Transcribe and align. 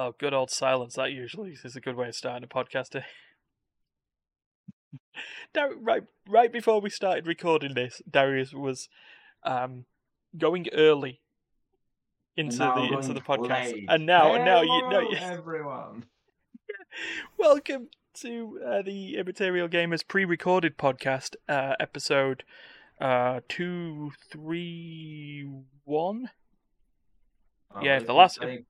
Oh, 0.00 0.14
good 0.16 0.32
old 0.32 0.48
silence. 0.48 0.94
That 0.94 1.10
usually 1.10 1.50
is 1.64 1.74
a 1.74 1.80
good 1.80 1.96
way 1.96 2.06
of 2.06 2.14
starting 2.14 2.44
a 2.44 2.46
podcast. 2.46 2.94
eh? 2.94 3.02
Dar- 5.52 5.74
right, 5.74 6.04
right 6.28 6.52
before 6.52 6.80
we 6.80 6.88
started 6.88 7.26
recording 7.26 7.74
this, 7.74 8.00
Darius 8.08 8.52
was 8.54 8.88
um, 9.42 9.86
going 10.38 10.68
early 10.72 11.20
into 12.36 12.58
the 12.58 12.90
into 12.92 13.12
the 13.12 13.20
podcast, 13.20 13.72
late. 13.72 13.86
and 13.88 14.06
now 14.06 14.34
and 14.34 14.44
now 14.44 14.62
you 14.62 14.88
know. 14.88 15.10
Everyone. 15.20 16.04
Welcome 17.36 17.88
to 18.20 18.60
uh, 18.64 18.82
the 18.82 19.16
Immaterial 19.16 19.68
Gamers 19.68 20.06
pre-recorded 20.06 20.78
podcast, 20.78 21.34
uh, 21.48 21.74
episode 21.80 22.44
uh, 23.00 23.40
two, 23.48 24.12
three, 24.30 25.50
one. 25.82 26.30
Uh, 27.74 27.80
Yeah, 27.82 27.98
the 27.98 28.14
last- 28.14 28.36
say 28.40 28.64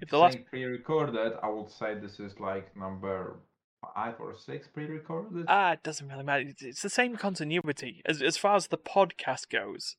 If 0.00 0.08
the 0.08 0.18
last 0.18 0.38
pre-recorded, 0.48 1.32
I 1.42 1.48
would 1.48 1.70
say 1.70 1.94
this 1.94 2.20
is 2.20 2.38
like 2.40 2.74
number 2.76 3.36
five 3.94 4.14
or 4.20 4.34
six 4.36 4.66
pre-recorded. 4.68 5.46
Ah, 5.48 5.72
it 5.72 5.82
doesn't 5.82 6.08
really 6.08 6.24
matter. 6.24 6.42
It's- 6.42 6.62
It's 6.62 6.82
the 6.82 6.90
same 6.90 7.16
continuity 7.16 8.02
as 8.04 8.22
as 8.22 8.36
far 8.36 8.56
as 8.56 8.68
the 8.68 8.78
podcast 8.78 9.48
goes. 9.50 9.96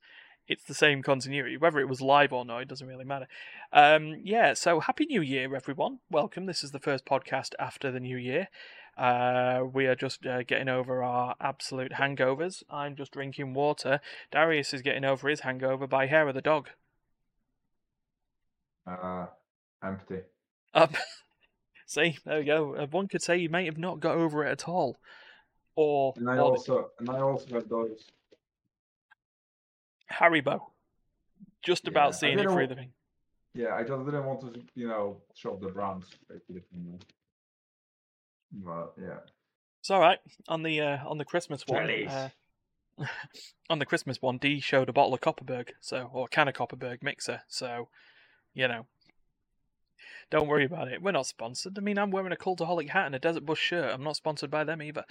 It's 0.47 0.63
the 0.63 0.73
same 0.73 1.01
continuity, 1.03 1.55
whether 1.55 1.79
it 1.79 1.87
was 1.87 2.01
live 2.01 2.33
or 2.33 2.43
not. 2.43 2.63
It 2.63 2.67
doesn't 2.67 2.87
really 2.87 3.05
matter. 3.05 3.27
Um, 3.71 4.15
yeah. 4.23 4.53
So 4.53 4.79
happy 4.79 5.05
New 5.05 5.21
Year, 5.21 5.55
everyone! 5.55 5.99
Welcome. 6.09 6.45
This 6.45 6.63
is 6.63 6.71
the 6.71 6.79
first 6.79 7.05
podcast 7.05 7.51
after 7.59 7.91
the 7.91 7.99
New 7.99 8.17
Year. 8.17 8.47
Uh, 8.97 9.61
we 9.71 9.85
are 9.87 9.95
just 9.95 10.25
uh, 10.25 10.43
getting 10.43 10.67
over 10.67 11.01
our 11.03 11.35
absolute 11.39 11.93
hangovers. 11.93 12.63
I'm 12.69 12.95
just 12.95 13.13
drinking 13.13 13.53
water. 13.53 14.01
Darius 14.31 14.73
is 14.73 14.81
getting 14.81 15.05
over 15.05 15.29
his 15.29 15.41
hangover 15.41 15.87
by 15.87 16.07
hair 16.07 16.27
of 16.27 16.35
the 16.35 16.41
dog. 16.41 16.69
Uh, 18.85 19.27
empty. 19.83 20.19
Up. 20.73 20.93
See, 21.85 22.17
there 22.25 22.39
we 22.39 22.45
go. 22.45 22.75
Uh, 22.75 22.87
One 22.87 23.07
could 23.07 23.21
say 23.21 23.37
you 23.37 23.49
may 23.49 23.65
have 23.65 23.77
not 23.77 23.99
got 23.99 24.15
over 24.15 24.45
it 24.45 24.51
at 24.51 24.67
all, 24.69 24.97
or, 25.75 26.13
And 26.15 26.29
I 26.29 26.37
or 26.37 26.41
also 26.41 26.91
and 26.99 27.09
I 27.09 27.19
also 27.19 27.53
have 27.55 27.67
those. 27.67 28.05
Haribo. 30.11 30.61
Just 31.61 31.87
about 31.87 32.13
Yeah, 32.13 32.17
seeing 32.17 32.39
it 32.39 32.49
through 32.49 32.67
the 32.67 32.75
thing. 32.75 32.91
Yeah, 33.53 33.75
I 33.75 33.83
just 33.83 34.05
didn't 34.05 34.25
want 34.25 34.41
to, 34.41 34.61
you 34.75 34.87
know, 34.87 35.17
show 35.35 35.57
the 35.61 35.69
brands. 35.69 36.07
basically, 36.29 36.63
you 36.71 36.91
know. 36.91 36.99
But 38.53 38.93
yeah. 39.01 39.19
It's 39.81 39.89
all 39.89 39.99
right. 39.99 40.19
On 40.47 40.63
the 40.63 40.79
uh, 40.79 40.97
on 41.05 41.17
the 41.17 41.25
Christmas 41.25 41.65
one, 41.67 41.89
uh, 42.07 42.29
on 43.69 43.79
the 43.79 43.85
Christmas 43.85 44.21
one, 44.21 44.37
D 44.37 44.59
showed 44.59 44.89
a 44.89 44.93
bottle 44.93 45.13
of 45.13 45.21
Kopparberg, 45.21 45.69
so 45.79 46.09
or 46.13 46.25
a 46.25 46.27
can 46.27 46.47
of 46.47 46.53
Kopparberg 46.53 47.01
mixer. 47.01 47.41
So, 47.47 47.89
you 48.53 48.67
know, 48.67 48.85
don't 50.31 50.47
worry 50.47 50.65
about 50.65 50.87
it. 50.87 51.01
We're 51.01 51.11
not 51.11 51.27
sponsored. 51.27 51.77
I 51.77 51.81
mean, 51.81 51.99
I'm 51.99 52.09
wearing 52.09 52.31
a 52.31 52.37
cultaholic 52.37 52.89
hat 52.89 53.05
and 53.05 53.13
a 53.13 53.19
Desert 53.19 53.45
Bus 53.45 53.59
shirt. 53.59 53.93
I'm 53.93 54.03
not 54.03 54.15
sponsored 54.15 54.49
by 54.49 54.63
them 54.63 54.81
either. 54.81 55.05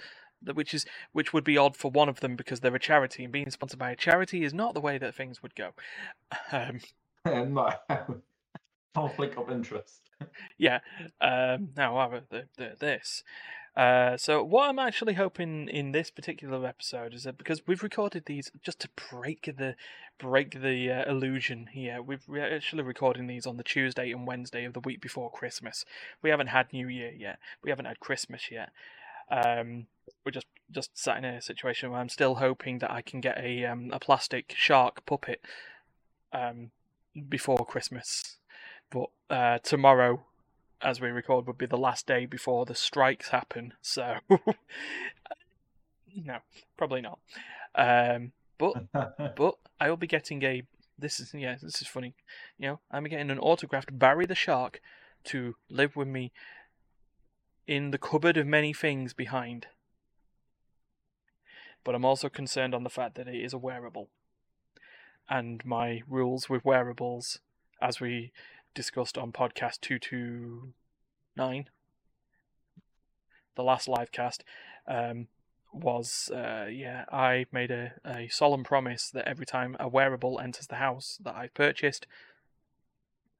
Which 0.53 0.73
is 0.73 0.85
which 1.11 1.33
would 1.33 1.43
be 1.43 1.57
odd 1.57 1.77
for 1.77 1.91
one 1.91 2.09
of 2.09 2.19
them 2.19 2.35
because 2.35 2.59
they're 2.59 2.75
a 2.75 2.79
charity, 2.79 3.23
and 3.23 3.31
being 3.31 3.51
sponsored 3.51 3.77
by 3.77 3.91
a 3.91 3.95
charity 3.95 4.43
is 4.43 4.55
not 4.55 4.73
the 4.73 4.81
way 4.81 4.97
that 4.97 5.15
things 5.15 5.41
would 5.41 5.55
go. 5.55 5.71
Um, 6.51 6.79
and 7.25 7.53
my 7.53 7.77
conflict 8.95 9.37
of 9.37 9.51
interest. 9.51 10.01
yeah. 10.57 10.79
Um, 11.19 11.69
now, 11.77 12.21
the, 12.29 12.47
this. 12.79 13.23
Uh, 13.75 14.17
so 14.17 14.43
what 14.43 14.67
I'm 14.67 14.79
actually 14.79 15.13
hoping 15.13 15.69
in 15.69 15.93
this 15.93 16.11
particular 16.11 16.65
episode 16.65 17.13
is 17.13 17.23
that 17.23 17.37
because 17.37 17.65
we've 17.65 17.83
recorded 17.83 18.25
these 18.25 18.51
just 18.61 18.81
to 18.81 18.89
break 19.09 19.49
the 19.57 19.75
break 20.17 20.61
the 20.61 20.91
uh, 20.91 21.09
illusion 21.09 21.67
here, 21.71 22.01
we've 22.01 22.27
we're 22.27 22.53
actually 22.53 22.83
recording 22.83 23.27
these 23.27 23.47
on 23.47 23.55
the 23.55 23.63
Tuesday 23.63 24.11
and 24.11 24.27
Wednesday 24.27 24.65
of 24.65 24.73
the 24.73 24.81
week 24.81 24.99
before 24.99 25.31
Christmas. 25.31 25.85
We 26.21 26.29
haven't 26.29 26.47
had 26.47 26.73
New 26.73 26.89
Year 26.89 27.11
yet. 27.11 27.39
We 27.63 27.69
haven't 27.69 27.85
had 27.85 28.01
Christmas 28.01 28.51
yet. 28.51 28.71
Um, 29.29 29.87
we're 30.25 30.33
just 30.33 30.47
just 30.69 30.97
sat 30.97 31.17
in 31.17 31.25
a 31.25 31.41
situation 31.41 31.91
where 31.91 32.01
I'm 32.01 32.09
still 32.09 32.35
hoping 32.35 32.79
that 32.79 32.91
I 32.91 33.01
can 33.01 33.21
get 33.21 33.37
a 33.37 33.65
um, 33.65 33.89
a 33.93 33.99
plastic 33.99 34.53
shark 34.57 35.05
puppet 35.05 35.41
um, 36.33 36.71
before 37.29 37.65
Christmas. 37.65 38.37
But 38.89 39.09
uh, 39.29 39.59
tomorrow, 39.59 40.25
as 40.83 40.99
we 41.01 41.09
record, 41.09 41.47
would 41.47 41.57
be 41.57 41.65
the 41.65 41.77
last 41.77 42.07
day 42.07 42.25
before 42.25 42.65
the 42.65 42.75
strikes 42.75 43.29
happen. 43.29 43.73
So, 43.81 44.17
no, 46.15 46.37
probably 46.77 47.01
not. 47.01 47.19
Um, 47.75 48.31
but 48.57 48.75
but 49.35 49.55
I 49.79 49.89
will 49.89 49.97
be 49.97 50.07
getting 50.07 50.43
a. 50.43 50.63
This 50.97 51.19
is 51.19 51.33
yeah, 51.33 51.55
this 51.61 51.81
is 51.81 51.87
funny. 51.87 52.13
You 52.57 52.67
know, 52.67 52.79
I'm 52.91 53.03
getting 53.05 53.31
an 53.31 53.39
autographed 53.39 53.97
Barry 53.97 54.25
the 54.25 54.35
Shark 54.35 54.81
to 55.25 55.55
live 55.69 55.95
with 55.95 56.07
me 56.07 56.31
in 57.67 57.91
the 57.91 57.97
cupboard 57.97 58.37
of 58.37 58.47
many 58.47 58.73
things 58.73 59.13
behind. 59.13 59.67
But 61.83 61.95
I'm 61.95 62.05
also 62.05 62.29
concerned 62.29 62.75
on 62.75 62.83
the 62.83 62.89
fact 62.89 63.15
that 63.15 63.27
it 63.27 63.35
is 63.35 63.53
a 63.53 63.57
wearable. 63.57 64.09
And 65.29 65.63
my 65.65 66.03
rules 66.07 66.49
with 66.49 66.65
wearables, 66.65 67.39
as 67.81 67.99
we 67.99 68.31
discussed 68.73 69.17
on 69.17 69.31
podcast 69.31 69.81
229, 69.81 71.69
the 73.55 73.63
last 73.63 73.87
live 73.87 74.11
cast, 74.11 74.43
um, 74.87 75.27
was 75.73 76.29
uh, 76.33 76.67
yeah, 76.69 77.05
I 77.11 77.45
made 77.51 77.71
a, 77.71 77.93
a 78.05 78.27
solemn 78.29 78.63
promise 78.63 79.09
that 79.11 79.27
every 79.27 79.45
time 79.45 79.77
a 79.79 79.87
wearable 79.87 80.39
enters 80.39 80.67
the 80.67 80.75
house 80.75 81.17
that 81.23 81.35
I've 81.35 81.53
purchased, 81.53 82.07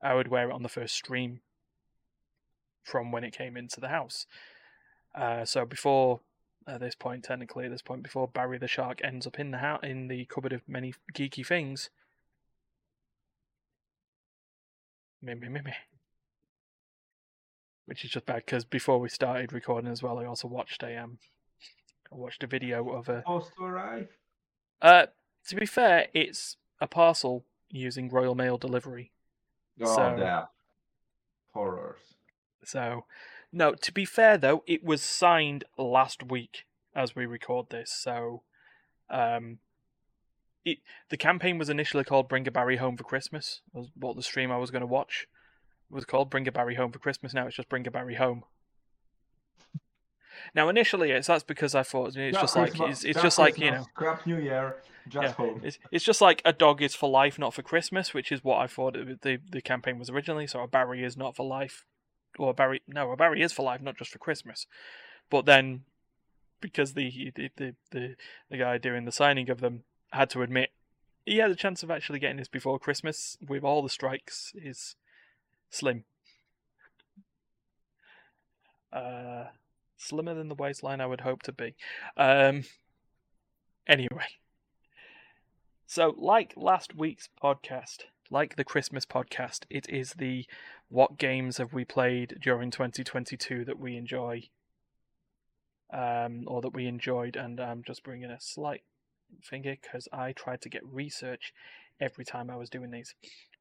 I 0.02 0.14
would 0.14 0.30
wear 0.30 0.50
it 0.50 0.53
on 0.53 0.64
the 0.64 0.70
first 0.70 0.96
stream 0.96 1.41
from 2.84 3.12
when 3.12 3.24
it 3.24 3.38
came 3.38 3.58
into 3.58 3.80
the 3.80 3.90
house. 3.90 4.25
Uh, 5.14 5.46
so 5.46 5.66
before 5.66 6.22
at 6.68 6.80
this 6.80 6.96
point, 6.96 7.24
technically 7.24 7.66
at 7.66 7.72
this 7.72 7.81
point, 7.81 8.03
before 8.03 8.28
Barry 8.28 8.58
the 8.58 8.68
Shark 8.68 9.02
ends 9.03 9.28
up 9.28 9.40
in 9.40 9.52
the 9.52 9.58
house 9.58 9.81
in 9.84 10.08
the 10.08 10.25
cupboard 10.25 10.53
of 10.53 10.68
many 10.68 10.94
geeky 11.14 11.46
things, 11.46 11.90
me 15.22 15.34
me 15.36 15.50
me 15.50 15.62
me. 15.62 15.74
Which 17.86 18.06
is 18.06 18.12
just 18.12 18.26
bad 18.26 18.44
because 18.46 18.64
before 18.64 19.00
we 19.00 19.09
started 19.09 19.52
recording 19.54 19.92
as 19.92 20.02
well, 20.02 20.20
I 20.20 20.26
also 20.26 20.48
watched 20.48 20.84
a 20.84 20.96
um, 20.98 21.18
I 22.12 22.16
watched 22.16 22.44
a 22.44 22.48
video 22.48 22.90
of 22.90 23.09
a. 23.09 23.22
Supposed 23.22 23.52
to 23.58 23.64
arrive. 23.66 24.08
Uh, 24.82 25.08
to 25.48 25.56
be 25.56 25.66
fair, 25.66 26.08
it's 26.14 26.58
a 26.80 26.88
parcel 26.88 27.46
using 27.70 28.09
Royal 28.09 28.36
Mail 28.36 28.58
delivery. 28.58 29.12
Oh, 29.82 29.96
So- 29.96 30.16
damn. 30.18 30.46
Horrors. 31.53 32.00
So, 32.64 33.06
no, 33.52 33.74
to 33.74 33.92
be 33.92 34.06
fair 34.06 34.38
though, 34.38 34.64
it 34.68 34.84
was 34.84 35.02
signed 35.02 35.66
last 35.78 36.24
week 36.24 36.66
as 36.96 37.16
we 37.16 37.26
record 37.26 37.70
this. 37.70 37.92
So, 37.92 38.44
um, 39.09 39.59
it 40.66 40.79
the 41.09 41.17
campaign 41.17 41.57
was 41.57 41.69
initially 41.69 42.03
called 42.03 42.29
"Bring 42.29 42.47
a 42.47 42.51
Barry 42.51 42.77
Home 42.77 42.97
for 42.97 43.03
Christmas." 43.03 43.61
Was 43.73 43.89
what 43.95 44.16
the 44.16 44.23
stream 44.23 44.51
I 44.51 44.57
was 44.57 44.72
going 44.72 44.81
to 44.81 44.88
watch 44.88 45.27
was 45.89 46.05
called 46.05 46.29
"Bring 46.29 46.47
a 46.47 46.51
Barry 46.51 46.75
Home 46.75 46.91
for 46.91 46.99
Christmas." 46.99 47.33
Now 47.33 47.47
it's 47.47 47.55
just 47.55 47.69
"Bring 47.69 47.88
a 47.88 47.91
Barry 47.91 48.16
Home." 48.16 48.44
Now, 50.55 50.69
initially, 50.69 51.11
it's 51.11 51.27
that's 51.27 51.44
because 51.44 51.75
I 51.75 51.83
thought 51.83 52.16
it's 52.16 52.39
just 52.39 52.55
like 52.55 52.79
it's, 52.79 53.03
it's 53.03 53.22
just 53.22 53.38
like 53.38 53.57
you 53.57 53.72
know 53.72 53.85
Crap 53.94 54.25
New 54.25 54.38
Year. 54.38 54.77
Just 55.07 55.23
Yeah, 55.23 55.31
home. 55.31 55.61
It's, 55.63 55.79
it's 55.91 56.05
just 56.05 56.22
like 56.22 56.44
a 56.45 56.53
dog 56.53 56.81
is 56.81 56.93
for 56.93 57.09
life, 57.09 57.39
not 57.39 57.55
for 57.55 57.63
Christmas, 57.63 58.13
which 58.13 58.31
is 58.31 58.43
what 58.43 58.59
I 58.59 58.67
thought 58.67 58.95
it- 58.95 59.22
the 59.22 59.39
the 59.49 59.61
campaign 59.61 59.97
was 59.97 60.09
originally. 60.09 60.47
So 60.47 60.61
a 60.61 60.67
Barry 60.67 61.03
is 61.03 61.17
not 61.17 61.35
for 61.35 61.45
life, 61.45 61.85
or 62.37 62.52
a 62.52 62.53
Barry 62.53 62.81
no, 62.87 63.11
a 63.11 63.17
Barry 63.17 63.41
is 63.41 63.52
for 63.52 63.64
life, 63.64 63.81
not 63.81 63.97
just 63.97 64.11
for 64.11 64.19
Christmas. 64.19 64.67
But 65.29 65.46
then, 65.46 65.85
because 66.59 66.93
the 66.93 67.31
the 67.35 67.49
the 67.55 67.75
the, 67.91 68.16
the 68.49 68.57
guy 68.57 68.78
doing 68.78 69.05
the 69.05 69.11
signing 69.11 69.49
of 69.49 69.59
them 69.59 69.84
had 70.11 70.29
to 70.31 70.41
admit 70.41 70.72
he 71.25 71.37
had 71.37 71.52
a 71.52 71.55
chance 71.55 71.84
of 71.84 71.91
actually 71.91 72.19
getting 72.19 72.37
this 72.37 72.47
before 72.47 72.79
Christmas 72.79 73.37
with 73.47 73.63
all 73.63 73.81
the 73.81 73.90
strikes 73.90 74.53
is 74.55 74.96
slim. 75.69 76.03
Uh, 78.91 79.46
slimmer 79.97 80.34
than 80.34 80.49
the 80.49 80.55
waistline 80.55 80.99
I 80.99 81.05
would 81.05 81.22
hope 81.22 81.43
to 81.43 81.52
be. 81.52 81.75
Um, 82.17 82.66
anyway. 83.87 84.28
So, 85.85 86.16
like 86.17 86.53
last 86.55 86.96
week's 86.96 87.29
podcast, 87.41 87.99
like 88.29 88.55
the 88.55 88.64
Christmas 88.64 89.05
podcast, 89.05 89.66
it 89.69 89.90
is 89.90 90.14
the 90.14 90.46
what 90.90 91.17
games 91.17 91.57
have 91.57 91.73
we 91.73 91.85
played 91.85 92.37
during 92.41 92.72
2022 92.72 93.66
that 93.66 93.79
we 93.79 93.96
enjoy, 93.96 94.43
um, 95.93 96.46
or 96.47 96.61
that 96.61 96.73
we 96.73 96.87
enjoyed, 96.87 97.35
and 97.35 97.59
I'm 97.59 97.84
just 97.84 98.03
bringing 98.03 98.31
a 98.31 98.40
slight 98.40 98.84
finger 99.41 99.75
because 99.81 100.07
I 100.11 100.31
tried 100.31 100.61
to 100.61 100.69
get 100.69 100.85
research 100.85 101.53
every 101.99 102.25
time 102.25 102.49
I 102.49 102.55
was 102.55 102.69
doing 102.69 102.91
these. 102.91 103.16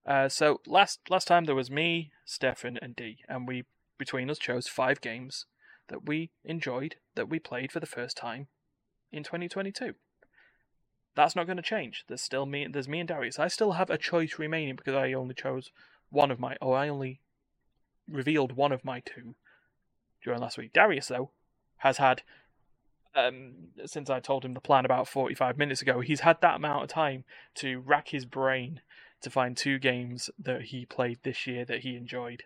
Uh, 0.07 0.29
so 0.29 0.61
last 0.67 1.01
last 1.09 1.29
time 1.29 1.45
there 1.45 1.55
was 1.55 1.71
me, 1.71 2.11
Stefan, 2.25 2.79
and 2.81 2.97
D, 2.97 3.19
and 3.29 3.47
we 3.47 3.65
between 3.99 4.31
us 4.31 4.39
chose 4.39 4.67
five 4.67 5.01
games 5.01 5.47
that 5.89 6.07
we 6.07 6.31
enjoyed 6.45 6.97
that 7.15 7.29
we 7.29 7.39
played 7.39 7.71
for 7.71 7.81
the 7.81 7.87
first 7.87 8.17
time 8.17 8.47
in 9.13 9.23
2022 9.23 9.95
that's 11.17 11.37
not 11.37 11.47
going 11.47 11.57
to 11.57 11.63
change. 11.63 12.05
There's 12.09 12.21
still 12.21 12.47
me. 12.47 12.67
There's 12.71 12.89
me 12.89 13.01
and 13.01 13.09
Darius. 13.09 13.39
I 13.39 13.49
still 13.49 13.73
have 13.73 13.91
a 13.91 13.99
choice 13.99 14.39
remaining 14.39 14.77
because 14.77 14.95
I 14.95 15.13
only 15.13 15.35
chose 15.35 15.71
one 16.09 16.31
of 16.31 16.39
my. 16.39 16.57
Oh, 16.61 16.73
I 16.73 16.89
only 16.89 17.21
revealed 18.09 18.53
one 18.53 18.73
of 18.73 18.85
my 18.85 19.01
two 19.01 19.35
during 20.23 20.41
last 20.41 20.59
week. 20.59 20.73
Darius, 20.73 21.09
though, 21.09 21.31
has 21.79 21.99
had, 21.99 22.23
um, 23.15 23.53
since 23.87 24.11
I 24.11 24.21
told 24.21 24.45
him 24.45 24.55
the 24.55 24.61
plan 24.61 24.85
about 24.85 25.09
45 25.09 25.59
minutes 25.59 25.83
ago, 25.83 26.01
he's 26.01 26.21
had 26.21 26.41
that 26.41 26.57
amount 26.57 26.85
of 26.85 26.89
time 26.89 27.25
to 27.57 27.81
rack 27.81 28.09
his 28.09 28.25
brain 28.25 28.81
to 29.23 29.31
find 29.31 29.57
two 29.57 29.79
games 29.79 30.31
that 30.39 30.63
he 30.63 30.87
played 30.87 31.19
this 31.23 31.47
year 31.47 31.65
that 31.65 31.81
he 31.81 31.97
enjoyed. 31.97 32.45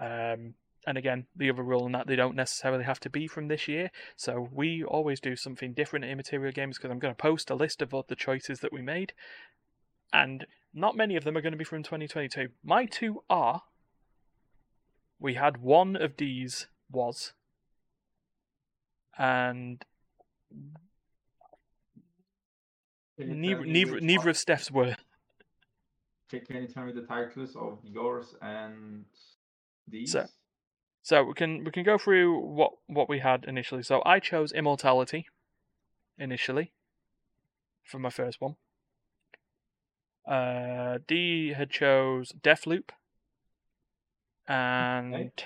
Um, 0.00 0.54
and 0.86 0.96
again, 0.96 1.26
the 1.36 1.50
other 1.50 1.62
rule 1.62 1.86
in 1.86 1.92
that 1.92 2.06
they 2.06 2.16
don't 2.16 2.36
necessarily 2.36 2.84
have 2.84 3.00
to 3.00 3.10
be 3.10 3.26
from 3.26 3.48
this 3.48 3.68
year. 3.68 3.90
So 4.16 4.48
we 4.52 4.82
always 4.82 5.20
do 5.20 5.36
something 5.36 5.72
different 5.72 6.04
at 6.04 6.10
Immaterial 6.10 6.52
Games 6.52 6.78
because 6.78 6.90
I'm 6.90 6.98
going 6.98 7.14
to 7.14 7.22
post 7.22 7.50
a 7.50 7.54
list 7.54 7.82
of 7.82 7.92
all 7.92 8.04
the 8.06 8.16
choices 8.16 8.60
that 8.60 8.72
we 8.72 8.80
made, 8.80 9.12
and 10.12 10.46
not 10.72 10.96
many 10.96 11.16
of 11.16 11.24
them 11.24 11.36
are 11.36 11.42
going 11.42 11.52
to 11.52 11.58
be 11.58 11.64
from 11.64 11.82
2022. 11.82 12.48
My 12.62 12.86
two 12.86 13.22
are. 13.28 13.62
We 15.18 15.34
had 15.34 15.58
one 15.58 15.96
of 15.96 16.16
these 16.16 16.68
was, 16.90 17.34
and 19.20 19.84
Can 23.18 23.28
you 23.28 23.34
tell 23.34 23.36
neither 23.36 23.64
neither, 23.66 24.00
neither 24.00 24.30
of 24.30 24.36
Steph's 24.36 24.70
were. 24.70 24.96
Can, 26.30 26.40
can 26.40 26.62
you 26.62 26.68
tell 26.68 26.84
me 26.84 26.92
the 26.92 27.02
titles 27.02 27.54
of 27.56 27.78
yours 27.84 28.34
and 28.40 29.04
these? 29.86 30.12
So- 30.12 30.26
So 31.02 31.24
we 31.24 31.34
can 31.34 31.64
we 31.64 31.70
can 31.70 31.82
go 31.84 31.98
through 31.98 32.38
what 32.38 32.72
what 32.86 33.08
we 33.08 33.18
had 33.20 33.44
initially. 33.44 33.82
So 33.82 34.02
I 34.06 34.20
chose 34.20 34.52
Immortality 34.52 35.26
initially 36.18 36.72
for 37.84 37.98
my 37.98 38.10
first 38.10 38.40
one. 38.40 38.56
Uh, 40.26 40.98
D 41.08 41.54
had 41.54 41.70
chose 41.70 42.32
Deathloop 42.32 42.90
and 44.46 45.44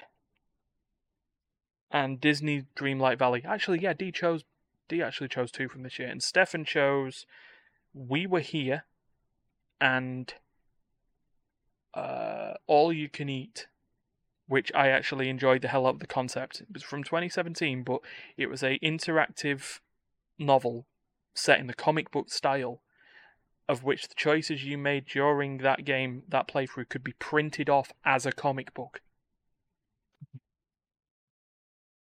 and 1.95 2.21
Disney 2.21 2.65
Dreamlight 2.77 3.19
Valley. 3.19 3.43
Actually, 3.47 3.81
yeah, 3.81 3.95
D 3.95 4.11
chose 4.11 4.43
D 4.89 5.01
actually 5.01 5.29
chose 5.29 5.51
two 5.51 5.69
from 5.69 5.85
this 5.85 5.99
year, 5.99 6.09
and 6.09 6.23
Stefan 6.23 6.65
chose 6.65 7.25
We 7.95 8.27
Were 8.27 8.41
Here 8.41 8.85
and 9.81 10.35
uh, 11.95 12.55
All 12.67 12.93
You 12.93 13.09
Can 13.09 13.31
Eat 13.31 13.69
which 14.47 14.71
I 14.75 14.89
actually 14.89 15.31
enjoyed 15.31 15.63
the 15.63 15.69
hell 15.69 15.87
out 15.87 15.95
of 15.95 16.01
the 16.01 16.07
concept. 16.07 16.61
It 16.61 16.67
was 16.73 16.83
from 16.83 17.03
2017, 17.03 17.83
but 17.83 18.01
it 18.37 18.49
was 18.49 18.63
a 18.63 18.79
interactive 18.81 19.81
novel 20.39 20.87
set 21.35 21.61
in 21.61 21.67
the 21.67 21.75
comic 21.75 22.11
book 22.11 22.31
style, 22.31 22.83
of 23.69 23.85
which 23.85 24.09
the 24.09 24.15
choices 24.15 24.63
you 24.63 24.77
made 24.77 25.07
during 25.07 25.59
that 25.59 25.87
game, 25.87 26.25
that 26.29 26.47
playthrough, 26.47 26.91
could 26.91 27.03
be 27.03 27.15
printed 27.15 27.71
off 27.71 27.93
as 28.05 28.27
a 28.27 28.33
comic 28.33 28.75
book. 28.75 29.01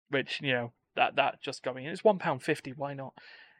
Which 0.09 0.39
you 0.41 0.53
know 0.53 0.73
that 0.95 1.15
that 1.15 1.41
just 1.41 1.63
got 1.63 1.75
me. 1.75 1.87
It's 1.87 2.03
one 2.03 2.19
pound 2.19 2.43
fifty. 2.43 2.71
Why 2.71 2.93
not? 2.93 3.13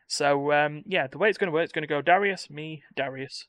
So 0.07 0.51
um, 0.51 0.83
yeah, 0.85 1.07
the 1.07 1.17
way 1.17 1.29
it's 1.29 1.37
going 1.37 1.49
to 1.49 1.53
work, 1.53 1.63
it's 1.63 1.73
going 1.73 1.83
to 1.83 1.87
go 1.87 2.01
Darius, 2.01 2.49
me, 2.49 2.83
Darius, 2.95 3.47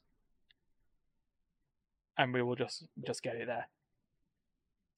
and 2.19 2.35
we 2.35 2.43
will 2.43 2.56
just 2.56 2.85
just 3.06 3.23
get 3.23 3.37
it 3.37 3.47
there. 3.47 3.69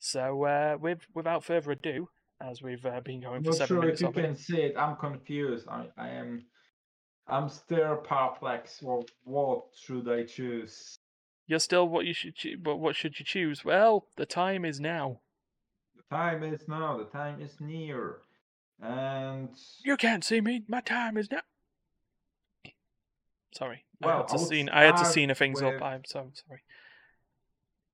So, 0.01 0.45
uh, 0.45 0.77
with 0.81 0.99
without 1.15 1.45
further 1.45 1.71
ado, 1.73 2.09
as 2.41 2.61
we've 2.61 2.85
uh, 2.85 3.01
been 3.01 3.21
going 3.21 3.37
I'm 3.37 3.45
for 3.45 3.51
not 3.51 3.59
seven 3.59 3.67
sure 3.69 3.77
if 3.79 3.83
minutes 3.83 4.01
you 4.01 4.09
of 4.09 4.19
it, 4.19 4.23
can 4.23 4.37
see 4.37 4.61
it. 4.63 4.75
I'm 4.77 4.97
confused. 4.97 5.69
I, 5.69 5.87
I 5.97 6.09
am. 6.09 6.45
I'm 7.29 7.49
still 7.49 7.97
perplexed. 7.97 8.83
Well, 8.83 9.05
what 9.23 9.67
should 9.81 10.09
I 10.09 10.25
choose? 10.25 10.99
you're 11.47 11.59
still 11.59 11.89
what 11.89 12.07
you 12.07 12.15
should. 12.15 12.35
Choo- 12.35 12.59
but 12.59 12.77
what 12.77 12.97
should 12.97 13.19
you 13.19 13.25
choose? 13.25 13.65
Well, 13.65 14.07
the 14.17 14.27
time 14.27 14.65
is 14.65 14.81
now. 14.81 15.21
Time 16.13 16.43
is 16.43 16.69
now. 16.69 16.99
The 16.99 17.05
time 17.05 17.41
is 17.41 17.59
near, 17.59 18.19
and 18.83 19.49
You 19.83 19.97
can't 19.97 20.23
see 20.23 20.43
me. 20.43 20.63
My 20.69 20.83
time 20.83 21.17
is 21.17 21.31
now. 21.31 21.41
Sorry, 23.55 23.85
I 24.03 24.07
Well, 24.07 24.17
had 24.19 24.29
to 24.29 24.35
I 24.35 24.37
scene. 24.37 24.69
I 24.69 24.83
had 24.85 24.97
to 24.99 25.05
scene 25.07 25.35
things 25.35 25.63
with- 25.63 25.75
up. 25.77 25.83
I'm 25.83 26.05
so 26.05 26.31
sorry. 26.35 26.63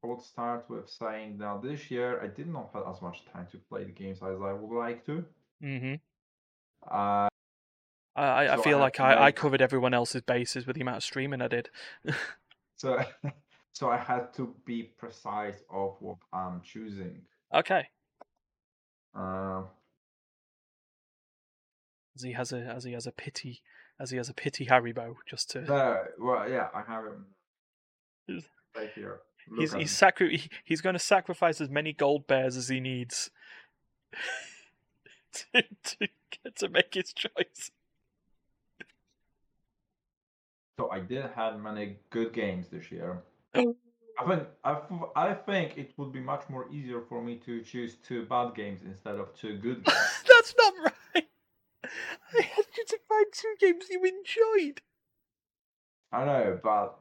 I 0.03 0.06
would 0.09 0.23
start 0.23 0.69
with 0.69 0.88
saying 0.88 1.38
now 1.38 1.59
this 1.59 1.91
year 1.93 2.20
I 2.20 2.26
did 2.29 2.49
not 2.49 2.70
have 2.73 2.87
as 2.88 3.00
much 3.03 3.25
time 3.32 3.47
to 3.53 3.59
play 3.59 3.85
the 3.85 3.93
games 3.93 4.19
as 4.19 4.41
I 4.41 4.53
would 4.53 4.76
like 4.76 5.05
to. 5.06 5.25
hmm 5.61 5.94
Uh, 6.82 7.29
I 8.17 8.23
I, 8.25 8.43
I 8.43 8.47
So 8.47 8.53
I 8.53 8.65
feel 8.65 8.79
have 8.79 8.85
like 8.87 9.00
I, 9.00 9.26
I 9.26 9.32
covered 9.32 9.62
everyone 9.62 9.94
else's 9.94 10.23
bases 10.23 10.67
with 10.67 10.75
the 10.75 10.82
amount 10.82 10.97
of 10.99 11.03
streaming 11.05 11.41
I 11.41 11.49
did. 11.49 11.70
so 12.76 12.99
so 13.73 13.91
I 13.91 13.97
had 13.97 14.32
to 14.35 14.55
be 14.65 14.82
precise 14.99 15.62
of 15.70 15.97
what 16.00 16.19
I'm 16.32 16.62
choosing. 16.62 17.23
okay, 17.55 17.88
Uh, 19.14 19.62
as 22.16 22.22
he 22.22 22.32
has 22.32 22.52
a 22.52 22.58
as 22.58 22.84
he 22.84 22.93
has 22.93 23.06
a 23.06 23.12
pity 23.12 23.62
as 24.00 24.10
he 24.10 24.16
has 24.16 24.28
a 24.28 24.34
pity 24.34 24.66
Haribo 24.66 25.14
just 25.26 25.50
to. 25.50 25.62
no, 25.62 26.02
well, 26.19 26.49
yeah, 26.49 26.69
I 26.75 26.82
have 26.82 27.05
him 27.05 27.26
right 28.76 28.90
here. 28.94 29.20
Look 29.50 29.60
He's 29.60 29.72
he's 29.72 29.90
sacri- 29.90 30.37
he, 30.37 30.50
he's 30.64 30.81
going 30.81 30.94
to 30.94 31.00
sacrifice 31.00 31.60
as 31.60 31.70
many 31.70 31.93
gold 31.93 32.26
bears 32.26 32.56
as 32.56 32.69
he 32.69 32.81
needs 32.81 33.31
to, 35.32 35.62
to 35.62 36.08
get 36.44 36.56
to 36.56 36.69
make 36.69 36.94
his 36.94 37.12
choice. 37.12 37.70
So 40.78 40.90
I 40.90 41.00
did 41.00 41.25
have 41.34 41.60
many 41.60 41.96
good 42.10 42.32
games 42.32 42.69
this 42.69 42.93
year. 42.93 43.22
I 44.19 44.25
think 44.26 44.49
I, 44.65 44.73
f- 44.73 45.11
I 45.17 45.35
think 45.35 45.79
it 45.79 45.93
would 45.97 46.12
be 46.12 46.20
much 46.20 46.49
more 46.49 46.69
easier 46.70 47.00
for 47.09 47.23
me 47.23 47.37
to 47.47 47.62
choose 47.62 47.97
two 47.97 48.26
bad 48.26 48.55
games 48.55 48.81
instead 48.85 49.17
of 49.17 49.32
two 49.35 49.56
good 49.59 49.85
games. 49.85 50.25
That's 50.29 50.55
not 50.59 50.75
right. 51.15 51.29
I 51.85 52.43
had 52.43 52.65
you 52.76 52.85
to 52.88 52.99
find 53.09 53.26
two 53.32 53.55
games 53.61 53.87
you 53.91 54.03
enjoyed. 54.05 54.82
I 56.12 56.25
know, 56.25 56.59
but 56.62 56.99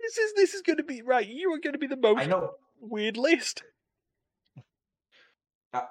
This 0.00 0.18
is 0.18 0.34
this 0.34 0.54
is 0.54 0.62
going 0.62 0.78
to 0.78 0.82
be 0.82 1.02
right. 1.02 1.26
You 1.26 1.52
are 1.52 1.58
going 1.58 1.72
to 1.74 1.78
be 1.78 1.86
the 1.86 1.96
most 1.96 2.20
I 2.20 2.26
know 2.26 2.54
weird 2.80 3.16
list. 3.16 3.62
uh, 5.72 5.86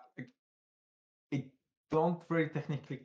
it 1.32 1.46
don't 1.92 2.22
really 2.30 2.50
technically 2.50 3.02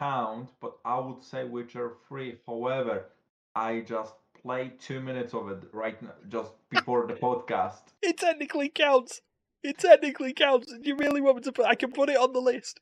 count, 0.00 0.50
but 0.60 0.76
I 0.84 0.98
would 0.98 1.22
say 1.22 1.44
Witcher 1.44 1.94
3. 2.08 2.38
However, 2.46 3.06
I 3.54 3.80
just 3.80 4.14
played 4.42 4.80
two 4.80 5.00
minutes 5.00 5.34
of 5.34 5.50
it 5.50 5.64
right 5.72 6.00
now, 6.02 6.12
just 6.28 6.52
before 6.70 7.06
the 7.06 7.14
podcast. 7.14 7.82
It 8.02 8.16
technically 8.16 8.70
counts. 8.70 9.20
It 9.62 9.78
technically 9.78 10.32
counts. 10.32 10.72
Do 10.72 10.88
you 10.88 10.96
really 10.96 11.20
want 11.20 11.36
me 11.36 11.42
to 11.42 11.52
put? 11.52 11.66
I 11.66 11.74
can 11.74 11.92
put 11.92 12.08
it 12.08 12.16
on 12.16 12.32
the 12.32 12.40
list. 12.40 12.80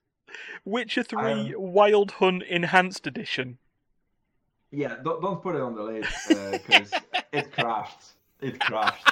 Witcher 0.65 1.03
Three 1.03 1.55
Wild 1.57 2.13
Hunt 2.13 2.45
Enhanced 2.45 3.07
Edition. 3.07 3.59
Yeah, 4.71 4.97
don't, 5.03 5.21
don't 5.21 5.43
put 5.43 5.57
it 5.57 5.61
on 5.61 5.75
the 5.75 5.83
list 5.83 6.29
because 6.29 6.93
it 7.33 7.51
crashed. 7.53 8.13
It 8.41 8.61
crashed. 8.61 9.09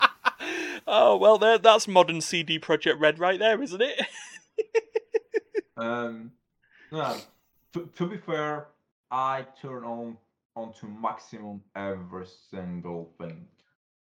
oh 0.86 1.16
well, 1.16 1.38
there. 1.38 1.58
That's 1.58 1.86
modern 1.86 2.20
CD 2.20 2.58
Projekt 2.58 2.98
Red 2.98 3.20
right 3.20 3.38
there, 3.38 3.62
isn't 3.62 3.82
it? 3.82 4.02
Um, 5.76 6.32
no, 6.90 7.18
to, 7.74 7.90
to 7.96 8.06
be 8.06 8.16
fair, 8.16 8.68
I 9.10 9.46
turn 9.60 9.84
on 9.84 10.16
onto 10.56 10.86
maximum 10.88 11.60
every 11.76 12.26
single 12.50 13.12
thing, 13.18 13.46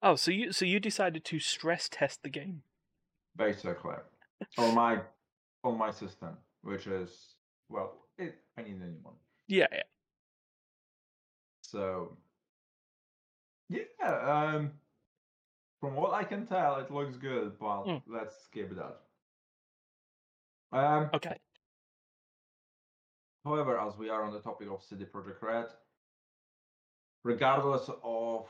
oh, 0.03 0.15
so 0.17 0.31
you 0.31 0.53
so 0.53 0.65
you 0.65 0.79
decided 0.79 1.25
to 1.25 1.41
stress 1.41 1.89
test 1.89 2.23
the 2.23 2.29
game. 2.31 2.63
basically, 3.35 3.97
on 4.59 4.75
my 4.75 5.01
on 5.65 5.79
my 5.79 5.91
system, 5.91 6.37
which 6.63 6.87
is 6.87 7.35
well, 7.69 7.95
it, 8.19 8.35
I 8.59 8.63
need 8.63 8.77
a 8.77 8.87
new 8.87 8.99
one. 9.03 9.15
Yeah, 9.49 9.67
yeah. 9.73 9.83
So, 11.63 12.19
yeah, 13.71 13.85
um, 14.01 14.73
from 15.81 15.95
what 15.97 16.13
I 16.13 16.23
can 16.25 16.47
tell, 16.47 16.77
it 16.77 16.91
looks 16.91 17.17
good, 17.17 17.59
but 17.59 17.85
Mm. 17.87 18.03
let's 18.07 18.35
skip 18.45 18.71
that. 18.77 19.01
Um, 20.79 21.11
Okay. 21.15 21.39
However, 23.45 23.79
as 23.81 23.97
we 23.97 24.09
are 24.11 24.23
on 24.23 24.33
the 24.33 24.41
topic 24.41 24.69
of 24.71 24.83
CD 24.83 25.05
Projekt 25.05 25.43
Red, 25.43 25.67
regardless 27.23 27.89
of 28.03 28.47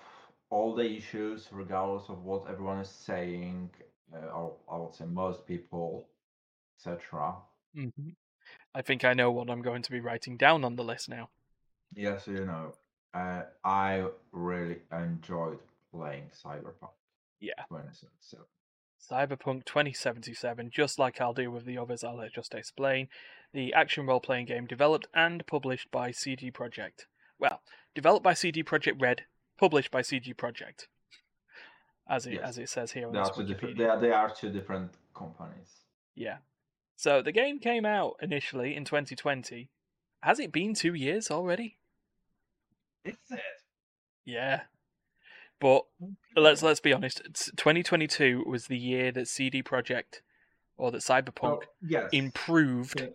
all 0.50 0.74
the 0.74 0.84
issues, 0.96 1.48
regardless 1.50 2.08
of 2.08 2.24
what 2.24 2.44
everyone 2.48 2.78
is 2.78 2.88
saying, 2.88 3.70
uh, 4.14 4.26
or 4.26 4.56
I 4.70 4.76
would 4.76 4.94
say 4.94 5.06
most 5.06 5.46
people, 5.46 6.06
etc. 6.78 7.34
hmm 7.74 7.88
I 8.74 8.82
think 8.82 9.04
I 9.04 9.12
know 9.14 9.30
what 9.30 9.50
I'm 9.50 9.62
going 9.62 9.82
to 9.82 9.90
be 9.90 10.00
writing 10.00 10.36
down 10.36 10.64
on 10.64 10.76
the 10.76 10.84
list 10.84 11.08
now. 11.08 11.30
Yes, 11.94 12.26
you 12.26 12.44
know, 12.44 12.74
uh, 13.14 13.42
I 13.64 14.06
really 14.32 14.78
enjoyed 14.90 15.58
playing 15.92 16.30
Cyberpunk 16.32 16.90
Yeah. 17.40 17.64
2077. 17.68 18.46
Cyberpunk 19.00 19.64
2077, 19.64 20.70
just 20.70 20.98
like 20.98 21.20
I'll 21.20 21.34
do 21.34 21.50
with 21.50 21.64
the 21.64 21.76
others, 21.76 22.04
I'll 22.04 22.26
just 22.28 22.54
explain. 22.54 23.08
The 23.52 23.74
action 23.74 24.06
role 24.06 24.20
playing 24.20 24.46
game 24.46 24.66
developed 24.66 25.08
and 25.12 25.46
published 25.46 25.90
by 25.90 26.12
CD 26.12 26.50
Projekt. 26.50 27.06
Well, 27.38 27.60
developed 27.94 28.22
by 28.24 28.34
CD 28.34 28.62
Projekt 28.62 29.00
Red, 29.00 29.22
published 29.58 29.90
by 29.90 30.02
CD 30.02 30.32
Projekt. 30.34 30.86
as 32.08 32.26
it 32.26 32.34
Yes. 32.34 32.42
as 32.48 32.58
it 32.58 32.68
says 32.68 32.92
here 32.92 33.06
on 33.06 33.12
They 33.12 33.18
are 33.20 33.42
different. 33.44 33.78
They 33.78 33.84
are, 33.84 33.98
they 34.00 34.10
are 34.10 34.28
two 34.34 34.50
different 34.50 34.92
companies. 35.14 35.84
Yeah. 36.14 36.38
So 36.96 37.22
the 37.22 37.32
game 37.32 37.58
came 37.58 37.86
out 37.86 38.16
initially 38.20 38.74
in 38.76 38.84
2020. 38.84 39.70
Has 40.22 40.38
it 40.38 40.52
been 40.52 40.74
two 40.74 40.94
years 40.94 41.30
already? 41.30 41.78
Is 43.04 43.16
it? 43.30 43.40
Yeah. 44.24 44.62
But 45.60 45.84
let's 46.36 46.62
let's 46.62 46.80
be 46.80 46.92
honest. 46.92 47.22
2022 47.56 48.44
was 48.46 48.66
the 48.66 48.76
year 48.78 49.12
that 49.12 49.28
CD 49.28 49.62
Projekt 49.62 50.20
or 50.76 50.90
that 50.90 51.02
Cyberpunk 51.02 51.62
Oh, 51.62 51.62
yes. 51.80 52.08
improved. 52.12 53.00
Okay. 53.00 53.12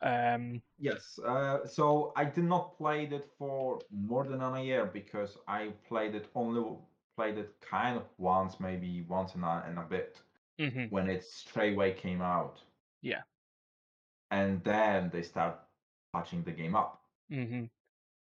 Um, 0.00 0.62
Yes. 0.78 1.18
Uh, 1.18 1.66
so 1.66 2.12
I 2.16 2.24
did 2.24 2.44
not 2.44 2.76
play 2.78 3.04
it 3.06 3.28
for 3.36 3.80
more 3.90 4.24
than 4.24 4.40
a 4.40 4.62
year 4.62 4.86
because 4.86 5.36
I 5.48 5.70
played 5.88 6.14
it 6.14 6.26
only 6.36 6.76
played 7.16 7.36
it 7.36 7.52
kind 7.60 7.96
of 7.96 8.04
once, 8.16 8.60
maybe 8.60 9.04
once 9.08 9.34
in 9.34 9.42
a, 9.42 9.64
a 9.76 9.86
bit 9.90 10.20
mhm, 10.60 10.88
when 10.92 11.10
it 11.10 11.24
straightway 11.24 11.92
came 11.94 12.22
out. 12.22 12.60
Yeah. 13.02 13.22
And 14.30 14.62
then 14.62 15.10
they 15.12 15.22
start 15.22 15.58
patching 16.12 16.42
the 16.44 16.52
game 16.52 16.76
up. 16.76 17.02
mhm. 17.30 17.68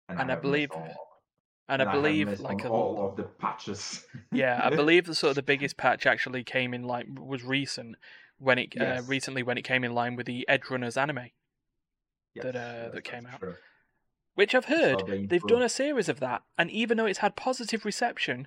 And, 0.08 0.20
And 0.20 0.30
I 0.30 0.34
missed 0.36 0.42
believe- 0.42 0.70
all, 0.72 1.22
And 1.68 1.82
I 1.82 1.92
believe 1.92 2.28
missed 2.28 2.42
like 2.42 2.64
a, 2.64 2.68
all 2.68 3.04
of 3.08 3.16
the 3.16 3.24
patches. 3.24 4.06
yeah, 4.32 4.60
I 4.62 4.70
believe 4.74 5.06
the 5.06 5.14
sort 5.14 5.30
of 5.30 5.36
the 5.36 5.42
biggest 5.42 5.76
patch 5.76 6.06
actually 6.06 6.44
came 6.44 6.72
in 6.72 6.84
like 6.84 7.06
was 7.18 7.42
recent 7.42 7.96
when 8.38 8.58
it 8.58 8.80
uh, 8.80 9.02
recently 9.06 9.42
when 9.42 9.58
it 9.58 9.62
came 9.62 9.82
in 9.82 9.92
line 9.92 10.14
with 10.14 10.26
the 10.26 10.46
Edgerunners 10.48 10.96
anime, 10.96 11.30
Yes, 12.42 12.52
that, 12.52 12.57
uh, 12.57 12.88
that 12.90 13.04
came 13.04 13.26
out. 13.26 13.40
true. 13.40 13.57
which 14.35 14.54
I've 14.54 14.66
heard 14.66 15.04
they 15.07 15.26
they've 15.26 15.42
done 15.42 15.62
a 15.62 15.68
series 15.68 16.09
of 16.09 16.21
that, 16.21 16.42
and 16.57 16.71
even 16.71 16.97
though 16.97 17.07
it's 17.07 17.18
had 17.18 17.37
positive 17.37 17.85
reception, 17.85 18.47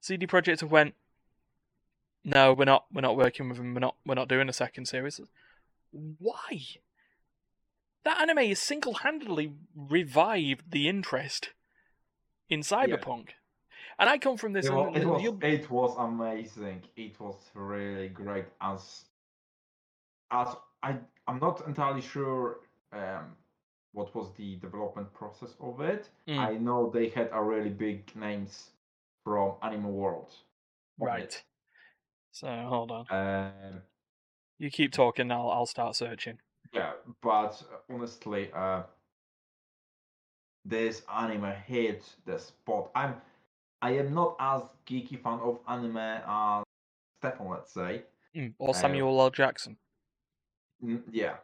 CD 0.00 0.26
Projekt 0.26 0.60
have 0.60 0.70
went, 0.70 0.94
no, 2.24 2.52
we're 2.52 2.64
not, 2.64 2.86
we're 2.92 3.00
not 3.00 3.16
working 3.16 3.48
with 3.48 3.58
them, 3.58 3.74
we're 3.74 3.80
not, 3.80 3.96
we're 4.06 4.14
not 4.14 4.28
doing 4.28 4.48
a 4.48 4.52
second 4.52 4.86
series. 4.86 5.20
Why? 5.92 6.60
That 8.04 8.20
anime 8.20 8.48
has 8.48 8.58
single-handedly 8.58 9.52
revived 9.74 10.70
the 10.70 10.88
interest 10.88 11.50
in 12.48 12.60
cyberpunk, 12.60 13.30
and 13.98 14.08
I 14.08 14.16
come 14.16 14.38
from 14.38 14.54
this. 14.54 14.66
It 14.66 14.72
was, 14.72 14.96
it, 14.96 15.04
was, 15.04 15.24
it 15.42 15.70
was 15.70 15.96
amazing. 15.98 16.82
It 16.96 17.20
was 17.20 17.36
really 17.54 18.08
great. 18.08 18.46
As 18.60 19.04
as 20.30 20.48
I 20.82 20.96
I'm 21.30 21.38
not 21.38 21.64
entirely 21.68 22.00
sure 22.00 22.58
um, 22.92 23.36
what 23.92 24.12
was 24.16 24.32
the 24.36 24.56
development 24.56 25.14
process 25.14 25.54
of 25.60 25.80
it. 25.80 26.08
Mm. 26.26 26.38
I 26.38 26.54
know 26.54 26.90
they 26.92 27.08
had 27.08 27.30
a 27.32 27.40
really 27.40 27.70
big 27.70 28.10
names 28.16 28.70
from 29.22 29.54
Animal 29.62 29.92
World. 29.92 30.32
right. 30.98 31.22
it. 31.22 31.44
So 32.32 32.48
hold 32.68 32.90
on, 32.90 33.06
Um, 33.10 33.82
you 34.58 34.70
keep 34.70 34.92
talking. 34.92 35.30
I'll 35.30 35.50
I'll 35.50 35.66
start 35.66 35.94
searching. 35.94 36.38
yeah, 36.72 36.92
but 37.22 37.62
uh, 37.72 37.94
honestly, 37.94 38.50
uh, 38.52 38.82
this 40.64 41.02
anime 41.12 41.52
hit 41.66 42.04
the 42.26 42.38
spot. 42.38 42.90
I'm 42.94 43.14
I 43.82 43.92
am 43.92 44.14
not 44.14 44.36
as 44.40 44.62
geeky 44.86 45.20
fan 45.22 45.38
of 45.40 45.60
anime 45.68 45.96
as 45.96 46.64
Stefan, 47.20 47.48
let's 47.50 47.72
say. 47.72 48.02
Mm, 48.36 48.54
Or 48.58 48.70
Uh, 48.70 48.72
Samuel 48.72 49.20
L. 49.20 49.30
Jackson. 49.30 49.76
Mm, 50.82 51.04
yeah. 51.10 51.38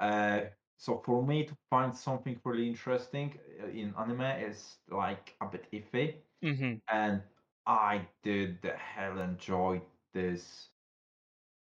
Uh, 0.00 0.46
so 0.76 0.98
for 0.98 1.24
me 1.26 1.44
to 1.46 1.56
find 1.70 1.96
something 1.96 2.40
really 2.44 2.68
interesting 2.68 3.38
uh, 3.62 3.66
in 3.68 3.94
anime 3.96 4.22
is 4.22 4.78
like 4.88 5.36
a 5.40 5.46
bit 5.46 5.70
iffy, 5.72 6.22
hmm 6.42 6.78
and 6.88 7.22
I 7.66 8.08
did 8.22 8.62
the 8.62 8.76
hell 8.76 9.18
enjoy 9.20 9.82
this 10.12 10.70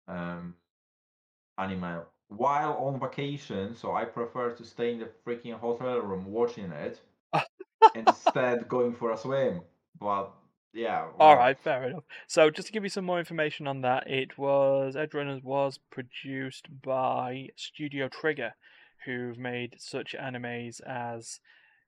um, 0.08 0.56
anime 1.58 2.02
while 2.28 2.74
on 2.74 2.98
vacation. 3.00 3.74
So 3.74 3.92
I 3.94 4.04
prefer 4.04 4.52
to 4.54 4.64
stay 4.64 4.92
in 4.92 5.00
the 5.00 5.06
freaking 5.06 5.54
hotel 5.58 5.98
room 6.00 6.26
watching 6.26 6.70
it 6.72 7.00
instead 7.94 8.68
going 8.68 8.94
for 8.94 9.12
a 9.12 9.16
swim. 9.18 9.62
But 9.98 10.34
yeah, 10.74 11.06
All 11.20 11.36
right, 11.36 11.56
fair 11.58 11.84
enough. 11.84 12.02
So, 12.26 12.50
just 12.50 12.66
to 12.66 12.72
give 12.72 12.82
you 12.82 12.88
some 12.88 13.04
more 13.04 13.20
information 13.20 13.68
on 13.68 13.80
that, 13.82 14.10
it 14.10 14.36
was 14.36 14.96
Edgerunners 14.96 15.44
was 15.44 15.78
produced 15.90 16.66
by 16.82 17.50
Studio 17.54 18.08
Trigger, 18.08 18.54
who've 19.04 19.38
made 19.38 19.76
such 19.78 20.16
animes 20.20 20.80
as 20.82 21.38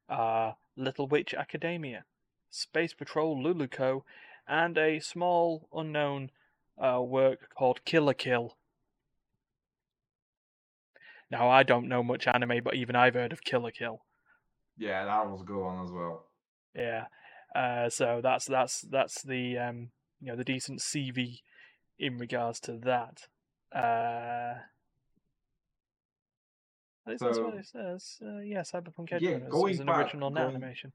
uh, 0.08 0.52
Little 0.76 1.08
Witch 1.08 1.34
Academia, 1.34 2.04
Space 2.48 2.94
Patrol 2.94 3.36
Luluco, 3.36 4.02
and 4.46 4.78
a 4.78 5.00
small 5.00 5.68
unknown 5.74 6.30
uh, 6.78 7.00
work 7.00 7.50
called 7.58 7.84
Kill 7.84 8.04
la 8.04 8.12
Kill. 8.12 8.56
Now, 11.28 11.48
I 11.48 11.64
don't 11.64 11.88
know 11.88 12.04
much 12.04 12.28
anime, 12.28 12.60
but 12.62 12.74
even 12.74 12.94
I've 12.94 13.14
heard 13.14 13.32
of 13.32 13.42
Kill 13.42 13.62
la 13.62 13.70
Kill. 13.70 14.02
Yeah, 14.78 15.04
that 15.06 15.28
was 15.28 15.40
a 15.40 15.44
good 15.44 15.60
one 15.60 15.84
as 15.84 15.90
well. 15.90 16.26
Yeah. 16.74 17.06
Uh, 17.56 17.88
so 17.88 18.20
that's 18.22 18.44
that's 18.46 18.82
that's 18.82 19.22
the 19.22 19.56
um, 19.56 19.90
you 20.20 20.28
know 20.28 20.36
the 20.36 20.44
decent 20.44 20.80
CV 20.80 21.40
in 21.98 22.18
regards 22.18 22.60
to 22.60 22.72
that. 22.84 23.28
Uh, 23.74 24.60
is 27.10 27.20
this 27.20 27.38
what 27.38 27.52
So- 27.52 27.58
it 27.58 27.66
says? 27.66 28.18
Uh, 28.22 28.38
yeah, 28.40 28.60
Cyberpunk 28.60 29.12
Edge 29.12 29.22
Yeah, 29.22 29.38
going 29.38 29.74
is 29.74 29.80
an 29.80 29.86
back- 29.86 29.96
original 29.98 30.30
net 30.30 30.44
going- 30.44 30.56
animation. 30.56 30.92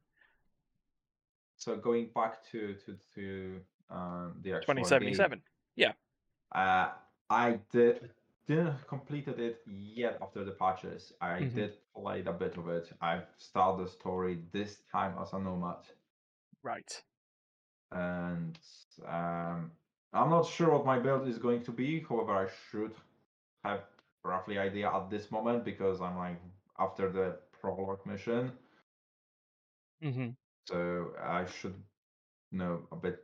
So 1.57 1.75
going 1.77 2.07
back 2.13 2.43
to 2.51 2.75
to 2.85 2.97
to 3.15 3.61
um, 3.89 4.39
the 4.43 4.53
actual 4.53 4.65
Twenty 4.65 4.81
game, 4.81 4.89
seventy 4.89 5.13
seven. 5.13 5.41
Uh, 6.53 6.89
I 7.29 7.59
did 7.71 8.09
didn't 8.45 8.85
completed 8.87 9.39
it 9.39 9.61
yet 9.65 10.17
after 10.21 10.43
the 10.43 10.51
patches. 10.51 11.13
I 11.21 11.39
Mhm. 11.39 11.53
did 11.55 11.73
play 11.95 12.19
a 12.25 12.33
bit 12.33 12.57
of 12.57 12.67
it. 12.67 12.91
I've 12.99 13.27
started 13.37 13.85
the 13.85 13.89
story 13.89 14.33
this 14.51 14.81
time 14.91 15.17
as 15.21 15.31
a 15.33 15.39
nomad, 15.39 15.83
Right. 16.63 17.01
and 17.91 18.57
um, 19.07 19.71
I'm 20.13 20.29
not 20.29 20.47
sure 20.47 20.71
what 20.71 20.85
my 20.85 20.99
build 20.99 21.27
is 21.27 21.37
going 21.37 21.63
to 21.63 21.71
be. 21.71 22.05
However, 22.07 22.33
I 22.33 22.47
should 22.69 22.93
have 23.63 23.81
roughly 24.23 24.57
idea 24.59 24.89
at 24.89 25.09
this 25.09 25.31
moment 25.31 25.65
because 25.65 26.01
I'm 26.01 26.17
like 26.17 26.39
after 26.79 27.11
the 27.11 27.37
prologue 27.59 28.05
mission, 28.05 28.51
Mm-hmm. 30.03 30.29
so 30.67 31.11
I 31.21 31.45
should 31.45 31.75
know 32.51 32.81
a 32.91 32.95
bit. 32.95 33.23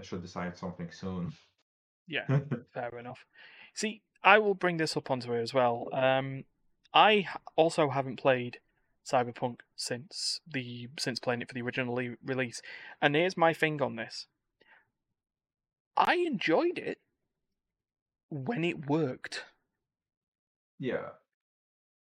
I 0.00 0.02
should 0.02 0.22
decide 0.22 0.56
something 0.56 0.90
soon. 0.90 1.32
Yeah. 2.06 2.26
Fair 2.74 2.98
enough. 2.98 3.24
See, 3.74 4.02
I 4.22 4.38
will 4.38 4.54
bring 4.54 4.76
this 4.78 4.96
up 4.96 5.10
onto 5.10 5.32
it 5.32 5.42
as 5.42 5.54
well. 5.54 5.88
Um, 5.92 6.44
I 6.92 7.26
also 7.56 7.88
haven't 7.88 8.16
played 8.16 8.58
Cyberpunk 9.10 9.60
since 9.76 10.40
the 10.46 10.88
since 10.98 11.18
playing 11.18 11.42
it 11.42 11.48
for 11.48 11.54
the 11.54 11.62
original 11.62 11.94
le- 11.94 12.16
release, 12.24 12.60
and 13.00 13.14
here's 13.14 13.36
my 13.36 13.52
thing 13.52 13.80
on 13.80 13.96
this. 13.96 14.26
I 15.96 16.14
enjoyed 16.16 16.78
it 16.78 16.98
when 18.30 18.64
it 18.64 18.88
worked, 18.88 19.44
yeah. 20.78 21.10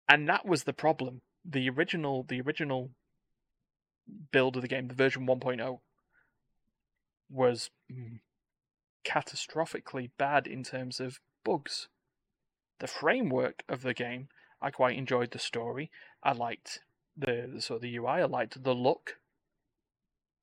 and 0.10 0.28
that 0.28 0.46
was 0.46 0.64
the 0.64 0.74
problem. 0.74 1.22
The 1.46 1.70
original, 1.70 2.24
the 2.28 2.42
original 2.42 2.92
build 4.32 4.56
of 4.56 4.62
the 4.62 4.68
game, 4.68 4.88
the 4.88 4.94
version 4.96 5.26
1.0, 5.28 5.80
was 7.30 7.70
mm, 7.92 8.20
catastrophically 9.06 10.10
bad 10.18 10.48
in 10.48 10.64
terms 10.64 11.00
of 11.00 11.20
bugs. 11.44 11.88
The 12.80 12.88
framework 12.88 13.64
of 13.70 13.82
the 13.82 13.94
game, 13.94 14.30
I 14.62 14.72
quite 14.72 14.98
enjoyed 14.98 15.32
the 15.32 15.40
story. 15.40 15.90
I 16.24 16.34
liked 16.34 16.82
the, 17.18 17.62
the 17.70 17.80
the 17.80 17.98
UI. 17.98 18.08
I 18.08 18.26
liked 18.26 18.64
the 18.64 18.74
look 18.74 19.18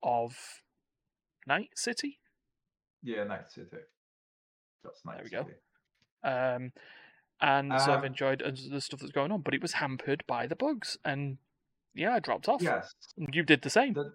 of 0.03 0.61
Night 1.47 1.71
City. 1.75 2.19
Yeah, 3.03 3.23
Night 3.23 3.51
City. 3.51 3.77
Just 4.83 5.05
Night 5.05 5.23
There 5.29 5.43
we 5.43 6.29
go. 6.29 6.55
Um, 6.55 6.71
and 7.41 7.71
sort 7.81 7.97
of 7.97 7.99
Um, 7.99 8.05
enjoyed 8.05 8.39
the 8.71 8.81
stuff 8.81 8.99
that's 8.99 9.11
going 9.11 9.31
on. 9.31 9.41
But 9.41 9.53
it 9.53 9.61
was 9.61 9.73
hampered 9.73 10.23
by 10.27 10.47
the 10.47 10.55
bugs, 10.55 10.97
and 11.05 11.37
yeah, 11.93 12.13
I 12.13 12.19
dropped 12.19 12.47
off. 12.47 12.61
Yes. 12.61 12.93
You 13.17 13.43
did 13.43 13.61
the 13.61 13.69
same. 13.69 13.93
The, 13.93 14.13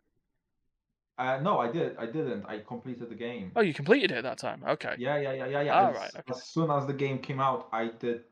uh, 1.19 1.39
no, 1.43 1.59
I 1.59 1.71
did. 1.71 1.97
I 1.99 2.07
didn't. 2.07 2.47
I 2.47 2.61
completed 2.61 3.11
the 3.11 3.15
game. 3.15 3.53
Oh, 3.55 3.61
you 3.61 3.75
completed 3.75 4.11
it 4.11 4.23
that 4.23 4.39
time. 4.39 4.65
Okay. 4.67 4.95
Yeah, 4.99 5.19
yeah, 5.19 5.33
yeah, 5.33 5.47
yeah, 5.47 5.63
yeah. 5.63 5.75
Ah, 5.75 5.91
as, 5.91 5.97
right, 5.97 6.11
okay. 6.15 6.31
as 6.31 6.45
soon 6.45 6.71
as 6.71 6.87
the 6.87 6.95
game 6.95 7.19
came 7.19 7.41
out, 7.41 7.69
I 7.73 7.91
did 7.99 8.23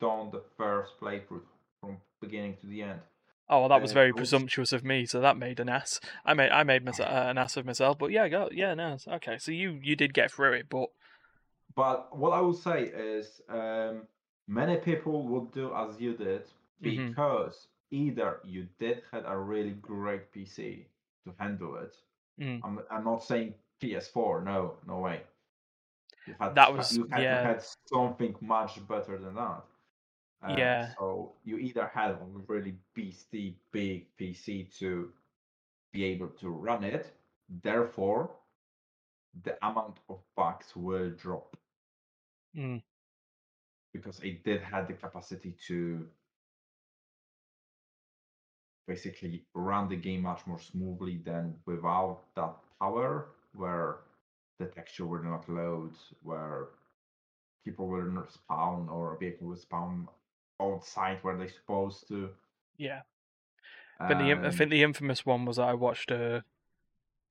done 0.00 0.30
the 0.30 0.42
first 0.58 0.92
playthrough 1.00 1.40
from 1.80 1.96
beginning 2.20 2.56
to 2.60 2.66
the 2.66 2.82
end. 2.82 3.00
Oh 3.48 3.60
well, 3.60 3.68
that 3.68 3.82
was 3.82 3.92
very 3.92 4.12
presumptuous 4.12 4.72
of 4.72 4.84
me. 4.84 5.04
So 5.06 5.20
that 5.20 5.36
made 5.36 5.60
an 5.60 5.68
ass. 5.68 6.00
I 6.24 6.32
made 6.34 6.50
I 6.50 6.62
made 6.62 6.84
myself, 6.84 7.10
uh, 7.10 7.28
an 7.28 7.36
ass 7.38 7.56
of 7.56 7.66
myself. 7.66 7.98
But 7.98 8.10
yeah, 8.10 8.26
go 8.28 8.48
yeah, 8.52 8.72
no, 8.74 8.96
okay. 9.06 9.36
So 9.38 9.52
you 9.52 9.78
you 9.82 9.96
did 9.96 10.14
get 10.14 10.30
through 10.32 10.54
it, 10.54 10.66
but 10.70 10.88
But 11.74 12.16
what 12.16 12.30
I 12.32 12.40
will 12.40 12.54
say 12.54 12.84
is, 12.84 13.40
um, 13.48 14.06
many 14.48 14.76
people 14.76 15.26
would 15.28 15.52
do 15.52 15.74
as 15.74 16.00
you 16.00 16.14
did 16.16 16.44
Mhm. 16.46 17.08
because 17.08 17.68
either 17.90 18.40
you 18.44 18.68
did 18.78 19.02
had 19.12 19.24
a 19.26 19.36
really 19.36 19.72
great 19.72 20.32
PC 20.32 20.86
to 21.24 21.34
handle 21.38 21.76
it. 21.76 21.94
Mm. 22.40 22.60
I'm, 22.64 22.78
I'm 22.90 23.04
not 23.04 23.22
saying 23.24 23.54
PS4. 23.80 24.42
No, 24.44 24.74
no 24.86 24.98
way. 25.00 25.22
You 26.26 26.34
had 26.40 26.54
That 26.54 26.72
was- 26.74 26.96
you 26.96 27.06
had 27.10 27.22
yeah. 27.22 27.40
to 27.42 27.46
had 27.48 27.62
something 27.92 28.34
much 28.40 28.86
better 28.88 29.18
than 29.18 29.34
that. 29.34 29.64
Uh, 30.44 30.56
Yeah. 30.58 30.94
So 30.98 31.34
you 31.44 31.58
either 31.58 31.86
had 31.88 32.12
a 32.12 32.18
really 32.48 32.76
beastie 32.94 33.58
big 33.72 34.16
PC 34.16 34.64
to 34.80 35.12
be 35.92 36.04
able 36.04 36.28
to 36.40 36.50
run 36.50 36.84
it, 36.84 37.12
therefore 37.48 38.30
the 39.44 39.56
amount 39.66 40.00
of 40.08 40.20
bugs 40.36 40.76
will 40.76 41.10
drop 41.10 41.56
Mm. 42.54 42.82
because 43.92 44.20
it 44.22 44.44
did 44.44 44.62
have 44.62 44.88
the 44.88 44.94
capacity 44.94 45.52
to 45.68 46.08
basically 48.86 49.44
run 49.54 49.88
the 49.88 49.96
game 49.96 50.22
much 50.22 50.46
more 50.46 50.58
smoothly 50.58 51.18
than 51.18 51.54
without 51.66 52.20
that 52.36 52.54
power 52.80 53.28
where 53.54 53.98
the 54.58 54.66
texture 54.66 55.06
would 55.06 55.24
not 55.24 55.48
load 55.48 55.92
where 56.22 56.68
people 57.64 57.88
will 57.88 58.10
not 58.10 58.32
spawn 58.32 58.88
or 58.88 59.14
a 59.14 59.18
vehicle 59.18 59.48
will 59.48 59.56
spawn 59.56 60.08
outside 60.60 61.18
where 61.22 61.36
they're 61.36 61.48
supposed 61.48 62.08
to 62.08 62.30
Yeah. 62.76 63.02
But 63.98 64.18
the, 64.18 64.32
I 64.32 64.50
think 64.50 64.70
the 64.70 64.82
infamous 64.82 65.24
one 65.24 65.44
was 65.44 65.56
that 65.56 65.68
I 65.68 65.74
watched 65.74 66.10
a 66.10 66.44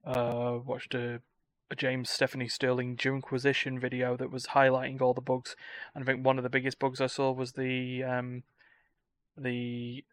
uh, 0.06 0.60
watched 0.66 0.94
a, 0.96 1.22
a 1.70 1.76
James 1.76 2.10
Stephanie 2.10 2.48
Sterling 2.48 2.98
Jimquisition 2.98 3.80
video 3.80 4.18
that 4.18 4.32
was 4.32 4.48
highlighting 4.48 5.02
all 5.02 5.14
the 5.14 5.22
bugs, 5.22 5.56
and 5.94 6.04
I 6.04 6.06
think 6.06 6.26
one 6.26 6.38
of 6.38 6.44
the 6.44 6.50
biggest 6.50 6.80
bugs 6.80 7.02
I 7.02 7.08
saw 7.08 7.32
was 7.32 7.54
the 7.54 8.04
um, 8.04 8.44
the 9.38 10.04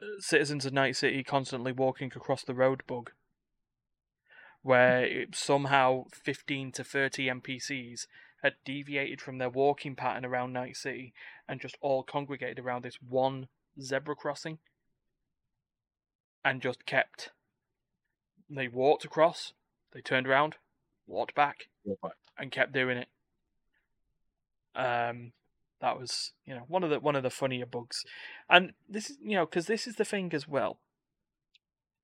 uh, 0.00 0.20
citizens 0.20 0.64
of 0.64 0.72
Night 0.72 0.96
City 0.96 1.22
constantly 1.22 1.72
walking 1.72 2.10
across 2.16 2.42
the 2.42 2.54
road 2.54 2.82
bug, 2.86 3.10
where 4.62 5.26
somehow 5.32 6.04
fifteen 6.10 6.72
to 6.72 6.84
thirty 6.84 7.26
NPCs 7.26 8.06
had 8.42 8.54
deviated 8.64 9.20
from 9.20 9.38
their 9.38 9.50
walking 9.50 9.94
pattern 9.96 10.24
around 10.24 10.52
Night 10.52 10.76
City 10.76 11.12
and 11.48 11.60
just 11.60 11.76
all 11.80 12.02
congregated 12.02 12.58
around 12.58 12.84
this 12.84 12.98
one 13.06 13.48
zebra 13.80 14.14
crossing 14.14 14.58
and 16.44 16.62
just 16.62 16.86
kept. 16.86 17.30
They 18.50 18.68
walked 18.68 19.04
across, 19.04 19.52
they 19.92 20.00
turned 20.00 20.26
around, 20.26 20.56
walked 21.06 21.34
back, 21.34 21.68
and 22.38 22.50
kept 22.50 22.72
doing 22.72 22.98
it. 22.98 23.08
Um, 24.74 25.32
that 25.80 25.98
was 25.98 26.32
you 26.46 26.54
know 26.54 26.64
one 26.68 26.84
of 26.84 26.90
the 26.90 27.00
one 27.00 27.16
of 27.16 27.22
the 27.22 27.30
funnier 27.30 27.66
bugs, 27.66 28.04
and 28.48 28.72
this 28.88 29.10
is 29.10 29.18
you 29.22 29.36
know 29.36 29.44
because 29.46 29.66
this 29.66 29.86
is 29.86 29.96
the 29.96 30.04
thing 30.04 30.32
as 30.32 30.48
well. 30.48 30.78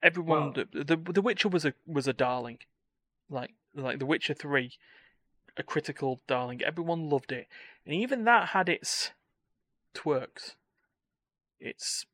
Everyone, 0.03 0.53
the, 0.53 0.85
the 0.85 1.13
The 1.13 1.23
Witcher 1.23 1.49
was 1.49 1.65
a 1.65 1.73
was 1.87 2.07
a 2.07 2.13
darling, 2.13 2.59
like 3.31 3.55
like 3.75 3.99
The 3.99 4.07
Witcher 4.07 4.35
Three, 4.35 4.73
a 5.57 5.63
critical 5.63 6.21
darling. 6.27 6.63
Everyone 6.63 7.09
loved 7.09 7.33
it, 7.33 7.47
and 7.87 7.95
even 7.95 8.25
that 8.25 8.49
had 8.49 8.69
its 8.69 9.13
twerks. 9.95 10.55
Its 11.61 12.07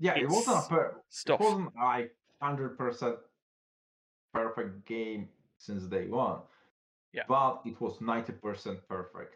yeah 0.00 0.16
it 0.16 0.28
wasn't 0.28 0.56
a 0.56 0.58
it's 0.60 0.68
per- 0.68 0.96
stuff. 1.08 1.40
it 1.40 1.44
wasn't 1.44 1.76
like 1.76 2.14
100% 2.42 3.16
perfect 4.32 4.84
game 4.86 5.28
since 5.58 5.84
day 5.84 6.06
one 6.06 6.38
Yeah. 7.12 7.22
but 7.28 7.60
it 7.64 7.80
was 7.80 7.98
90% 7.98 8.78
perfect 8.88 9.34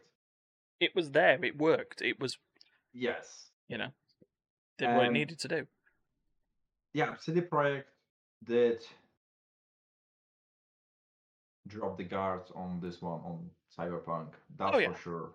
It 0.81 0.95
was 0.95 1.11
there. 1.11 1.45
It 1.45 1.59
worked. 1.59 2.01
It 2.03 2.19
was 2.21 2.39
yes 2.93 3.51
you 3.69 3.79
know 3.79 3.89
did 4.79 4.89
what 4.95 5.05
it 5.05 5.09
Um, 5.09 5.13
needed 5.15 5.39
to 5.41 5.49
do. 5.49 5.67
yeah, 6.95 7.15
CD 7.17 7.41
Projekt 7.43 7.85
did 8.45 8.83
drop 11.69 11.97
the 11.97 12.05
guards 12.05 12.51
on 12.55 12.81
this 12.81 13.01
one 13.03 13.21
on 13.21 13.51
Cyberpunk. 13.77 14.29
That's 14.59 14.75
Oh, 14.75 14.79
yeah. 14.79 14.93
for 14.93 14.99
sure. 15.01 15.31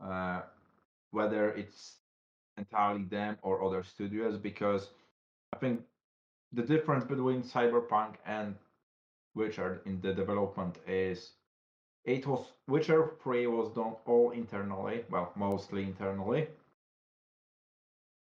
Uh, 0.00 0.42
whether 1.10 1.50
it's 1.52 1.96
entirely 2.56 3.04
them 3.04 3.36
or 3.42 3.62
other 3.64 3.82
studios, 3.82 4.36
because 4.38 4.90
I 5.52 5.58
think 5.58 5.82
the 6.52 6.62
difference 6.62 7.04
between 7.04 7.42
Cyberpunk 7.42 8.14
and 8.26 8.54
Witcher 9.34 9.82
in 9.86 10.00
the 10.00 10.12
development 10.12 10.78
is 10.86 11.32
it 12.04 12.26
was 12.26 12.52
Witcher 12.68 13.12
3 13.22 13.46
was 13.48 13.72
done 13.72 13.94
all 14.06 14.30
internally, 14.30 15.04
well, 15.10 15.32
mostly 15.36 15.82
internally. 15.84 16.48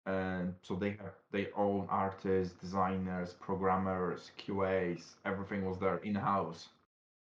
And 0.06 0.54
so 0.62 0.76
they 0.76 0.92
have 0.92 1.16
their 1.32 1.48
own 1.58 1.88
artists, 1.90 2.54
designers, 2.60 3.34
programmers, 3.40 4.32
QAs, 4.38 5.16
everything 5.26 5.66
was 5.66 5.80
there 5.80 5.98
in 5.98 6.16
house. 6.16 6.70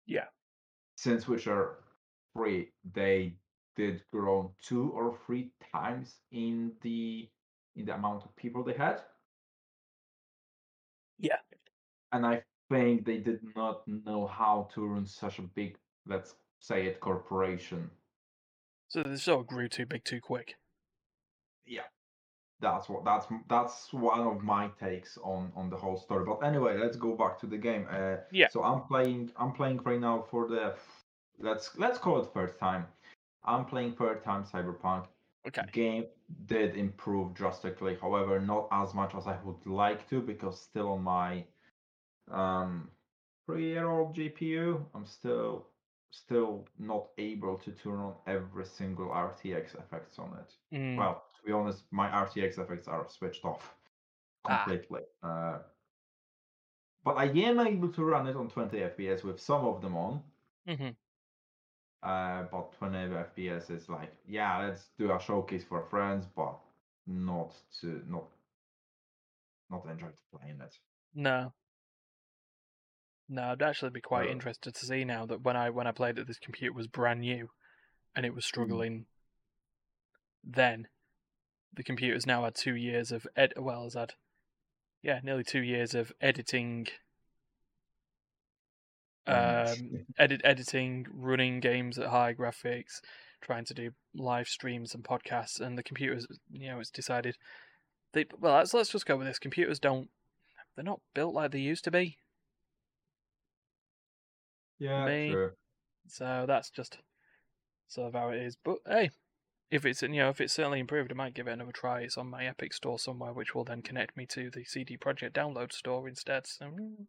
Yeah. 0.05 0.25
Since 0.95 1.27
Witcher 1.27 1.77
3, 2.35 2.69
they 2.93 3.35
did 3.75 4.03
grow 4.11 4.53
two 4.61 4.91
or 4.91 5.17
three 5.25 5.51
times 5.71 6.15
in 6.31 6.73
the 6.81 7.27
in 7.75 7.85
the 7.85 7.93
amount 7.95 8.23
of 8.23 8.35
people 8.35 8.63
they 8.63 8.73
had. 8.73 9.01
Yeah. 11.17 11.37
And 12.11 12.25
I 12.25 12.43
think 12.69 13.05
they 13.05 13.17
did 13.17 13.39
not 13.55 13.81
know 13.87 14.27
how 14.27 14.69
to 14.75 14.85
run 14.85 15.07
such 15.07 15.39
a 15.39 15.41
big, 15.41 15.77
let's 16.05 16.35
say 16.59 16.85
it, 16.85 16.99
corporation. 16.99 17.89
So 18.89 19.01
this 19.01 19.23
sort 19.23 19.41
of 19.41 19.47
grew 19.47 19.67
too 19.67 19.87
big 19.87 20.03
too 20.03 20.21
quick. 20.21 20.55
Yeah. 21.65 21.81
That's 22.63 22.87
what 22.89 23.03
that's 23.03 23.27
that's 23.49 23.93
one 23.93 24.21
of 24.31 24.41
my 24.41 24.69
takes 24.79 25.17
on 25.23 25.51
on 25.55 25.69
the 25.69 25.77
whole 25.83 25.97
story. 25.97 26.23
But 26.25 26.39
anyway, 26.49 26.77
let's 26.77 26.97
go 26.97 27.11
back 27.15 27.37
to 27.41 27.47
the 27.53 27.57
game. 27.57 27.85
Uh, 27.91 28.17
Yeah. 28.31 28.47
So 28.53 28.63
I'm 28.63 28.81
playing 28.91 29.31
I'm 29.41 29.51
playing 29.59 29.79
right 29.87 29.99
now 29.99 30.17
for 30.31 30.47
the 30.47 30.63
let's 31.47 31.77
let's 31.77 31.97
call 31.97 32.21
it 32.21 32.27
third 32.33 32.57
time. 32.59 32.85
I'm 33.43 33.65
playing 33.65 33.93
third 33.93 34.23
time 34.23 34.43
Cyberpunk. 34.45 35.03
Okay. 35.47 35.63
Game 35.73 36.05
did 36.45 36.77
improve 36.77 37.33
drastically, 37.33 37.97
however, 38.01 38.39
not 38.39 38.67
as 38.71 38.93
much 38.93 39.13
as 39.15 39.27
I 39.27 39.37
would 39.45 39.65
like 39.65 40.01
to 40.09 40.21
because 40.21 40.59
still 40.61 40.89
on 40.95 41.03
my 41.03 41.45
um 42.31 42.89
three-year-old 43.45 44.15
GPU, 44.15 44.85
I'm 44.95 45.05
still 45.05 45.67
still 46.11 46.65
not 46.79 47.07
able 47.17 47.57
to 47.57 47.71
turn 47.71 47.99
on 47.99 48.13
every 48.27 48.65
single 48.65 49.09
RTX 49.09 49.75
effects 49.75 50.19
on 50.19 50.29
it. 50.41 50.53
Mm, 50.77 50.97
Well, 50.97 51.23
to 51.43 51.47
be 51.47 51.53
honest, 51.53 51.83
my 51.91 52.07
RTX 52.09 52.57
effects 52.57 52.87
are 52.87 53.05
switched 53.09 53.43
off 53.45 53.75
Ah. 54.45 54.63
completely. 54.65 55.01
Uh, 55.21 55.59
but 57.03 57.15
I 57.17 57.25
am 57.25 57.59
able 57.59 57.89
to 57.89 58.03
run 58.05 58.27
it 58.27 58.35
on 58.35 58.49
20 58.49 58.77
FPS 58.77 59.23
with 59.23 59.39
some 59.39 59.65
of 59.65 59.81
them 59.81 59.95
on. 59.95 60.23
mhm. 60.67 60.95
Uh, 62.01 62.43
but 62.51 62.73
20 62.73 62.97
FPS 62.97 63.69
is 63.69 63.87
like, 63.89 64.13
yeah, 64.27 64.57
let's 64.65 64.89
do 64.97 65.11
a 65.11 65.19
showcase 65.19 65.63
for 65.63 65.83
friends, 65.89 66.25
but 66.35 66.59
not 67.07 67.55
to 67.81 68.01
not 68.07 68.25
not 69.69 69.85
enjoy 69.85 70.09
playing 70.31 70.61
it. 70.61 70.77
No. 71.13 71.53
No, 73.29 73.43
I'd 73.51 73.61
actually 73.61 73.91
be 73.91 74.01
quite 74.01 74.27
Uh, 74.27 74.31
interested 74.31 74.75
to 74.75 74.85
see 74.85 75.05
now 75.05 75.25
that 75.25 75.41
when 75.41 75.55
I 75.55 75.69
when 75.69 75.87
I 75.87 75.91
played 75.91 76.19
it, 76.19 76.27
this 76.27 76.39
computer 76.39 76.73
was 76.73 76.87
brand 76.87 77.21
new, 77.21 77.49
and 78.15 78.25
it 78.25 78.33
was 78.33 78.45
struggling. 78.45 79.05
Then, 80.43 80.87
the 81.75 81.83
computer's 81.83 82.25
now 82.25 82.43
had 82.43 82.55
two 82.55 82.75
years 82.75 83.11
of 83.11 83.27
ed. 83.35 83.53
Well, 83.57 83.83
has 83.83 83.93
had, 83.93 84.13
yeah, 85.01 85.19
nearly 85.23 85.43
two 85.43 85.61
years 85.61 85.93
of 85.93 86.11
editing. 86.21 86.87
Um, 89.25 90.05
edit 90.19 90.41
editing, 90.43 91.07
running 91.13 91.61
games 91.61 91.97
at 91.97 92.07
high 92.07 92.33
graphics, 92.33 92.99
trying 93.41 93.63
to 93.65 93.73
do 93.73 93.91
live 94.13 94.49
streams 94.49 94.93
and 94.93 95.03
podcasts, 95.03 95.61
and 95.61 95.77
the 95.77 95.83
computers, 95.83 96.27
you 96.51 96.69
know, 96.69 96.79
it's 96.79 96.89
decided. 96.89 97.37
They 98.11 98.25
well, 98.39 98.55
let's 98.55 98.73
let's 98.73 98.91
just 98.91 99.05
go 99.05 99.15
with 99.15 99.27
this. 99.27 99.39
Computers 99.39 99.79
don't. 99.79 100.09
They're 100.75 100.83
not 100.83 100.99
built 101.13 101.33
like 101.33 101.51
they 101.51 101.59
used 101.59 101.85
to 101.85 101.91
be. 101.91 102.17
Yeah, 104.77 105.05
me. 105.05 105.31
true. 105.31 105.51
So 106.07 106.43
that's 106.45 106.69
just 106.69 106.97
sort 107.87 108.07
of 108.07 108.13
how 108.13 108.29
it 108.29 108.41
is. 108.41 108.57
But 108.61 108.79
hey, 108.85 109.11
if 109.73 109.85
it's 109.87 110.03
you 110.03 110.09
know 110.09 110.29
if 110.29 110.39
it's 110.39 110.53
certainly 110.53 110.79
improved, 110.79 111.11
I 111.11 111.15
might 111.15 111.33
give 111.33 111.47
it 111.47 111.53
another 111.53 111.71
try. 111.71 112.01
It's 112.01 112.17
on 112.17 112.29
my 112.29 112.45
Epic 112.45 112.73
store 112.73 112.99
somewhere, 112.99 113.33
which 113.33 113.55
will 113.55 113.63
then 113.63 113.81
connect 113.81 114.15
me 114.15 114.27
to 114.27 114.51
the 114.51 114.63
CD 114.63 114.97
Projekt 114.97 115.31
download 115.31 115.73
store 115.73 116.07
instead. 116.07 116.45
So 116.45 116.65
mm, 116.65 117.07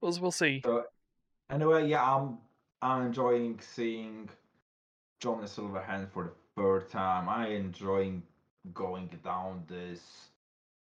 we'll 0.00 0.16
we'll 0.20 0.30
see. 0.30 0.62
So 0.64 0.84
anyway, 1.50 1.88
yeah, 1.88 2.14
I'm 2.14 2.38
I'm 2.80 3.06
enjoying 3.06 3.58
seeing 3.60 4.28
Johnny 5.20 5.48
Silverhand 5.48 6.12
for 6.12 6.24
the 6.24 6.62
third 6.62 6.88
time. 6.90 7.28
I 7.28 7.48
enjoying 7.48 8.22
going 8.72 9.10
down 9.24 9.64
this 9.66 10.28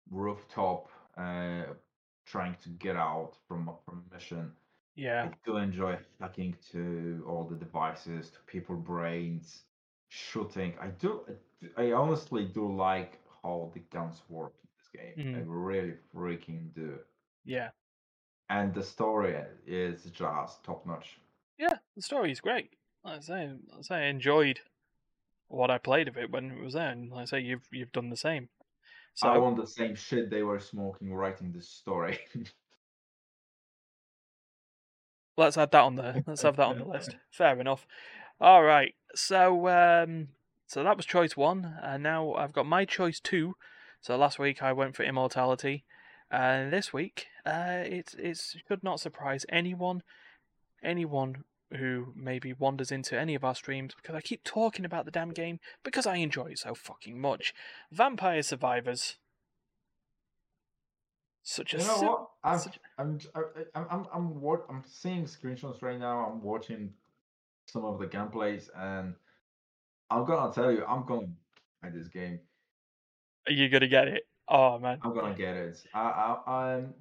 rooftop, 0.10 0.90
uh, 1.16 1.66
trying 2.26 2.56
to 2.64 2.70
get 2.70 2.96
out 2.96 3.34
from 3.48 3.68
a- 3.70 3.78
from 3.86 4.04
mission. 4.12 4.52
Yeah, 4.96 5.30
I 5.32 5.36
do 5.46 5.58
enjoy 5.58 6.00
hacking 6.20 6.56
to 6.72 7.24
all 7.28 7.44
the 7.44 7.56
devices, 7.56 8.32
to 8.32 8.40
people 8.48 8.76
brains, 8.76 9.64
shooting. 10.12 10.74
I 10.80 10.88
do. 10.88 11.22
I 11.78 11.94
honestly 11.94 12.44
do 12.46 12.70
like 12.76 13.20
how 13.42 13.72
the 13.74 13.80
guns 13.92 14.22
work 14.28 14.54
in 14.62 14.70
this 14.78 14.88
game. 14.90 15.36
I 15.36 15.40
Mhm. 15.40 15.46
really 15.48 15.94
freaking 16.14 16.74
do. 16.74 17.00
yeah, 17.44 17.72
and 18.50 18.74
the 18.74 18.84
story 18.84 19.36
is 19.66 20.04
just 20.12 20.64
top 20.64 20.86
notch. 20.86 21.20
Yeah, 21.58 21.80
the 21.96 22.02
story 22.02 22.32
is 22.32 22.42
great. 22.42 22.76
Like 23.04 23.18
I 23.18 23.22
say, 23.22 23.48
like 23.48 23.80
I 23.80 23.82
say, 23.82 23.96
I 23.96 24.06
enjoyed 24.08 24.60
what 25.48 25.72
I 25.72 25.78
played 25.78 26.08
of 26.08 26.18
it 26.18 26.30
when 26.30 26.52
it 26.52 26.62
was 26.62 26.74
there, 26.74 26.90
and 26.90 27.10
like 27.10 27.22
I 27.22 27.26
say, 27.26 27.40
you've 27.40 27.68
you've 27.72 27.92
done 27.94 28.10
the 28.10 28.18
same. 28.18 28.50
So 29.14 29.30
I 29.30 29.38
want 29.38 29.56
the 29.58 29.68
same 29.68 29.96
shit 29.96 30.30
they 30.30 30.44
were 30.44 30.60
smoking 30.60 31.14
writing 31.14 31.52
this 31.52 31.70
story. 31.70 32.20
let's 35.38 35.58
add 35.58 35.72
that 35.72 35.84
on 35.84 35.96
there. 35.96 36.24
Let's 36.28 36.44
have 36.44 36.58
that 36.58 36.68
on 36.68 36.78
the 36.80 36.86
list. 36.86 37.16
Fair 37.32 37.60
enough. 37.60 37.88
All 38.42 38.64
right. 38.64 38.96
So 39.14 39.68
um, 39.68 40.30
so 40.66 40.84
that 40.84 40.98
was 40.98 41.06
choice 41.06 41.38
one, 41.38 41.76
and 41.84 42.02
now 42.02 42.34
I've 42.34 42.54
got 42.54 42.66
my 42.66 42.86
choice 42.86 43.20
two. 43.20 43.54
So 44.02 44.18
last 44.18 44.40
week 44.40 44.64
I 44.64 44.74
went 44.74 44.96
for 44.96 45.04
immortality, 45.04 45.86
and 46.32 46.74
this 46.74 46.92
week 46.92 47.28
uh, 47.46 47.84
it 47.86 48.16
it 48.18 48.42
should 48.68 48.84
not 48.84 49.00
surprise 49.00 49.46
anyone, 49.50 50.02
anyone 50.84 51.44
who 51.78 52.14
maybe 52.16 52.52
wanders 52.52 52.92
into 52.92 53.18
any 53.18 53.36
of 53.36 53.44
our 53.44 53.54
streams 53.54 53.94
because 53.96 54.16
I 54.16 54.22
keep 54.22 54.44
talking 54.44 54.86
about 54.86 55.06
the 55.06 55.12
damn 55.12 55.30
game 55.34 55.60
because 55.84 56.08
I 56.08 56.16
enjoy 56.16 56.48
it 56.48 56.60
so 56.60 56.74
fucking 56.74 57.22
much. 57.22 57.54
Vampire 57.92 58.42
Survivors. 58.42 59.18
Such 61.44 61.76
a 61.76 61.78
you 61.78 61.86
know 61.86 61.96
sim- 61.98 62.08
what? 62.08 62.28
I'm, 62.44 62.60
such- 62.60 62.80
I'm, 62.98 63.20
I'm, 63.36 63.44
I'm, 63.76 63.86
I'm, 63.90 64.06
I'm, 64.14 64.42
wa- 64.42 64.66
I'm 64.68 64.84
seeing 64.88 65.26
screenshots 65.26 65.82
right 65.82 66.00
now. 66.00 66.26
I'm 66.26 66.42
watching 66.42 66.92
some 67.72 67.86
of 67.86 68.00
the 68.00 68.06
gameplays, 68.06 68.70
and 68.76 69.16
I'm 70.10 70.26
gonna 70.26 70.54
tell 70.54 70.72
you, 70.72 70.84
I'm 70.86 71.06
gonna 71.06 71.28
buy 71.82 71.90
this 71.90 72.08
game. 72.08 72.40
Are 73.48 73.54
you 73.54 73.70
gonna 73.70 73.88
get 73.88 74.08
it? 74.08 74.24
Oh 74.48 74.78
man. 74.78 75.00
I'm 75.02 75.14
gonna 75.14 75.36
get 75.36 75.56
it. 75.56 75.82
I, 75.94 76.00
I, 76.46 76.52
I'm 76.52 76.94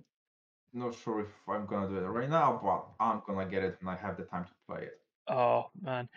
not 0.72 0.94
sure 0.94 1.20
if 1.20 1.28
I'm 1.48 1.66
gonna 1.66 1.88
do 1.88 1.96
it 1.96 2.09
right 2.09 2.30
now, 2.30 2.61
but 2.62 3.04
I'm 3.04 3.22
gonna 3.26 3.50
get 3.50 3.64
it 3.64 3.78
when 3.80 3.94
I 3.94 3.98
have 3.98 4.16
the 4.16 4.22
time 4.24 4.44
to 4.44 4.50
play 4.68 4.85
it. 4.85 5.00
Oh 5.28 5.70
man. 5.83 6.09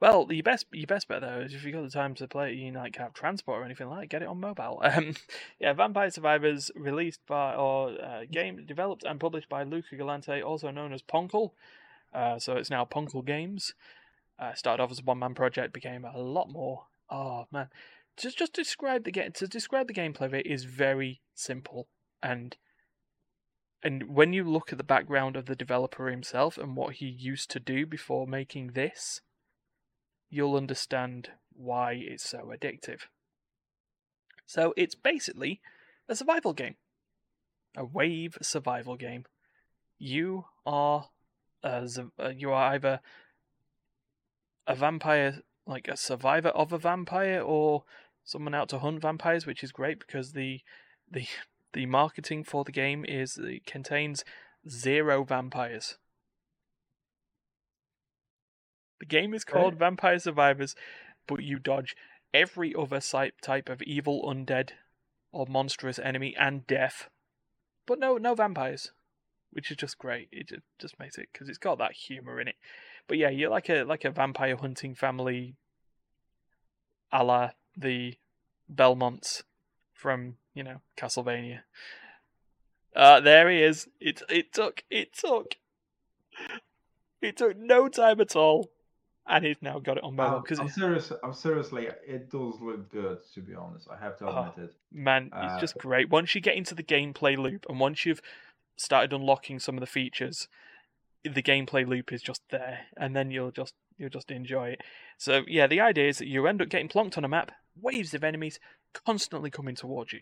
Well, 0.00 0.26
your 0.30 0.42
best 0.42 0.64
your 0.72 0.86
best 0.86 1.08
bet 1.08 1.20
though 1.20 1.40
is 1.40 1.52
if 1.52 1.62
you 1.62 1.72
got 1.72 1.82
the 1.82 1.90
time 1.90 2.14
to 2.14 2.26
play 2.26 2.52
it, 2.52 2.56
you 2.56 2.72
like 2.72 2.96
have 2.96 3.12
transport 3.12 3.60
or 3.60 3.64
anything 3.66 3.90
like, 3.90 4.08
get 4.08 4.22
it 4.22 4.28
on 4.28 4.40
mobile. 4.40 4.82
Um, 4.90 5.14
yeah, 5.60 5.74
Vampire 5.74 6.10
Survivors, 6.10 6.70
released 6.74 7.20
by 7.28 7.54
or 7.54 7.90
uh, 8.02 8.22
game 8.30 8.64
developed 8.64 9.04
and 9.04 9.20
published 9.20 9.50
by 9.50 9.62
Luca 9.62 9.96
Galante, 9.96 10.42
also 10.42 10.70
known 10.70 10.94
as 10.94 11.02
poncle. 11.02 11.54
Uh, 12.12 12.38
so 12.38 12.56
it's 12.56 12.70
now 12.70 12.84
poncle 12.84 13.22
Games. 13.22 13.74
Uh, 14.38 14.54
started 14.54 14.82
off 14.82 14.90
as 14.90 15.00
a 15.00 15.02
one 15.02 15.18
man 15.18 15.34
project, 15.34 15.72
became 15.72 16.04
a 16.04 16.18
lot 16.18 16.48
more. 16.50 16.86
Oh 17.10 17.46
man, 17.52 17.68
just 18.16 18.38
just 18.38 18.52
describe 18.52 19.04
the 19.04 19.12
game. 19.12 19.32
To 19.32 19.46
describe 19.46 19.86
the 19.86 19.94
gameplay 19.94 20.26
of 20.26 20.34
it 20.34 20.46
is 20.46 20.64
very 20.64 21.20
simple 21.34 21.88
and. 22.22 22.56
And 23.82 24.14
when 24.14 24.34
you 24.34 24.44
look 24.44 24.72
at 24.72 24.76
the 24.76 24.84
background 24.84 25.36
of 25.36 25.46
the 25.46 25.56
developer 25.56 26.10
himself 26.10 26.58
and 26.58 26.76
what 26.76 26.96
he 26.96 27.06
used 27.06 27.50
to 27.52 27.58
do 27.58 27.86
before 27.86 28.26
making 28.26 28.72
this, 28.72 29.22
you'll 30.28 30.54
understand 30.54 31.30
why 31.54 31.92
it's 31.94 32.28
so 32.28 32.52
addictive. 32.54 33.04
So 34.46 34.74
it's 34.76 34.94
basically 34.94 35.62
a 36.10 36.14
survival 36.14 36.52
game, 36.52 36.76
a 37.74 37.84
wave 37.84 38.36
survival 38.42 38.96
game. 38.96 39.24
You 39.98 40.44
are 40.66 41.08
a, 41.62 41.86
z- 41.88 42.02
uh, 42.18 42.28
you 42.28 42.52
are 42.52 42.72
either 42.74 43.00
a 44.66 44.74
vampire, 44.74 45.42
like 45.66 45.88
a 45.88 45.96
survivor 45.96 46.50
of 46.50 46.72
a 46.72 46.78
vampire, 46.78 47.40
or 47.40 47.84
someone 48.24 48.54
out 48.54 48.68
to 48.70 48.78
hunt 48.78 49.02
vampires, 49.02 49.46
which 49.46 49.64
is 49.64 49.72
great 49.72 49.98
because 49.98 50.32
the 50.32 50.60
the 51.10 51.26
the 51.72 51.86
marketing 51.86 52.44
for 52.44 52.64
the 52.64 52.72
game 52.72 53.04
is 53.06 53.38
it 53.38 53.66
contains 53.66 54.24
zero 54.68 55.24
vampires. 55.24 55.98
The 59.00 59.06
game 59.06 59.32
is 59.32 59.44
called 59.44 59.74
Okay. 59.74 59.78
Vampire 59.78 60.18
Survivors, 60.18 60.74
but 61.26 61.42
you 61.42 61.58
dodge 61.58 61.96
every 62.34 62.74
other 62.74 63.00
type 63.00 63.68
of 63.68 63.82
evil, 63.82 64.22
undead, 64.24 64.70
or 65.32 65.46
monstrous 65.46 65.98
enemy 65.98 66.36
and 66.38 66.66
death. 66.66 67.08
But 67.86 67.98
no, 67.98 68.18
no 68.18 68.34
vampires, 68.34 68.92
which 69.52 69.70
is 69.70 69.76
just 69.76 69.98
great. 69.98 70.28
It 70.32 70.48
ju- 70.48 70.62
just 70.80 70.98
makes 70.98 71.18
it 71.18 71.28
because 71.32 71.48
it's 71.48 71.58
got 71.58 71.78
that 71.78 71.92
humor 71.92 72.40
in 72.40 72.48
it. 72.48 72.56
But 73.08 73.18
yeah, 73.18 73.30
you're 73.30 73.50
like 73.50 73.68
a 73.68 73.82
like 73.84 74.04
a 74.04 74.10
vampire 74.10 74.56
hunting 74.56 74.94
family, 74.94 75.56
a 77.12 77.24
la 77.24 77.50
the 77.76 78.14
Belmonts 78.68 79.42
from 79.92 80.36
you 80.54 80.62
know 80.62 80.80
Castlevania. 80.96 81.60
Uh, 82.94 83.20
there 83.20 83.50
he 83.50 83.62
is. 83.62 83.88
It 84.00 84.22
it 84.28 84.52
took 84.52 84.84
it 84.90 85.12
took 85.12 85.56
it 87.20 87.36
took 87.36 87.56
no 87.56 87.88
time 87.88 88.20
at 88.20 88.34
all, 88.34 88.70
and 89.26 89.44
he's 89.44 89.56
now 89.60 89.78
got 89.78 89.98
it 89.98 90.04
on 90.04 90.18
I'm, 90.18 90.40
because 90.40 90.58
I'm 90.58 90.68
serious. 90.68 91.12
I'm 91.22 91.34
seriously. 91.34 91.88
It 92.06 92.30
does 92.30 92.60
look 92.60 92.90
good, 92.90 93.18
to 93.34 93.40
be 93.40 93.54
honest. 93.54 93.88
I 93.90 93.96
have 94.02 94.16
to 94.18 94.26
Oh. 94.26 94.50
admit 94.50 94.70
it. 94.70 94.74
man, 94.90 95.30
Uh, 95.32 95.48
it's 95.52 95.60
just 95.60 95.76
great. 95.78 96.08
Once 96.08 96.34
you 96.34 96.40
get 96.40 96.56
into 96.56 96.74
the 96.74 96.82
gameplay 96.82 97.36
loop, 97.36 97.66
and 97.68 97.78
once 97.78 98.04
you've 98.06 98.22
started 98.80 99.12
unlocking 99.12 99.58
some 99.58 99.76
of 99.76 99.80
the 99.80 99.86
features, 99.86 100.48
the 101.22 101.42
gameplay 101.42 101.86
loop 101.86 102.12
is 102.12 102.22
just 102.22 102.42
there, 102.50 102.80
and 102.96 103.14
then 103.14 103.30
you'll 103.30 103.50
just 103.50 103.74
you'll 103.98 104.08
just 104.08 104.30
enjoy 104.30 104.70
it. 104.70 104.80
So 105.18 105.42
yeah, 105.46 105.66
the 105.66 105.80
idea 105.80 106.08
is 106.08 106.18
that 106.18 106.28
you 106.28 106.46
end 106.46 106.62
up 106.62 106.70
getting 106.70 106.88
plonked 106.88 107.18
on 107.18 107.24
a 107.24 107.28
map, 107.28 107.52
waves 107.80 108.14
of 108.14 108.24
enemies 108.24 108.58
constantly 109.06 109.50
coming 109.50 109.74
towards 109.74 110.12
you. 110.12 110.20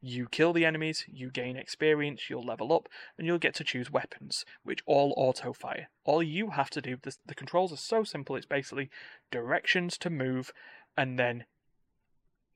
You 0.00 0.28
kill 0.30 0.52
the 0.52 0.64
enemies, 0.64 1.04
you 1.08 1.30
gain 1.30 1.56
experience, 1.56 2.30
you'll 2.30 2.44
level 2.44 2.72
up, 2.72 2.88
and 3.18 3.26
you'll 3.26 3.38
get 3.38 3.54
to 3.56 3.64
choose 3.64 3.90
weapons, 3.90 4.44
which 4.62 4.82
all 4.86 5.12
auto 5.16 5.52
fire. 5.52 5.88
All 6.04 6.22
you 6.22 6.50
have 6.50 6.70
to 6.70 6.82
do, 6.82 6.96
the, 7.02 7.16
the 7.26 7.34
controls 7.34 7.72
are 7.72 7.78
so 7.78 8.04
simple, 8.04 8.36
it's 8.36 8.46
basically 8.46 8.90
directions 9.32 9.98
to 9.98 10.10
move, 10.10 10.52
and 10.96 11.18
then 11.18 11.44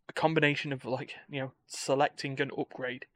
a 0.09 0.13
combination 0.13 0.73
of 0.73 0.85
like, 0.85 1.15
you 1.29 1.41
know, 1.41 1.53
selecting 1.67 2.41
an 2.41 2.51
upgrade. 2.57 3.07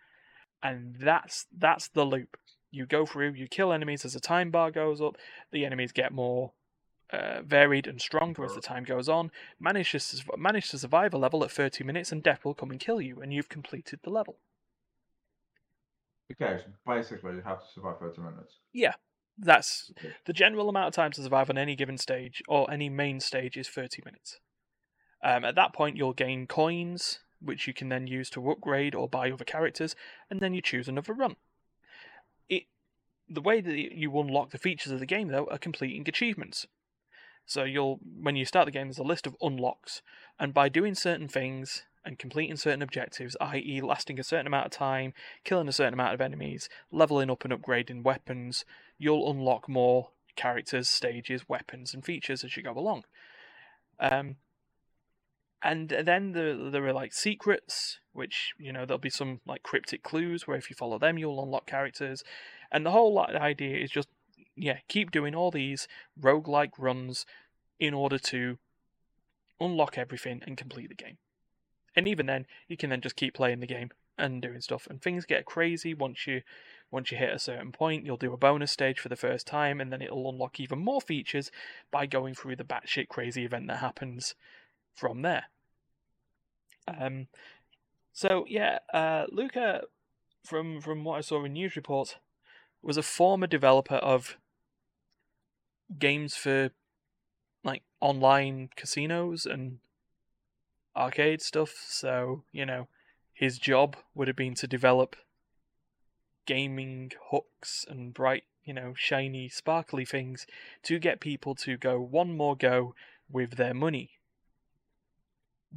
And 0.64 0.96
that's 0.98 1.46
that's 1.56 1.88
the 1.88 2.04
loop. 2.04 2.36
You 2.70 2.86
go 2.86 3.06
through, 3.06 3.34
you 3.34 3.46
kill 3.46 3.72
enemies 3.72 4.04
as 4.04 4.14
the 4.14 4.20
time 4.20 4.50
bar 4.50 4.72
goes 4.72 5.00
up, 5.00 5.16
the 5.52 5.64
enemies 5.64 5.92
get 5.92 6.10
more 6.12 6.52
uh, 7.12 7.42
varied 7.42 7.86
and 7.86 8.00
stronger 8.00 8.44
as 8.44 8.54
the 8.54 8.60
time 8.60 8.82
goes 8.82 9.08
on. 9.08 9.30
Manage 9.60 9.92
to, 9.92 10.00
su- 10.00 10.22
manage 10.36 10.70
to 10.70 10.78
survive 10.78 11.14
a 11.14 11.18
level 11.18 11.44
at 11.44 11.52
30 11.52 11.84
minutes, 11.84 12.10
and 12.10 12.22
death 12.22 12.44
will 12.44 12.54
come 12.54 12.70
and 12.70 12.80
kill 12.80 13.00
you, 13.00 13.20
and 13.20 13.32
you've 13.32 13.48
completed 13.48 14.00
the 14.02 14.10
level. 14.10 14.38
Okay, 16.32 16.60
so 16.64 16.70
basically 16.86 17.34
you 17.34 17.42
have 17.42 17.60
to 17.60 17.66
survive 17.72 17.98
30 18.00 18.22
minutes. 18.22 18.54
Yeah, 18.72 18.94
that's 19.38 19.92
Okay. 19.98 20.14
the 20.24 20.32
general 20.32 20.68
amount 20.68 20.88
of 20.88 20.94
time 20.94 21.12
to 21.12 21.22
survive 21.22 21.50
on 21.50 21.58
any 21.58 21.76
given 21.76 21.98
stage 21.98 22.42
or 22.48 22.70
any 22.70 22.88
main 22.88 23.20
stage 23.20 23.56
is 23.56 23.68
30 23.68 24.02
minutes. 24.04 24.40
Um, 25.22 25.44
at 25.44 25.54
that 25.54 25.72
point, 25.72 25.96
you'll 25.96 26.12
gain 26.12 26.46
coins, 26.46 27.20
which 27.44 27.66
you 27.66 27.74
can 27.74 27.88
then 27.88 28.06
use 28.06 28.30
to 28.30 28.50
upgrade 28.50 28.94
or 28.94 29.08
buy 29.08 29.30
other 29.30 29.44
characters, 29.44 29.94
and 30.30 30.40
then 30.40 30.54
you 30.54 30.62
choose 30.62 30.88
another 30.88 31.12
run. 31.12 31.36
It 32.48 32.64
the 33.28 33.40
way 33.40 33.60
that 33.60 33.96
you 33.96 34.18
unlock 34.18 34.50
the 34.50 34.58
features 34.58 34.92
of 34.92 35.00
the 35.00 35.06
game 35.06 35.28
though 35.28 35.46
are 35.50 35.58
completing 35.58 36.08
achievements. 36.08 36.66
So 37.46 37.64
you'll 37.64 38.00
when 38.20 38.36
you 38.36 38.44
start 38.44 38.66
the 38.66 38.72
game, 38.72 38.88
there's 38.88 38.98
a 38.98 39.02
list 39.02 39.26
of 39.26 39.36
unlocks, 39.40 40.02
and 40.38 40.54
by 40.54 40.68
doing 40.68 40.94
certain 40.94 41.28
things 41.28 41.84
and 42.04 42.18
completing 42.18 42.56
certain 42.56 42.82
objectives, 42.82 43.36
i.e., 43.40 43.80
lasting 43.80 44.20
a 44.20 44.24
certain 44.24 44.46
amount 44.46 44.66
of 44.66 44.72
time, 44.72 45.14
killing 45.42 45.68
a 45.68 45.72
certain 45.72 45.94
amount 45.94 46.12
of 46.12 46.20
enemies, 46.20 46.68
leveling 46.92 47.30
up 47.30 47.44
and 47.44 47.52
upgrading 47.52 48.02
weapons, 48.02 48.64
you'll 48.98 49.30
unlock 49.30 49.68
more 49.68 50.10
characters, 50.36 50.88
stages, 50.88 51.48
weapons, 51.48 51.94
and 51.94 52.04
features 52.04 52.44
as 52.44 52.56
you 52.56 52.62
go 52.62 52.72
along. 52.72 53.04
Um, 53.98 54.36
and 55.64 55.88
then 55.88 56.32
there, 56.32 56.70
there 56.70 56.86
are 56.86 56.92
like 56.92 57.14
secrets, 57.14 57.98
which 58.12 58.52
you 58.58 58.72
know 58.72 58.84
there'll 58.84 58.98
be 58.98 59.10
some 59.10 59.40
like 59.46 59.62
cryptic 59.62 60.02
clues 60.02 60.46
where 60.46 60.58
if 60.58 60.68
you 60.68 60.76
follow 60.76 60.98
them, 60.98 61.18
you'll 61.18 61.42
unlock 61.42 61.66
characters. 61.66 62.22
And 62.70 62.84
the 62.84 62.90
whole 62.90 63.18
idea 63.18 63.78
is 63.78 63.90
just 63.90 64.08
yeah, 64.56 64.78
keep 64.88 65.10
doing 65.10 65.34
all 65.34 65.50
these 65.50 65.88
roguelike 66.20 66.72
runs 66.78 67.24
in 67.80 67.94
order 67.94 68.18
to 68.18 68.58
unlock 69.60 69.96
everything 69.96 70.42
and 70.46 70.56
complete 70.56 70.90
the 70.90 70.94
game. 70.94 71.16
And 71.96 72.06
even 72.06 72.26
then, 72.26 72.46
you 72.68 72.76
can 72.76 72.90
then 72.90 73.00
just 73.00 73.16
keep 73.16 73.34
playing 73.34 73.60
the 73.60 73.66
game 73.66 73.90
and 74.18 74.42
doing 74.42 74.60
stuff. 74.60 74.86
And 74.88 75.00
things 75.00 75.24
get 75.24 75.46
crazy 75.46 75.94
once 75.94 76.26
you 76.26 76.42
once 76.90 77.10
you 77.10 77.16
hit 77.16 77.32
a 77.32 77.38
certain 77.38 77.72
point. 77.72 78.04
You'll 78.04 78.16
do 78.16 78.34
a 78.34 78.36
bonus 78.36 78.70
stage 78.70 79.00
for 79.00 79.08
the 79.08 79.16
first 79.16 79.46
time, 79.46 79.80
and 79.80 79.90
then 79.92 80.02
it'll 80.02 80.28
unlock 80.28 80.60
even 80.60 80.78
more 80.78 81.00
features 81.00 81.50
by 81.90 82.06
going 82.06 82.34
through 82.34 82.56
the 82.56 82.64
batshit 82.64 83.08
crazy 83.08 83.44
event 83.44 83.66
that 83.68 83.78
happens 83.78 84.34
from 84.94 85.22
there. 85.22 85.44
Um, 86.86 87.28
so 88.12 88.44
yeah, 88.48 88.78
uh, 88.92 89.26
Luca, 89.30 89.82
from 90.44 90.80
from 90.80 91.04
what 91.04 91.18
I 91.18 91.20
saw 91.20 91.44
in 91.44 91.54
news 91.54 91.76
reports, 91.76 92.16
was 92.82 92.96
a 92.96 93.02
former 93.02 93.46
developer 93.46 93.96
of 93.96 94.36
games 95.98 96.36
for 96.36 96.70
like 97.62 97.82
online 98.00 98.70
casinos 98.76 99.46
and 99.46 99.78
arcade 100.96 101.42
stuff. 101.42 101.74
So 101.88 102.44
you 102.52 102.66
know, 102.66 102.88
his 103.32 103.58
job 103.58 103.96
would 104.14 104.28
have 104.28 104.36
been 104.36 104.54
to 104.56 104.66
develop 104.66 105.16
gaming 106.46 107.10
hooks 107.30 107.84
and 107.88 108.12
bright, 108.12 108.44
you 108.64 108.74
know, 108.74 108.94
shiny, 108.96 109.48
sparkly 109.48 110.04
things 110.04 110.46
to 110.82 110.98
get 110.98 111.20
people 111.20 111.54
to 111.54 111.76
go 111.76 112.00
one 112.00 112.36
more 112.36 112.56
go 112.56 112.94
with 113.30 113.56
their 113.56 113.74
money. 113.74 114.13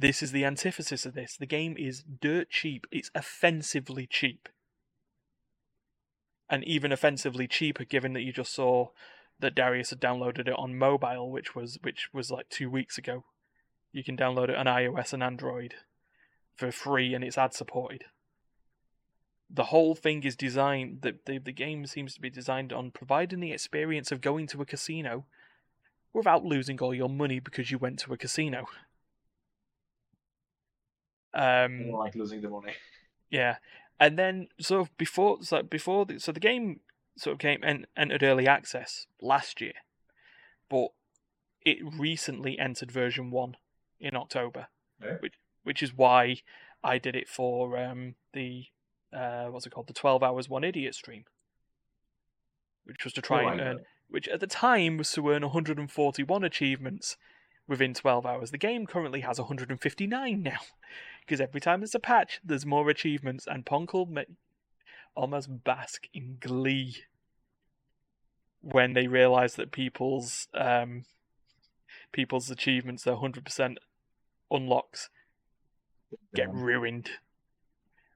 This 0.00 0.22
is 0.22 0.30
the 0.30 0.44
antithesis 0.44 1.04
of 1.04 1.14
this. 1.14 1.36
The 1.36 1.44
game 1.44 1.74
is 1.76 2.04
dirt 2.04 2.50
cheap. 2.50 2.86
It's 2.92 3.10
offensively 3.16 4.06
cheap. 4.06 4.48
And 6.48 6.62
even 6.62 6.92
offensively 6.92 7.48
cheaper 7.48 7.84
given 7.84 8.12
that 8.12 8.22
you 8.22 8.32
just 8.32 8.54
saw 8.54 8.90
that 9.40 9.56
Darius 9.56 9.90
had 9.90 10.00
downloaded 10.00 10.46
it 10.46 10.54
on 10.56 10.78
mobile, 10.78 11.32
which 11.32 11.56
was 11.56 11.80
which 11.82 12.10
was 12.12 12.30
like 12.30 12.48
two 12.48 12.70
weeks 12.70 12.96
ago. 12.96 13.24
You 13.90 14.04
can 14.04 14.16
download 14.16 14.50
it 14.50 14.54
on 14.54 14.66
iOS 14.66 15.12
and 15.12 15.22
Android 15.22 15.74
for 16.54 16.70
free 16.70 17.12
and 17.12 17.24
it's 17.24 17.36
ad 17.36 17.52
supported. 17.52 18.04
The 19.50 19.64
whole 19.64 19.96
thing 19.96 20.22
is 20.22 20.36
designed 20.36 21.02
the, 21.02 21.16
the 21.26 21.38
the 21.38 21.52
game 21.52 21.86
seems 21.86 22.14
to 22.14 22.20
be 22.20 22.30
designed 22.30 22.72
on 22.72 22.92
providing 22.92 23.40
the 23.40 23.52
experience 23.52 24.12
of 24.12 24.20
going 24.20 24.46
to 24.48 24.62
a 24.62 24.64
casino 24.64 25.24
without 26.12 26.44
losing 26.44 26.78
all 26.78 26.94
your 26.94 27.08
money 27.08 27.40
because 27.40 27.72
you 27.72 27.78
went 27.78 27.98
to 28.00 28.12
a 28.12 28.16
casino. 28.16 28.68
Um, 31.34 31.90
like 31.92 32.14
losing 32.14 32.40
the 32.40 32.48
money. 32.48 32.72
yeah, 33.30 33.56
and 34.00 34.18
then 34.18 34.48
so 34.60 34.88
before, 34.96 35.42
so 35.42 35.62
before, 35.62 36.06
the, 36.06 36.18
so 36.18 36.32
the 36.32 36.40
game 36.40 36.80
sort 37.16 37.34
of 37.34 37.38
came 37.38 37.60
and 37.62 37.86
entered 37.96 38.22
early 38.22 38.46
access 38.46 39.06
last 39.20 39.60
year, 39.60 39.74
but 40.70 40.88
it 41.62 41.78
recently 41.98 42.58
entered 42.58 42.90
version 42.90 43.30
one 43.30 43.56
in 44.00 44.16
October, 44.16 44.68
Okay. 45.02 45.16
which 45.20 45.34
which 45.64 45.82
is 45.82 45.92
why 45.94 46.38
I 46.82 46.98
did 46.98 47.14
it 47.16 47.28
for 47.28 47.76
um, 47.76 48.14
the 48.32 48.66
uh, 49.12 49.46
what's 49.46 49.66
it 49.66 49.70
called, 49.70 49.88
the 49.88 49.92
twelve 49.92 50.22
hours 50.22 50.48
one 50.48 50.64
idiot 50.64 50.94
stream, 50.94 51.24
which 52.84 53.04
was 53.04 53.12
to 53.14 53.22
try 53.22 53.44
I 53.44 53.52
and 53.52 53.60
earn 53.60 53.78
which 54.08 54.26
at 54.28 54.40
the 54.40 54.46
time 54.46 54.96
was 54.96 55.12
to 55.12 55.28
earn 55.28 55.42
141 55.42 56.42
achievements 56.42 57.18
within 57.68 57.94
12 57.94 58.26
hours. 58.26 58.50
The 58.50 58.58
game 58.58 58.86
currently 58.86 59.20
has 59.20 59.38
159 59.38 60.42
now, 60.42 60.58
because 61.20 61.40
every 61.40 61.60
time 61.60 61.80
there's 61.80 61.94
a 61.94 62.00
patch, 62.00 62.40
there's 62.42 62.66
more 62.66 62.88
achievements, 62.88 63.46
and 63.46 63.64
poncle 63.64 64.06
ma- 64.06 64.22
almost 65.14 65.62
bask 65.64 66.08
in 66.14 66.38
glee 66.40 66.96
when 68.60 68.94
they 68.94 69.06
realise 69.06 69.54
that 69.54 69.70
people's 69.70 70.48
um, 70.54 71.04
people's 72.12 72.50
achievements, 72.50 73.04
their 73.04 73.14
100% 73.16 73.76
unlocks, 74.50 75.10
get 76.34 76.48
Yeah. 76.48 76.52
ruined. 76.52 77.10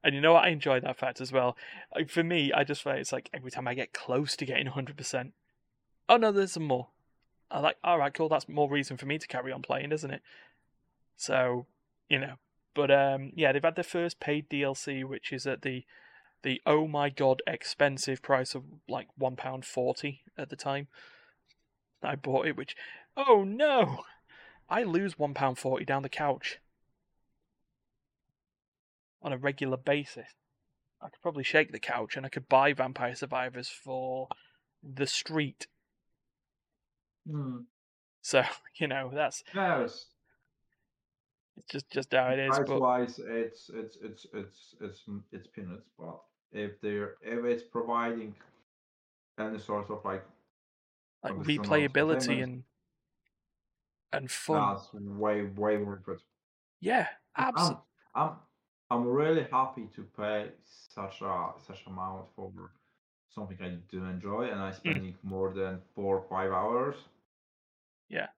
And 0.04 0.14
you 0.16 0.20
know 0.20 0.32
what? 0.32 0.44
I 0.44 0.48
enjoy 0.48 0.80
that 0.80 0.98
fact 0.98 1.20
as 1.20 1.30
well. 1.30 1.56
Like, 1.94 2.10
for 2.10 2.24
me, 2.24 2.52
I 2.52 2.64
just 2.64 2.82
find 2.82 2.98
it's 2.98 3.12
like 3.12 3.30
every 3.32 3.52
time 3.52 3.68
I 3.68 3.74
get 3.74 3.92
close 3.92 4.34
to 4.36 4.44
getting 4.46 4.66
100%, 4.66 5.32
oh 6.08 6.16
no, 6.16 6.32
there's 6.32 6.52
some 6.52 6.64
more. 6.64 6.88
I 7.52 7.60
like, 7.60 7.76
all 7.84 7.98
right, 7.98 8.12
cool. 8.12 8.30
That's 8.30 8.48
more 8.48 8.68
reason 8.68 8.96
for 8.96 9.06
me 9.06 9.18
to 9.18 9.26
carry 9.26 9.52
on 9.52 9.60
playing, 9.60 9.92
isn't 9.92 10.10
it? 10.10 10.22
So, 11.16 11.66
you 12.08 12.18
know, 12.18 12.34
but 12.74 12.90
um, 12.90 13.32
yeah, 13.36 13.52
they've 13.52 13.62
had 13.62 13.76
their 13.76 13.84
first 13.84 14.18
paid 14.18 14.48
DLC, 14.48 15.04
which 15.04 15.32
is 15.32 15.46
at 15.46 15.62
the 15.62 15.84
the 16.42 16.60
oh 16.66 16.88
my 16.88 17.08
god 17.08 17.40
expensive 17.46 18.20
price 18.20 18.54
of 18.54 18.64
like 18.88 19.06
one 19.16 19.36
pound 19.36 19.64
forty 19.64 20.22
at 20.36 20.48
the 20.48 20.56
time. 20.56 20.88
I 22.02 22.16
bought 22.16 22.46
it, 22.46 22.56
which 22.56 22.74
oh 23.16 23.44
no, 23.46 24.00
I 24.68 24.82
lose 24.82 25.18
one 25.18 25.34
pound 25.34 25.58
forty 25.58 25.84
down 25.84 26.02
the 26.02 26.08
couch 26.08 26.58
on 29.22 29.32
a 29.32 29.38
regular 29.38 29.76
basis. 29.76 30.30
I 31.00 31.08
could 31.08 31.22
probably 31.22 31.44
shake 31.44 31.72
the 31.72 31.78
couch 31.78 32.16
and 32.16 32.24
I 32.24 32.28
could 32.28 32.48
buy 32.48 32.72
Vampire 32.72 33.14
Survivors 33.14 33.68
for 33.68 34.28
the 34.82 35.06
street. 35.06 35.66
Hmm. 37.28 37.58
So 38.22 38.42
you 38.78 38.88
know 38.88 39.11
that's 39.12 39.42
Yes. 39.54 40.06
it's 41.56 41.66
just 41.70 41.90
just 41.90 42.12
how 42.12 42.28
it 42.28 42.38
is. 42.38 42.56
Price 42.56 42.68
But 42.68 42.80
wise, 42.80 43.18
it's 43.18 43.70
it's 43.72 43.96
it's 44.02 44.26
it's 44.32 44.74
it's 44.80 45.02
it's 45.32 45.46
peanuts. 45.48 45.88
But 45.98 46.20
if 46.52 46.80
they're 46.80 47.16
if 47.22 47.44
it's 47.44 47.62
providing 47.62 48.35
any 49.38 49.58
sort 49.58 49.90
of 49.90 50.04
like 50.04 50.24
like 51.22 51.35
replayability 51.35 52.42
and 52.42 52.64
and 54.12 54.30
fun. 54.30 54.74
that's 54.74 54.92
way 54.92 55.44
way 55.44 55.78
worth 55.78 56.08
it. 56.08 56.20
Yeah, 56.80 57.06
I'm 57.37 57.48
absolutely. 57.48 57.82
I'm 58.14 58.30
I'm 58.90 59.06
really 59.06 59.46
happy 59.50 59.88
to 59.96 60.02
pay 60.16 60.50
such 60.94 61.22
a 61.22 61.50
such 61.66 61.87
amount 61.87 62.26
for 62.37 62.52
something 63.35 63.59
I 63.61 63.77
do 63.90 64.05
enjoy, 64.05 64.51
and 64.51 64.61
Mm. 64.61 64.64
I 64.64 64.71
spending 64.73 65.14
more 65.23 65.53
than 65.53 65.81
four 65.95 66.18
or 66.18 66.29
five 66.29 66.53
hours. 66.53 66.97
Yeah. 68.09 68.29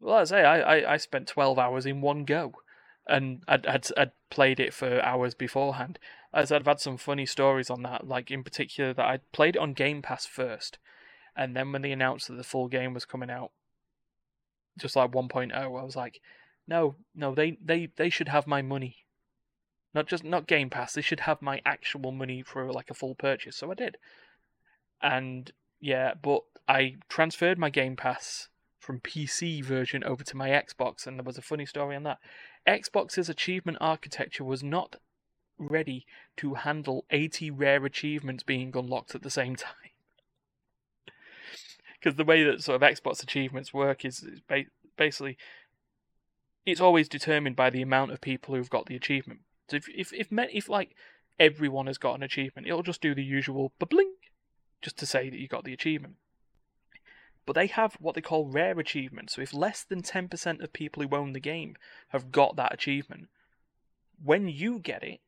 Well, 0.00 0.18
as 0.18 0.32
I 0.32 0.36
say, 0.36 0.44
I, 0.44 0.60
I, 0.60 0.92
I 0.94 0.96
spent 0.96 1.28
twelve 1.28 1.58
hours 1.58 1.86
in 1.86 2.00
one 2.00 2.24
go, 2.24 2.52
and 3.06 3.42
I'd, 3.48 3.66
I'd 3.66 3.86
I'd 3.96 4.12
played 4.30 4.60
it 4.60 4.74
for 4.74 5.00
hours 5.02 5.34
beforehand. 5.34 5.98
As 6.32 6.50
I've 6.50 6.66
had 6.66 6.80
some 6.80 6.96
funny 6.96 7.26
stories 7.26 7.70
on 7.70 7.82
that, 7.82 8.08
like 8.08 8.30
in 8.30 8.42
particular 8.42 8.92
that 8.92 9.06
I 9.06 9.20
played 9.32 9.56
it 9.56 9.60
on 9.60 9.72
Game 9.72 10.02
Pass 10.02 10.26
first, 10.26 10.78
and 11.36 11.54
then 11.56 11.72
when 11.72 11.82
they 11.82 11.92
announced 11.92 12.28
that 12.28 12.34
the 12.34 12.42
full 12.44 12.68
game 12.68 12.92
was 12.92 13.04
coming 13.04 13.30
out, 13.30 13.52
just 14.78 14.96
like 14.96 15.12
1.0, 15.12 15.54
I 15.54 15.66
was 15.84 15.94
like, 15.96 16.20
no, 16.66 16.96
no, 17.14 17.34
they 17.34 17.56
they 17.64 17.88
they 17.96 18.10
should 18.10 18.28
have 18.28 18.46
my 18.46 18.62
money. 18.62 18.96
Not 19.94 20.06
just 20.08 20.24
not 20.24 20.48
Game 20.48 20.70
Pass, 20.70 20.94
they 20.94 21.02
should 21.02 21.20
have 21.20 21.40
my 21.40 21.62
actual 21.64 22.10
money 22.10 22.42
for 22.42 22.72
like 22.72 22.90
a 22.90 22.94
full 22.94 23.14
purchase. 23.14 23.56
So 23.56 23.70
I 23.70 23.74
did. 23.74 23.96
And 25.02 25.52
yeah, 25.80 26.14
but 26.20 26.42
I 26.68 26.96
transferred 27.08 27.58
my 27.58 27.70
Game 27.70 27.96
Pass 27.96 28.48
from 28.78 29.00
PC 29.00 29.64
version 29.64 30.04
over 30.04 30.24
to 30.24 30.36
my 30.36 30.50
Xbox, 30.50 31.06
and 31.06 31.18
there 31.18 31.24
was 31.24 31.38
a 31.38 31.42
funny 31.42 31.66
story 31.66 31.96
on 31.96 32.02
that. 32.04 32.18
Xbox's 32.66 33.28
achievement 33.28 33.78
architecture 33.80 34.44
was 34.44 34.62
not 34.62 34.96
ready 35.58 36.06
to 36.36 36.54
handle 36.54 37.04
80 37.10 37.50
rare 37.50 37.84
achievements 37.84 38.42
being 38.42 38.72
unlocked 38.74 39.14
at 39.14 39.22
the 39.22 39.30
same 39.30 39.56
time. 39.56 39.74
Because 41.98 42.16
the 42.16 42.24
way 42.24 42.44
that 42.44 42.62
sort 42.62 42.82
of 42.82 42.88
Xbox 42.88 43.22
achievements 43.22 43.72
work 43.72 44.04
is, 44.04 44.22
is 44.22 44.40
ba- 44.46 44.64
basically 44.96 45.38
it's 46.66 46.80
always 46.80 47.08
determined 47.08 47.56
by 47.56 47.70
the 47.70 47.82
amount 47.82 48.10
of 48.10 48.20
people 48.20 48.54
who've 48.54 48.70
got 48.70 48.86
the 48.86 48.96
achievement. 48.96 49.40
So 49.68 49.76
if 49.76 49.88
if 49.94 50.12
if, 50.12 50.28
if 50.30 50.68
like 50.68 50.94
everyone 51.38 51.86
has 51.86 51.98
got 51.98 52.14
an 52.14 52.22
achievement, 52.22 52.66
it'll 52.66 52.82
just 52.82 53.00
do 53.00 53.14
the 53.14 53.24
usual 53.24 53.72
bling 53.78 54.14
just 54.84 54.98
to 54.98 55.06
say 55.06 55.30
that 55.30 55.40
you 55.40 55.48
got 55.48 55.64
the 55.64 55.72
achievement. 55.72 56.16
But 57.46 57.54
they 57.54 57.66
have 57.66 57.94
what 57.94 58.14
they 58.14 58.20
call 58.20 58.46
rare 58.46 58.78
achievements. 58.78 59.34
So 59.34 59.42
if 59.42 59.54
less 59.54 59.82
than 59.82 60.02
10% 60.02 60.62
of 60.62 60.72
people 60.72 61.02
who 61.02 61.16
own 61.16 61.32
the 61.32 61.40
game 61.40 61.76
have 62.10 62.30
got 62.30 62.56
that 62.56 62.72
achievement, 62.72 63.28
when 64.22 64.46
you 64.46 64.78
get 64.78 65.02
it, 65.02 65.20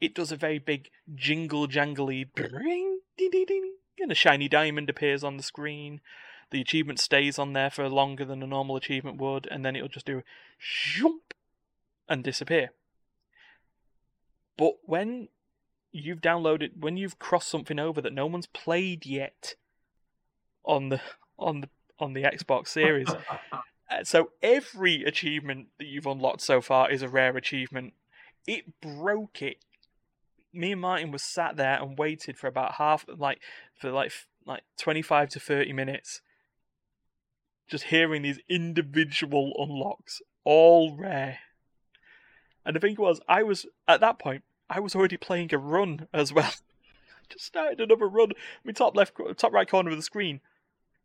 it 0.00 0.14
does 0.14 0.32
a 0.32 0.36
very 0.36 0.58
big 0.58 0.90
jingle 1.14 1.68
jangly 1.68 2.26
ding, 2.34 3.00
ding, 3.16 3.30
ding, 3.30 3.74
and 4.00 4.12
a 4.12 4.16
shiny 4.16 4.48
diamond 4.48 4.90
appears 4.90 5.22
on 5.24 5.36
the 5.36 5.42
screen. 5.42 6.00
The 6.50 6.60
achievement 6.60 7.00
stays 7.00 7.38
on 7.38 7.52
there 7.52 7.70
for 7.70 7.88
longer 7.88 8.24
than 8.24 8.42
a 8.42 8.46
normal 8.46 8.76
achievement 8.76 9.18
would, 9.18 9.46
and 9.50 9.64
then 9.64 9.76
it'll 9.76 9.88
just 9.88 10.06
do 10.06 10.22
jump 10.58 11.34
and 12.08 12.22
disappear. 12.22 12.70
But 14.56 14.74
when 14.84 15.28
you've 15.94 16.20
downloaded, 16.20 16.78
when 16.78 16.96
you've 16.96 17.18
crossed 17.18 17.48
something 17.48 17.78
over 17.78 18.00
that 18.00 18.12
no 18.12 18.26
one's 18.26 18.46
played 18.46 19.06
yet 19.06 19.54
on 20.64 20.88
the 20.88 21.00
on 21.38 21.60
the 21.60 21.68
on 21.98 22.12
the 22.12 22.22
Xbox 22.22 22.68
Series, 22.68 23.08
uh, 23.10 24.02
so 24.02 24.30
every 24.42 25.04
achievement 25.04 25.68
that 25.78 25.86
you've 25.86 26.06
unlocked 26.06 26.40
so 26.40 26.60
far 26.60 26.90
is 26.90 27.02
a 27.02 27.08
rare 27.08 27.36
achievement. 27.36 27.94
It 28.46 28.80
broke 28.80 29.40
it. 29.40 29.58
Me 30.52 30.72
and 30.72 30.80
Martin 30.80 31.10
was 31.10 31.22
sat 31.22 31.56
there 31.56 31.80
and 31.80 31.98
waited 31.98 32.38
for 32.38 32.46
about 32.46 32.74
half, 32.74 33.04
like 33.16 33.40
for 33.78 33.90
like 33.90 34.12
like 34.44 34.62
twenty 34.78 35.02
five 35.02 35.28
to 35.30 35.40
thirty 35.40 35.72
minutes, 35.72 36.20
just 37.68 37.84
hearing 37.84 38.22
these 38.22 38.40
individual 38.48 39.52
unlocks, 39.58 40.20
all 40.44 40.96
rare. 40.96 41.38
And 42.66 42.74
the 42.74 42.80
thing 42.80 42.96
was, 42.98 43.20
I 43.28 43.42
was 43.42 43.66
at 43.86 44.00
that 44.00 44.18
point, 44.18 44.42
I 44.68 44.80
was 44.80 44.94
already 44.94 45.16
playing 45.16 45.52
a 45.52 45.58
run 45.58 46.08
as 46.12 46.32
well. 46.32 46.52
just 47.28 47.44
started 47.44 47.80
another 47.80 48.08
run. 48.08 48.32
My 48.64 48.72
top 48.72 48.96
left, 48.96 49.14
top 49.36 49.52
right 49.52 49.68
corner 49.68 49.90
of 49.90 49.96
the 49.96 50.02
screen 50.02 50.40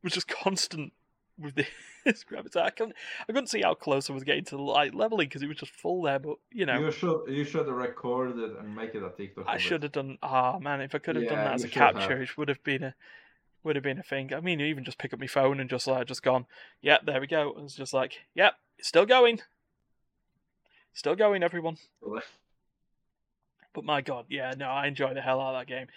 was 0.03 0.13
just 0.13 0.27
constant 0.27 0.93
with 1.37 1.55
this 1.55 2.23
gravity. 2.23 2.59
I 2.59 2.69
couldn't, 2.69 2.95
I 3.27 3.31
couldn't 3.31 3.47
see 3.47 3.61
how 3.61 3.73
close 3.73 4.09
I 4.09 4.13
was 4.13 4.23
getting 4.23 4.45
to 4.45 4.57
the 4.57 4.61
light 4.61 4.93
leveling 4.93 5.27
because 5.27 5.41
it 5.41 5.47
was 5.47 5.57
just 5.57 5.71
full 5.71 6.01
there. 6.03 6.19
But 6.19 6.37
you 6.51 6.65
know, 6.65 6.79
You 6.79 6.91
should 6.91 7.21
you 7.27 7.43
should 7.43 7.67
record 7.67 8.37
it 8.37 8.57
and 8.59 8.75
make 8.75 8.95
it 8.95 9.03
a 9.03 9.09
TikTok. 9.09 9.45
I 9.47 9.57
should 9.57 9.83
have 9.83 9.91
done. 9.91 10.17
Ah, 10.21 10.59
man, 10.59 10.81
if 10.81 10.95
I 10.95 10.99
could 10.99 11.15
have 11.15 11.27
done 11.27 11.37
that 11.37 11.53
as 11.55 11.63
a 11.63 11.67
should 11.67 11.81
have. 11.81 11.95
capture, 11.95 12.21
it 12.21 12.37
would 12.37 12.49
have 12.49 12.63
been 12.63 12.83
a 12.83 12.95
would 13.63 13.75
have 13.75 13.83
been 13.83 13.99
a 13.99 14.03
thing. 14.03 14.33
I 14.33 14.39
mean, 14.39 14.61
even 14.61 14.83
just 14.83 14.97
pick 14.97 15.13
up 15.13 15.19
my 15.19 15.27
phone 15.27 15.59
and 15.59 15.69
just 15.69 15.87
like 15.87 16.07
just 16.07 16.23
gone. 16.23 16.45
Yep, 16.81 17.05
there 17.05 17.19
we 17.19 17.27
go. 17.27 17.55
It's 17.59 17.75
just 17.75 17.93
like, 17.93 18.25
yep, 18.33 18.55
it's 18.77 18.87
still 18.87 19.05
going, 19.05 19.41
still 20.93 21.15
going, 21.15 21.43
everyone. 21.43 21.77
But 23.73 23.83
my 23.83 24.01
god, 24.01 24.25
yeah, 24.29 24.53
no, 24.57 24.69
I 24.69 24.87
enjoy 24.87 25.13
the 25.13 25.21
hell 25.21 25.39
out 25.39 25.55
of 25.55 25.61
that 25.61 25.67
game. 25.67 25.87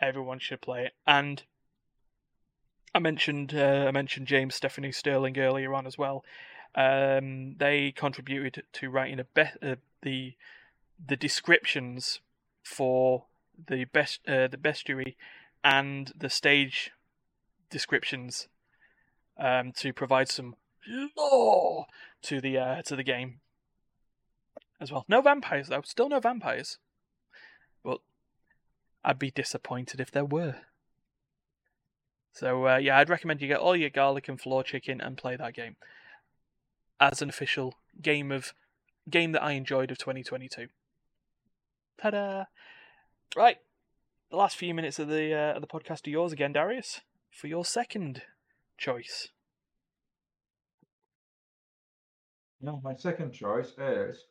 Everyone 0.00 0.38
should 0.38 0.60
play 0.60 0.84
it. 0.84 0.92
And 1.06 1.42
I 2.94 2.98
mentioned 2.98 3.54
uh, 3.54 3.84
I 3.88 3.90
mentioned 3.90 4.26
James 4.26 4.54
Stephanie 4.54 4.92
Sterling 4.92 5.38
earlier 5.38 5.72
on 5.74 5.86
as 5.86 5.96
well. 5.96 6.24
Um, 6.74 7.56
they 7.58 7.92
contributed 7.92 8.64
to 8.72 8.90
writing 8.90 9.20
be- 9.34 9.42
uh, 9.62 9.76
the 10.02 10.34
the 11.04 11.16
descriptions 11.16 12.20
for 12.62 13.24
the 13.68 13.84
best 13.84 14.20
uh, 14.26 14.48
the 14.48 14.56
bestiary 14.56 15.16
and 15.64 16.12
the 16.16 16.30
stage 16.30 16.92
descriptions 17.70 18.48
um, 19.38 19.72
to 19.72 19.92
provide 19.92 20.28
some 20.28 20.56
lore 21.16 21.86
to 22.22 22.40
the 22.40 22.58
uh, 22.58 22.82
to 22.82 22.96
the 22.96 23.02
game 23.02 23.40
as 24.80 24.92
well. 24.92 25.04
No 25.08 25.20
vampires 25.20 25.68
though, 25.68 25.82
still 25.82 26.08
no 26.08 26.20
vampires. 26.20 26.78
I'd 29.04 29.18
be 29.18 29.30
disappointed 29.30 30.00
if 30.00 30.10
there 30.10 30.24
were. 30.24 30.56
So 32.32 32.66
uh, 32.66 32.76
yeah, 32.76 32.98
I'd 32.98 33.10
recommend 33.10 33.42
you 33.42 33.48
get 33.48 33.60
all 33.60 33.76
your 33.76 33.90
garlic 33.90 34.28
and 34.28 34.40
floor 34.40 34.62
chicken 34.62 35.00
and 35.00 35.18
play 35.18 35.36
that 35.36 35.54
game 35.54 35.76
as 37.00 37.20
an 37.20 37.28
official 37.28 37.74
game 38.00 38.30
of 38.32 38.54
game 39.10 39.32
that 39.32 39.42
I 39.42 39.52
enjoyed 39.52 39.90
of 39.90 39.98
2022. 39.98 40.68
Ta-da! 42.00 42.44
Right, 43.36 43.58
the 44.30 44.36
last 44.36 44.56
few 44.56 44.74
minutes 44.74 44.98
of 44.98 45.08
the 45.08 45.34
uh, 45.34 45.54
of 45.54 45.60
the 45.60 45.66
podcast 45.66 46.06
are 46.06 46.10
yours 46.10 46.32
again, 46.32 46.52
Darius, 46.52 47.00
for 47.30 47.48
your 47.48 47.64
second 47.64 48.22
choice. 48.78 49.28
No, 52.60 52.80
my 52.84 52.94
second 52.94 53.32
choice 53.32 53.72
is 53.78 54.24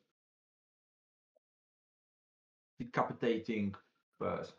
decapitating 2.80 3.76
bears. 4.22 4.54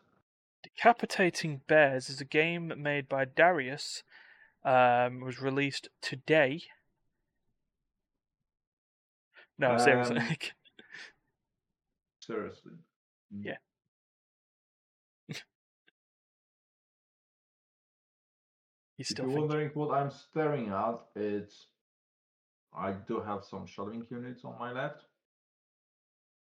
Decapitating 0.61 1.61
Bears 1.67 2.09
is 2.09 2.21
a 2.21 2.25
game 2.25 2.73
made 2.77 3.09
by 3.09 3.25
Darius. 3.25 4.03
Um, 4.63 5.19
was 5.21 5.41
released 5.41 5.89
today. 6.01 6.61
No, 9.57 9.77
seriously. 9.85 10.17
Um, 10.19 10.37
Seriously. 12.21 12.71
Mm. 13.35 13.43
Yeah. 13.45 13.57
He's 18.97 19.07
If 19.11 19.15
still 19.17 19.25
you're 19.25 19.33
thinking. 19.33 19.49
wondering 19.49 19.69
what 19.73 19.93
I'm 19.93 20.11
staring 20.11 20.69
at, 20.69 20.95
it's 21.15 21.67
I 22.75 22.93
do 22.93 23.19
have 23.21 23.43
some 23.43 23.65
shelving 23.65 24.05
units 24.09 24.43
on 24.45 24.57
my 24.59 24.71
left, 24.71 25.05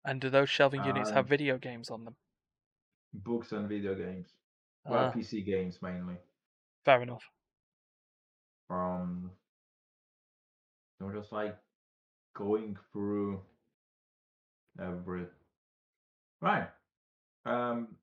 And 0.04 0.20
do 0.20 0.30
those 0.30 0.50
shelving 0.50 0.84
units 0.84 1.10
have 1.10 1.28
video 1.28 1.58
games 1.58 1.90
on 1.90 2.04
them? 2.04 2.16
Books 3.14 3.52
and 3.52 3.68
video 3.68 3.94
games. 3.94 4.28
Well, 4.84 5.06
Ah, 5.06 5.10
PC 5.12 5.44
games 5.44 5.80
mainly. 5.82 6.16
fair 6.84 7.02
enough. 7.02 7.22
Um, 8.70 9.30
I'm 11.00 11.12
just 11.12 11.30
like 11.32 11.56
going 12.34 12.76
through 12.92 13.40
every. 14.80 15.26
Right. 16.40 16.68
Um, 17.44 17.96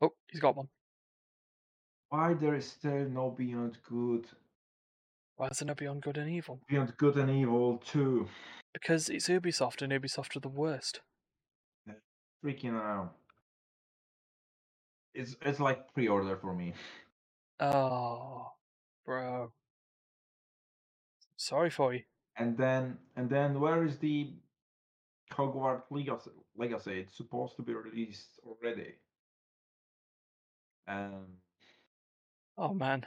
Oh, 0.00 0.14
he's 0.30 0.40
got 0.40 0.56
one. 0.56 0.68
why 2.08 2.34
there 2.34 2.54
is 2.54 2.66
still 2.70 3.08
no 3.08 3.30
Beyond 3.30 3.78
Good, 3.84 4.26
Why 5.36 5.48
is 5.48 5.60
it 5.62 5.66
not 5.66 5.76
Beyond 5.76 6.02
Good 6.02 6.16
and 6.18 6.30
Evil? 6.30 6.60
Beyond 6.68 6.96
Good 6.96 7.16
and 7.16 7.30
Evil 7.30 7.78
too. 7.78 8.26
Because 8.72 9.08
it's 9.08 9.28
Ubisoft, 9.28 9.82
and 9.82 9.92
Ubisoft 9.92 10.36
are 10.36 10.40
the 10.40 10.48
worst. 10.48 11.00
Freaking 12.44 12.74
out. 12.74 13.14
It's 15.14 15.36
it's 15.42 15.60
like 15.60 15.92
pre-order 15.94 16.36
for 16.36 16.54
me. 16.54 16.74
Oh, 17.60 18.52
bro. 19.04 19.52
Sorry 21.36 21.70
for 21.70 21.94
you. 21.94 22.02
And 22.36 22.56
then 22.56 22.98
and 23.16 23.30
then 23.30 23.60
where 23.60 23.84
is 23.84 23.98
the 23.98 24.32
Hogwarts 25.32 25.84
Legacy? 25.90 26.30
Legacy? 26.56 27.00
It's 27.00 27.16
supposed 27.16 27.56
to 27.56 27.62
be 27.62 27.74
released 27.74 28.40
already. 28.46 28.94
Um, 30.88 31.26
Oh 32.58 32.74
man, 32.74 33.06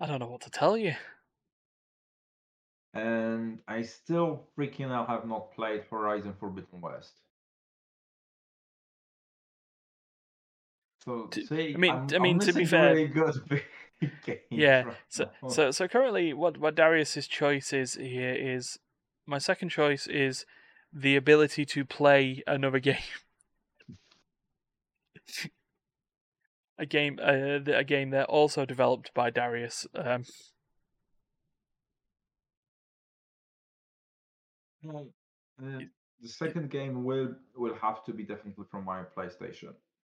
I 0.00 0.06
don't 0.06 0.20
know 0.20 0.28
what 0.28 0.42
to 0.42 0.50
tell 0.50 0.76
you. 0.78 0.94
and 2.94 3.60
I 3.68 3.82
still 3.82 4.48
freaking 4.58 4.90
out 4.92 5.08
have 5.08 5.26
not 5.26 5.52
played 5.54 5.84
Horizon 5.90 6.34
Forbidden 6.40 6.80
West. 6.80 7.23
So 11.06 11.28
see, 11.32 11.74
I 11.74 11.76
mean- 11.76 11.92
I'm, 11.92 12.08
I 12.14 12.18
mean, 12.18 12.38
to 12.40 12.52
be 12.52 12.64
fair- 12.64 12.94
really 12.94 13.08
good 13.08 13.34
games 14.24 14.40
Yeah, 14.50 14.82
right 14.82 14.96
So, 15.08 15.30
now. 15.42 15.48
so, 15.48 15.70
so 15.70 15.86
currently, 15.88 16.32
what 16.32 16.56
what 16.58 16.74
Darius's 16.74 17.26
choice 17.28 17.72
is 17.72 17.94
here 17.94 18.34
is 18.34 18.78
my 19.26 19.38
second 19.38 19.68
choice 19.70 20.06
is 20.06 20.44
the 20.92 21.16
ability 21.16 21.64
to 21.66 21.84
play 21.84 22.42
another 22.46 22.78
game. 22.90 22.96
a 26.78 26.86
game, 26.86 27.18
uh, 27.22 27.58
a 27.72 27.84
game 27.84 28.10
that 28.10 28.26
also 28.26 28.64
developed 28.64 29.12
by 29.14 29.30
Darius. 29.30 29.86
Um, 29.94 30.24
uh, 34.88 35.00
the 36.20 36.28
second 36.28 36.70
game 36.70 37.04
will 37.04 37.34
will 37.56 37.74
have 37.74 38.04
to 38.04 38.12
be 38.12 38.22
definitely 38.24 38.64
from 38.70 38.84
my 38.84 39.02
PlayStation. 39.16 39.74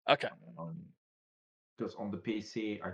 Okay, 0.10 0.30
um, 0.58 0.76
because 1.78 1.96
on 1.96 2.12
the 2.12 2.18
PC 2.18 2.82
I 2.82 2.92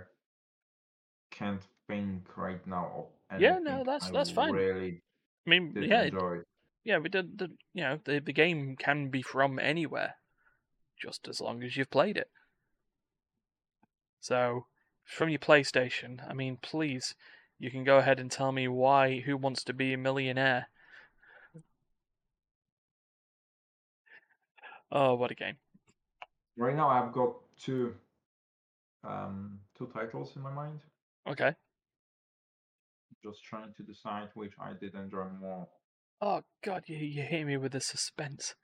can't 1.30 1.62
think 1.88 2.36
right 2.36 2.64
now 2.66 2.92
of 3.30 3.40
Yeah, 3.40 3.58
no, 3.58 3.82
that's- 3.84 4.08
I 4.08 4.12
that's 4.12 4.30
fine. 4.30 4.54
Really 4.54 5.02
I 5.46 5.50
mean, 5.50 5.72
yeah, 5.82 6.02
it- 6.02 6.14
yeah, 6.84 6.98
we 6.98 7.08
did. 7.08 7.38
The, 7.38 7.48
you 7.74 7.82
know, 7.82 7.98
the 8.04 8.20
the 8.20 8.32
game 8.32 8.76
can 8.76 9.08
be 9.08 9.22
from 9.22 9.58
anywhere, 9.58 10.16
just 11.00 11.28
as 11.28 11.40
long 11.40 11.62
as 11.62 11.76
you've 11.76 11.90
played 11.90 12.16
it. 12.16 12.30
So, 14.20 14.66
from 15.04 15.30
your 15.30 15.40
PlayStation, 15.40 16.28
I 16.28 16.34
mean, 16.34 16.56
please, 16.58 17.14
you 17.58 17.70
can 17.70 17.82
go 17.84 17.98
ahead 17.98 18.20
and 18.20 18.30
tell 18.30 18.52
me 18.52 18.68
why. 18.68 19.20
Who 19.20 19.36
wants 19.36 19.64
to 19.64 19.72
be 19.72 19.92
a 19.92 19.98
millionaire? 19.98 20.68
Oh, 24.90 25.14
what 25.14 25.30
a 25.30 25.34
game! 25.34 25.56
Right 26.56 26.76
now 26.76 26.88
I've 26.88 27.12
got 27.12 27.34
two 27.58 27.94
um 29.04 29.60
two 29.76 29.86
titles 29.92 30.36
in 30.36 30.42
my 30.42 30.52
mind. 30.52 30.80
Okay. 31.28 31.54
Just 33.22 33.44
trying 33.44 33.72
to 33.76 33.82
decide 33.82 34.28
which 34.34 34.52
I 34.58 34.72
did 34.78 34.94
enjoy 34.94 35.26
more. 35.40 35.68
Oh 36.20 36.42
God, 36.64 36.84
you 36.86 36.96
you 36.96 37.22
hit 37.22 37.46
me 37.46 37.56
with 37.56 37.72
the 37.72 37.80
suspense. 37.80 38.54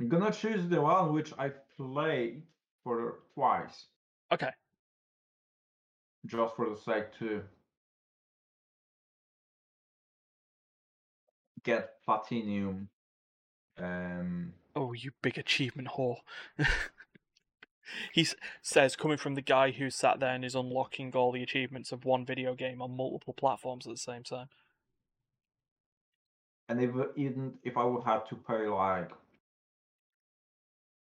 I'm 0.00 0.08
gonna 0.08 0.32
choose 0.32 0.68
the 0.68 0.80
one 0.80 1.12
which 1.12 1.32
I 1.38 1.50
played 1.76 2.42
for 2.82 3.20
twice, 3.34 3.86
Okay. 4.32 4.50
just 6.26 6.56
for 6.56 6.70
the 6.70 6.76
sake 6.76 7.12
to 7.18 7.42
get 11.62 12.02
platinum. 12.04 12.88
Um, 13.78 14.54
Oh, 14.74 14.92
you 14.92 15.12
big 15.22 15.38
achievement 15.38 15.88
whore. 15.96 16.18
he 18.12 18.26
says, 18.62 18.96
coming 18.96 19.16
from 19.18 19.34
the 19.34 19.42
guy 19.42 19.72
who 19.72 19.90
sat 19.90 20.20
there 20.20 20.34
and 20.34 20.44
is 20.44 20.54
unlocking 20.54 21.12
all 21.14 21.32
the 21.32 21.42
achievements 21.42 21.92
of 21.92 22.04
one 22.04 22.24
video 22.24 22.54
game 22.54 22.80
on 22.80 22.96
multiple 22.96 23.34
platforms 23.34 23.86
at 23.86 23.92
the 23.92 23.98
same 23.98 24.22
time. 24.22 24.48
and 26.68 26.80
if 26.80 26.94
uh, 26.94 27.06
even 27.16 27.58
if 27.64 27.76
I 27.76 27.84
would 27.84 28.04
have 28.04 28.28
to 28.28 28.36
pay 28.36 28.66
like 28.68 29.10
a 29.10 29.16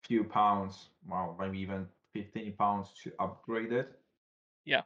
few 0.08 0.24
pounds, 0.24 0.90
well, 1.08 1.36
maybe 1.40 1.60
even 1.60 1.88
fifteen 2.14 2.54
pounds 2.54 2.90
to 3.04 3.12
upgrade 3.20 3.72
it, 3.72 4.00
Yeah. 4.66 4.82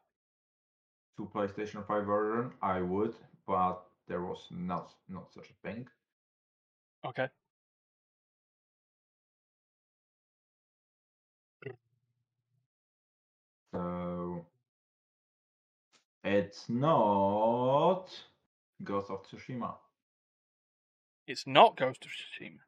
to 1.18 1.26
PlayStation 1.34 1.86
Five 1.88 2.06
version, 2.06 2.52
I 2.62 2.82
would, 2.82 3.16
but 3.48 3.86
there 4.08 4.22
was 4.24 4.48
not 4.52 4.94
not 5.08 5.32
such 5.34 5.50
a 5.52 5.54
thing. 5.68 5.88
Okay. 7.06 7.30
So 13.74 14.46
it's 16.24 16.70
not 16.70 18.06
Ghost 18.84 19.10
of 19.10 19.24
Tsushima, 19.24 19.74
It's 21.28 21.48
not 21.48 21.76
Ghost 21.76 22.06
of 22.06 22.12
Tsushima. 22.12 22.60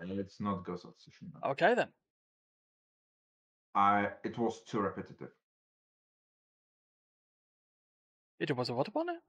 and 0.00 0.10
it's 0.18 0.40
not 0.40 0.64
Ghost 0.64 0.84
of 0.86 0.94
Tsushima. 0.96 1.50
Okay 1.52 1.74
then. 1.74 1.88
I 3.74 4.08
it 4.24 4.38
was 4.38 4.62
too 4.62 4.80
repetitive. 4.80 5.30
It 8.40 8.56
was 8.56 8.68
a 8.70 8.74
what 8.74 8.88
upon 8.88 9.10
it? 9.10 9.20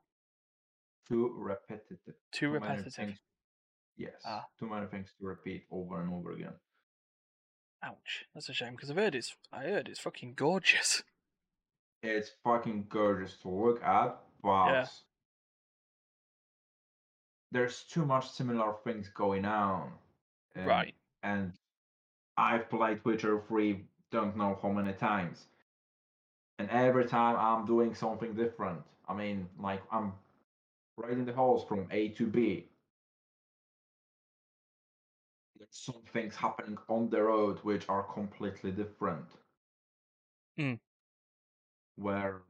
Too 1.10 1.34
repetitive. 1.38 1.98
Too 2.06 2.14
Too 2.32 2.50
repetitive. 2.52 2.94
things- 2.94 3.20
Yes. 3.98 4.22
Ah. 4.26 4.46
Too 4.60 4.68
many 4.70 4.86
things 4.88 5.10
to 5.20 5.26
repeat 5.26 5.66
over 5.72 6.00
and 6.02 6.14
over 6.14 6.32
again. 6.34 6.54
Ouch, 7.82 8.26
that's 8.34 8.48
a 8.50 8.54
shame 8.54 8.74
because 8.76 8.92
I've 8.92 8.98
heard 8.98 9.16
it's 9.16 9.36
I 9.52 9.64
heard 9.64 9.88
it's 9.90 10.00
fucking 10.00 10.36
gorgeous. 10.36 11.04
It's 12.04 12.30
fucking 12.44 12.88
gorgeous 12.90 13.38
to 13.42 13.50
look 13.50 13.82
at, 13.84 14.18
but 14.42 14.72
Yeah. 14.72 14.88
there's 17.52 17.84
too 17.86 18.06
much 18.06 18.30
similar 18.30 18.74
things 18.84 19.10
going 19.10 19.46
on. 19.46 19.98
and- 20.56 20.66
Right. 20.66 20.96
And 21.22 21.54
I've 22.36 22.68
played 22.70 23.04
Witcher 23.06 23.40
3 23.42 23.88
don't 24.10 24.36
know 24.36 24.56
how 24.56 24.70
many 24.70 24.94
times. 24.94 25.48
And 26.58 26.68
every 26.72 27.06
time 27.06 27.36
I'm 27.36 27.66
doing 27.66 27.94
something 27.94 28.34
different. 28.34 28.84
I 29.08 29.14
mean, 29.14 29.48
like 29.60 29.84
I'm 29.92 30.18
riding 30.98 31.26
the 31.26 31.34
halls 31.34 31.64
from 31.66 31.88
A 31.92 32.10
to 32.16 32.26
B. 32.28 32.68
There's 35.56 35.76
some 35.78 36.02
things 36.06 36.36
happening 36.36 36.78
on 36.90 37.10
the 37.10 37.22
road 37.24 37.60
which 37.64 37.88
are 37.90 38.04
completely 38.04 38.72
different. 38.72 39.28
Mm. 40.58 40.80
Where 41.98 42.44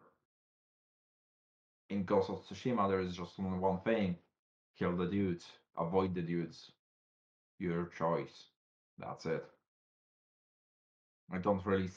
in 1.90 2.04
Ghost 2.06 2.30
of 2.30 2.46
Tsushima 2.46 2.88
there 2.90 3.00
is 3.00 3.16
just 3.18 3.40
only 3.40 3.60
one 3.60 3.80
thing. 3.82 4.18
Kill 4.78 4.96
the 4.96 5.08
dudes. 5.08 5.46
Avoid 5.78 6.14
the 6.16 6.22
dudes. 6.22 6.72
Your 7.60 7.88
choice. 7.98 8.46
That's 9.00 9.26
it. 9.26 9.46
I 11.32 11.38
don't 11.40 11.66
really 11.66 11.90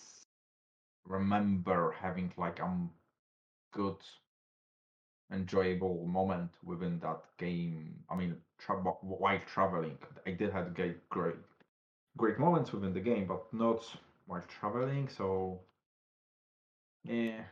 remember 1.07 1.95
having 2.01 2.33
like 2.37 2.61
a 2.61 2.71
good, 3.73 3.97
enjoyable 5.33 6.07
moment 6.07 6.51
within 6.65 6.99
that 7.01 7.23
game. 7.39 8.05
I 8.11 8.17
mean, 8.17 8.37
tra- 8.59 8.77
while 8.77 9.41
traveling, 9.47 9.99
I 10.27 10.33
did 10.33 10.53
have 10.53 10.75
great, 10.75 11.09
great, 11.09 11.37
great 12.17 12.39
moments 12.39 12.73
within 12.73 12.93
the 12.95 13.01
game, 13.01 13.27
but 13.27 13.53
not 13.53 13.85
while 14.27 14.43
traveling. 14.49 15.09
So, 15.09 15.61
yeah, 17.05 17.45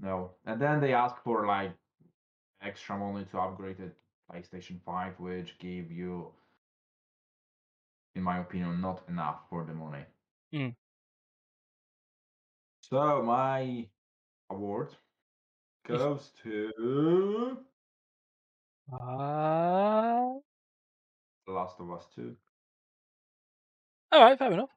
no. 0.00 0.32
And 0.44 0.60
then 0.60 0.80
they 0.80 0.92
ask 0.94 1.16
for 1.22 1.46
like 1.46 1.72
extra 2.62 2.96
money 2.98 3.24
to 3.30 3.38
upgrade 3.38 3.80
it 3.80 3.96
PlayStation 4.32 4.80
5, 4.84 5.18
which 5.18 5.58
gave 5.58 5.90
you, 5.92 6.32
in 8.14 8.22
my 8.22 8.38
opinion, 8.38 8.80
not 8.80 9.02
enough 9.08 9.40
for 9.48 9.64
the 9.64 9.72
money. 9.72 10.04
Mm. 10.54 10.74
So 12.82 13.22
my 13.22 13.86
award 14.50 14.88
goes 15.86 16.30
to 16.42 17.58
Ah. 18.92 20.32
The 21.46 21.52
Last 21.52 21.78
of 21.80 21.90
Us 21.92 22.06
2. 22.14 22.36
all 24.12 24.20
right, 24.24 24.38
fair 24.38 24.52
enough. 24.52 24.70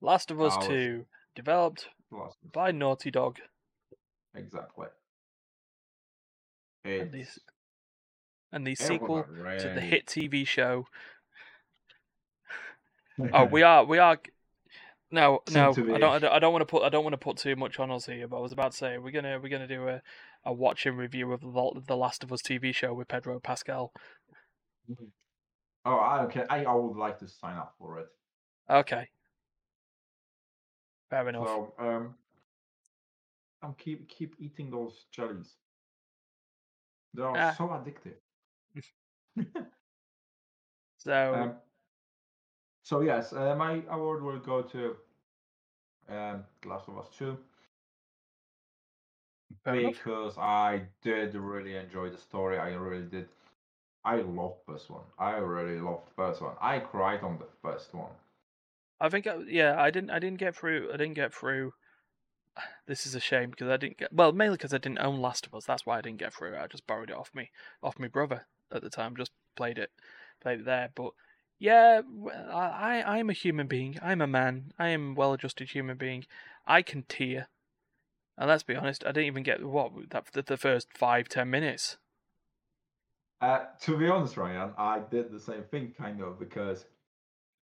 Last 0.00 0.30
of 0.30 0.40
Us 0.40 0.56
was- 0.56 0.66
2, 0.66 1.06
developed 1.34 1.88
Us 2.20 2.34
by 2.52 2.70
Naughty 2.70 3.10
Dog. 3.10 3.38
Exactly. 4.34 4.88
And 6.84 7.12
the, 7.12 7.26
and 8.50 8.66
the 8.66 8.74
sequel 8.74 9.22
to 9.24 9.72
the 9.74 9.80
hit 9.80 10.06
TV 10.06 10.46
show. 10.46 10.86
Oh, 13.32 13.44
we 13.44 13.62
are, 13.62 13.84
we 13.84 13.98
are. 13.98 14.18
No, 15.10 15.42
Soon 15.46 15.54
no. 15.54 15.94
I 15.94 15.98
don't, 15.98 16.14
I 16.14 16.18
don't, 16.18 16.32
I 16.32 16.38
don't 16.38 16.52
want 16.52 16.62
to 16.62 16.66
put, 16.66 16.82
I 16.82 16.88
don't 16.88 17.04
want 17.04 17.12
to 17.12 17.18
put 17.18 17.36
too 17.36 17.54
much 17.56 17.78
on 17.78 17.90
us 17.90 18.06
here. 18.06 18.26
But 18.26 18.38
I 18.38 18.40
was 18.40 18.52
about 18.52 18.72
to 18.72 18.76
say 18.76 18.96
we're 18.96 19.12
gonna, 19.12 19.38
we're 19.38 19.50
gonna 19.50 19.68
do 19.68 19.86
a, 19.86 20.00
a 20.46 20.52
watch 20.52 20.86
and 20.86 20.96
review 20.96 21.30
of 21.32 21.42
the, 21.42 21.94
Last 21.94 22.24
of 22.24 22.32
Us 22.32 22.40
TV 22.40 22.74
show 22.74 22.94
with 22.94 23.08
Pedro 23.08 23.38
Pascal. 23.38 23.92
Mm-hmm. 24.90 25.04
Oh, 25.84 25.96
I 25.96 26.22
okay. 26.24 26.44
I, 26.48 26.64
I 26.64 26.74
would 26.74 26.96
like 26.96 27.18
to 27.18 27.28
sign 27.28 27.58
up 27.58 27.74
for 27.78 27.98
it. 27.98 28.06
Okay, 28.70 29.08
fair 31.12 31.30
enough. 31.30 31.58
So 31.58 31.74
um, 31.78 32.16
I'm 33.62 33.74
keep 33.74 34.08
keep 34.08 34.36
eating 34.40 34.70
those 34.70 35.06
jellies. 35.12 35.58
They 37.14 37.22
are 37.22 37.38
Ah. 37.38 37.58
so 37.58 37.68
addictive. 37.68 38.18
So 40.98 41.34
Um, 41.34 41.56
so 42.82 43.00
yes, 43.00 43.32
uh, 43.32 43.56
my 43.56 43.82
award 43.88 44.22
will 44.22 44.38
go 44.40 44.62
to 44.62 44.96
um, 46.08 46.44
The 46.62 46.68
Last 46.68 46.88
of 46.88 46.98
Us 46.98 47.08
Two 47.16 47.38
fair 49.64 49.76
enough. 49.76 49.94
because 49.96 50.38
I 50.38 50.88
did 51.02 51.34
really 51.34 51.76
enjoy 51.76 52.10
the 52.10 52.18
story. 52.18 52.58
I 52.58 52.74
really 52.74 53.06
did. 53.06 53.28
I 54.04 54.16
loved 54.16 54.66
this 54.68 54.90
one. 54.90 55.04
I 55.18 55.36
really 55.38 55.80
loved 55.80 56.08
the 56.08 56.14
first 56.14 56.42
one. 56.42 56.56
I 56.60 56.80
cried 56.80 57.22
on 57.22 57.38
the 57.38 57.46
first 57.62 57.94
one. 57.94 58.12
I 59.02 59.08
think, 59.08 59.26
I, 59.26 59.36
yeah, 59.48 59.74
I 59.78 59.90
didn't, 59.90 60.10
I 60.10 60.18
didn't 60.18 60.38
get 60.38 60.54
through, 60.56 60.90
I 60.94 60.96
didn't 60.96 61.14
get 61.14 61.34
through. 61.34 61.72
This 62.86 63.06
is 63.06 63.14
a 63.14 63.20
shame 63.20 63.50
because 63.50 63.68
I 63.68 63.76
didn't 63.76 63.98
get, 63.98 64.12
well, 64.12 64.32
mainly 64.32 64.56
because 64.56 64.74
I 64.74 64.78
didn't 64.78 64.98
own 64.98 65.20
Last 65.20 65.46
of 65.46 65.54
Us. 65.54 65.64
That's 65.64 65.86
why 65.86 65.98
I 65.98 66.00
didn't 66.00 66.18
get 66.18 66.34
through. 66.34 66.56
I 66.56 66.66
just 66.66 66.86
borrowed 66.86 67.10
it 67.10 67.16
off 67.16 67.30
me, 67.34 67.50
off 67.82 67.98
my 67.98 68.08
brother 68.08 68.46
at 68.72 68.82
the 68.82 68.90
time. 68.90 69.16
Just 69.16 69.32
played 69.56 69.78
it, 69.78 69.90
played 70.40 70.60
it 70.60 70.64
there. 70.64 70.90
But 70.94 71.12
yeah, 71.58 72.02
I 72.52 73.02
I'm 73.06 73.30
a 73.30 73.34
human 73.34 73.68
being. 73.68 73.96
I'm 74.02 74.20
a 74.20 74.26
man. 74.26 74.72
I 74.78 74.88
am 74.88 75.14
well-adjusted 75.14 75.70
human 75.70 75.96
being. 75.96 76.24
I 76.66 76.82
can 76.82 77.04
tear. 77.08 77.48
And 78.36 78.48
let's 78.48 78.64
be 78.64 78.74
honest, 78.74 79.04
I 79.04 79.12
didn't 79.12 79.26
even 79.26 79.42
get 79.44 79.64
what 79.64 79.92
that 80.10 80.26
the, 80.32 80.42
the 80.42 80.56
first 80.56 80.88
five 80.92 81.28
ten 81.28 81.50
minutes. 81.50 81.98
Uh, 83.40 83.66
to 83.82 83.96
be 83.96 84.08
honest, 84.08 84.36
Ryan, 84.36 84.72
I 84.76 85.00
did 85.10 85.30
the 85.30 85.40
same 85.40 85.64
thing 85.70 85.94
kind 85.96 86.20
of 86.20 86.38
because 86.38 86.86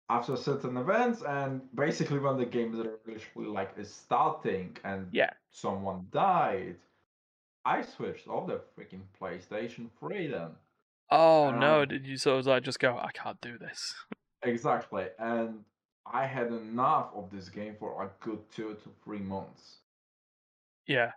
after 0.09 0.37
certain 0.37 0.77
events 0.77 1.23
and 1.23 1.75
basically 1.75 2.19
when 2.19 2.37
the 2.37 2.47
game 2.47 2.73
is 2.75 2.81
literally 3.07 3.49
like 3.49 3.77
is 3.79 3.93
starting 3.93 4.77
and 4.85 5.13
Yeah. 5.13 5.33
someone 5.51 6.09
died, 6.11 6.79
I 7.65 7.83
switched 7.83 8.29
off 8.29 8.47
the 8.49 8.61
freaking 8.77 9.09
PlayStation 9.19 9.91
3 9.99 10.29
then. 10.29 10.57
Oh 11.11 11.51
And 11.51 11.61
no! 11.61 11.83
I- 11.83 11.85
Did 11.87 12.07
you 12.07 12.17
sort 12.19 12.41
of 12.41 12.47
like 12.47 12.63
just 12.65 12.79
go? 12.79 12.99
I 12.99 13.11
can't 13.13 13.41
do 13.41 13.59
this. 13.59 13.95
Exactly, 14.43 15.09
and 15.19 15.65
I 16.07 16.27
had 16.27 16.53
enough 16.53 17.13
of 17.15 17.31
this 17.31 17.49
game 17.49 17.75
for 17.77 18.01
a 18.05 18.13
good 18.21 18.49
two 18.51 18.75
to 18.75 18.91
three 19.03 19.19
months. 19.19 19.81
Yeah. 20.87 21.13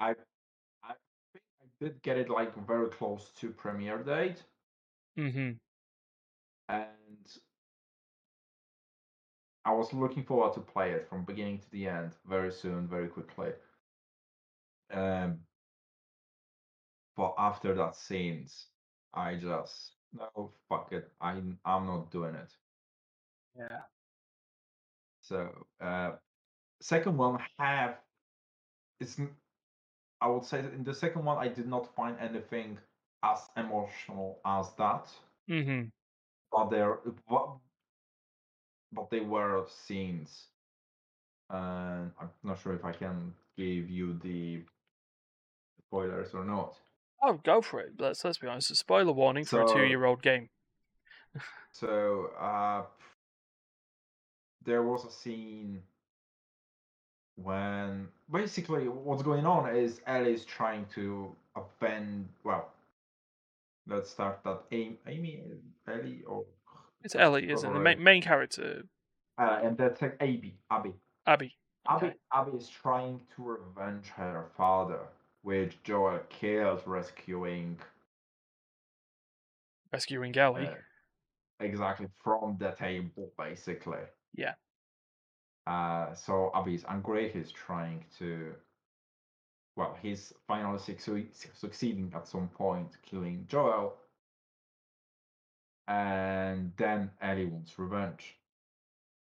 I 0.00 0.14
think 0.14 0.26
I 0.84 0.94
did 1.80 2.02
get 2.02 2.18
it 2.18 2.30
like 2.30 2.54
very 2.66 2.90
close 2.90 3.30
to 3.32 3.50
premiere 3.52 4.02
date, 4.02 4.44
hmm 5.16 5.58
and 6.68 7.38
I 9.64 9.72
was 9.72 9.92
looking 9.92 10.24
forward 10.24 10.54
to 10.54 10.60
play 10.60 10.92
it 10.92 11.08
from 11.08 11.24
beginning 11.24 11.58
to 11.58 11.70
the 11.70 11.88
end 11.88 12.12
very 12.28 12.52
soon, 12.52 12.86
very 12.86 13.08
quickly. 13.08 13.50
Um, 14.92 15.38
but 17.16 17.34
after 17.38 17.74
that 17.74 17.96
scenes, 17.96 18.66
I 19.14 19.36
just 19.36 19.92
no 20.12 20.50
fuck 20.68 20.92
it. 20.92 21.10
I'm 21.20 21.58
I'm 21.64 21.86
not 21.86 22.10
doing 22.10 22.34
it. 22.34 22.52
Yeah. 23.56 23.80
So 25.22 25.48
uh, 25.80 26.12
second 26.80 27.16
one 27.16 27.38
have 27.58 27.96
it's 29.00 29.18
I 30.20 30.28
would 30.28 30.44
say 30.44 30.60
that 30.60 30.72
in 30.74 30.84
the 30.84 30.94
second 30.94 31.24
one 31.24 31.38
I 31.38 31.48
did 31.48 31.66
not 31.66 31.94
find 31.94 32.16
anything 32.20 32.78
as 33.22 33.48
emotional 33.56 34.40
as 34.44 34.72
that. 34.78 35.08
Mm-hmm. 35.48 35.88
but 36.50 36.70
there 36.70 36.98
but, 37.28 37.56
but 38.94 39.10
they 39.10 39.20
were 39.20 39.64
scenes 39.86 40.44
and 41.50 42.10
i'm 42.20 42.30
not 42.42 42.58
sure 42.60 42.74
if 42.74 42.84
i 42.84 42.92
can 42.92 43.32
give 43.56 43.88
you 43.90 44.18
the 44.22 44.60
spoilers 45.86 46.32
or 46.34 46.44
not 46.44 46.74
Oh, 47.26 47.40
go 47.42 47.62
for 47.62 47.80
it. 47.80 47.92
Let's 47.98 48.22
let's 48.22 48.36
be 48.36 48.48
honest. 48.48 48.70
A 48.70 48.74
spoiler 48.74 49.12
warning 49.12 49.46
for 49.46 49.62
a 49.62 49.66
two-year-old 49.66 50.20
game. 50.20 50.50
so 51.72 52.30
uh 52.38 52.82
there 54.62 54.82
was 54.82 55.06
a 55.06 55.10
scene 55.10 55.82
when 57.36 58.08
basically 58.30 58.88
what's 58.88 59.22
going 59.22 59.46
on 59.46 59.74
is 59.74 60.00
Ellie's 60.06 60.44
trying 60.44 60.84
to 60.94 61.34
offend. 61.56 62.28
well 62.44 62.68
let's 63.88 64.10
start 64.10 64.40
that 64.44 64.60
Amy, 64.70 64.98
Amy 65.06 65.42
Ellie 65.88 66.22
or 66.26 66.44
It's 67.04 67.14
Ellie, 67.14 67.50
isn't 67.50 67.70
it? 67.70 67.72
The 67.74 67.78
main, 67.80 68.02
main 68.02 68.22
character, 68.22 68.82
uh, 69.38 69.60
and 69.62 69.76
that's 69.76 70.00
like 70.02 70.16
Abby 70.20 70.54
Abby 70.70 70.94
Abby. 71.26 71.54
Abby, 71.86 72.06
Okay. 72.06 72.14
Abby 72.32 72.56
is 72.56 72.68
trying 72.68 73.20
to 73.36 73.42
revenge 73.42 74.06
her 74.08 74.46
father, 74.56 75.00
which 75.42 75.82
Joel 75.84 76.20
kills 76.30 76.80
rescuing 76.86 77.78
Rescuing 79.92 80.36
Ellie. 80.36 80.66
uh, 80.66 80.74
exactly 81.60 82.08
from 82.22 82.56
the 82.58 82.70
table, 82.72 83.30
basically. 83.38 83.98
Yeah. 84.34 84.54
Uh, 85.66 86.14
so 86.14 86.50
Abby 86.54 86.74
is 86.74 86.84
angry. 86.88 87.30
He's 87.30 87.52
trying 87.52 88.04
to. 88.18 88.54
Well, 89.76 89.96
he's 90.00 90.32
finally 90.46 90.78
succeeding 90.78 92.12
at 92.14 92.28
some 92.28 92.48
point, 92.48 92.96
killing 93.02 93.44
Joel. 93.48 93.96
And 95.86 96.72
then 96.76 97.10
Ellie 97.20 97.46
wants 97.46 97.78
revenge. 97.78 98.36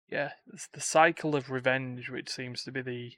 yeah, 0.10 0.32
it's 0.54 0.68
the 0.68 0.82
cycle 0.82 1.36
of 1.36 1.50
revenge, 1.50 2.10
which 2.10 2.30
seems 2.30 2.64
to 2.64 2.72
be 2.72 2.82
the 2.82 3.14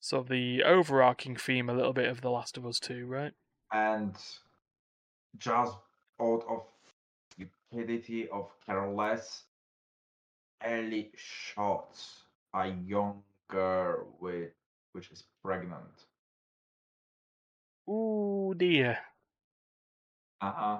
sort 0.00 0.22
of 0.24 0.28
the 0.28 0.62
overarching 0.62 1.36
theme 1.36 1.68
a 1.70 1.74
little 1.74 1.92
bit 1.92 2.08
of 2.08 2.20
The 2.20 2.30
Last 2.30 2.56
of 2.56 2.66
Us 2.66 2.78
Two, 2.80 3.06
right? 3.06 3.32
and 3.72 4.14
just 5.38 5.76
out 6.20 6.44
of 6.48 6.62
stupidity 7.32 8.28
of 8.28 8.48
careless 8.64 9.42
early 10.64 11.10
shots 11.16 12.22
a 12.54 12.68
young 12.68 13.22
girl 13.48 14.06
with 14.20 14.52
which 14.92 15.10
is 15.10 15.24
pregnant 15.44 16.06
Ooh 17.88 18.54
dear. 18.56 18.98
uh-huh 20.40 20.78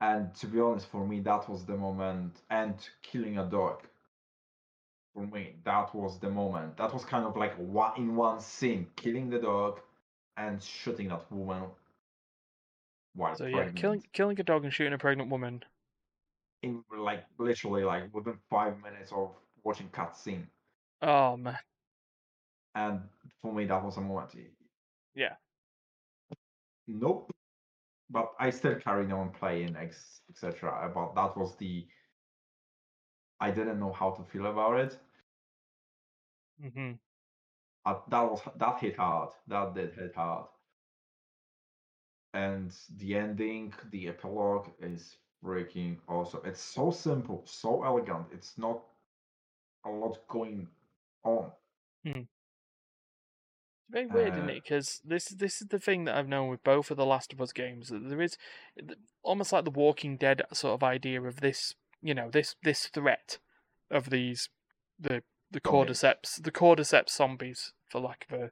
and 0.00 0.34
to 0.36 0.46
be 0.46 0.60
honest 0.60 0.86
for 0.86 1.04
me 1.06 1.18
that 1.20 1.48
was 1.48 1.66
the 1.66 1.76
moment 1.76 2.42
and 2.50 2.88
killing 3.02 3.38
a 3.38 3.44
dog 3.50 3.88
for 5.14 5.26
me 5.26 5.56
that 5.64 5.94
was 5.94 6.18
the 6.20 6.28
moment 6.28 6.76
that 6.76 6.92
was 6.92 7.04
kind 7.06 7.24
of 7.24 7.36
like 7.36 7.54
one 7.56 7.96
in 7.96 8.16
one 8.16 8.38
scene 8.40 8.90
killing 8.96 9.30
the 9.30 9.38
dog 9.38 9.80
and 10.36 10.62
shooting 10.62 11.08
that 11.08 11.30
woman 11.32 11.70
while 13.14 13.34
So 13.36 13.46
yeah, 13.46 13.70
killing 13.70 14.02
killing 14.12 14.38
a 14.38 14.42
dog 14.42 14.64
and 14.64 14.72
shooting 14.72 14.92
a 14.92 14.98
pregnant 14.98 15.30
woman. 15.30 15.64
in 16.62 16.84
like 16.90 17.26
literally 17.38 17.84
like 17.84 18.12
within 18.12 18.38
five 18.50 18.80
minutes 18.82 19.12
of 19.12 19.36
watching 19.62 19.88
cutscene, 19.90 20.48
Oh 21.02 21.36
man. 21.36 21.58
and 22.74 23.08
for 23.42 23.52
me 23.52 23.64
that 23.66 23.82
was 23.84 23.96
a 23.96 24.00
moment. 24.00 24.34
Yeah. 25.14 25.36
Nope. 26.86 27.30
But 28.10 28.32
I 28.38 28.50
still 28.50 28.76
carried 28.76 29.10
on 29.12 29.30
playing, 29.30 29.76
etc. 29.76 30.90
But 30.94 31.14
that 31.14 31.36
was 31.36 31.56
the. 31.56 31.86
I 33.40 33.50
didn't 33.52 33.78
know 33.78 33.92
how 33.92 34.10
to 34.10 34.24
feel 34.24 34.46
about 34.46 34.78
it. 34.80 34.98
hmm 36.60 36.98
Uh, 37.86 38.00
that 38.08 38.20
was 38.30 38.42
that 38.56 38.78
hit 38.80 38.96
hard. 38.96 39.30
That 39.46 39.74
did 39.74 39.94
hit 39.94 40.14
hard. 40.14 40.48
And 42.34 42.70
the 42.98 43.14
ending, 43.16 43.72
the 43.90 44.08
epilogue 44.08 44.68
is 44.78 45.16
freaking 45.42 46.00
awesome. 46.06 46.42
It's 46.44 46.60
so 46.60 46.90
simple, 46.90 47.46
so 47.46 47.82
elegant. 47.82 48.26
It's 48.32 48.58
not 48.58 48.82
a 49.84 49.90
lot 49.90 50.26
going 50.28 50.68
on. 51.24 51.52
It's 52.04 52.33
very 53.94 54.06
weird, 54.06 54.34
isn't 54.34 54.50
Uh, 54.50 54.52
it? 54.52 54.62
Because 54.62 55.00
this 55.04 55.26
this 55.28 55.62
is 55.62 55.68
the 55.68 55.78
thing 55.78 56.04
that 56.04 56.16
I've 56.16 56.28
known 56.28 56.48
with 56.50 56.62
both 56.64 56.90
of 56.90 56.96
the 56.96 57.06
Last 57.06 57.32
of 57.32 57.40
Us 57.40 57.52
games. 57.52 57.88
That 57.88 58.08
there 58.08 58.20
is 58.20 58.36
almost 59.22 59.52
like 59.52 59.64
the 59.64 59.70
Walking 59.70 60.16
Dead 60.16 60.42
sort 60.52 60.74
of 60.74 60.82
idea 60.82 61.22
of 61.22 61.40
this, 61.40 61.74
you 62.02 62.14
know, 62.14 62.28
this 62.30 62.56
this 62.62 62.86
threat 62.88 63.38
of 63.90 64.10
these 64.10 64.48
the 64.98 65.22
the 65.50 65.60
cordyceps, 65.60 66.42
the 66.42 66.50
cordyceps 66.52 67.10
zombies, 67.10 67.72
for 67.88 68.00
lack 68.00 68.26
of 68.30 68.40
a 68.40 68.50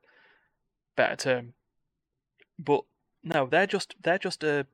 better 0.96 1.16
term. 1.16 1.54
But 2.58 2.84
no, 3.22 3.46
they're 3.46 3.66
just 3.66 3.96
they're 4.02 4.18
just 4.18 4.44
a 4.44 4.66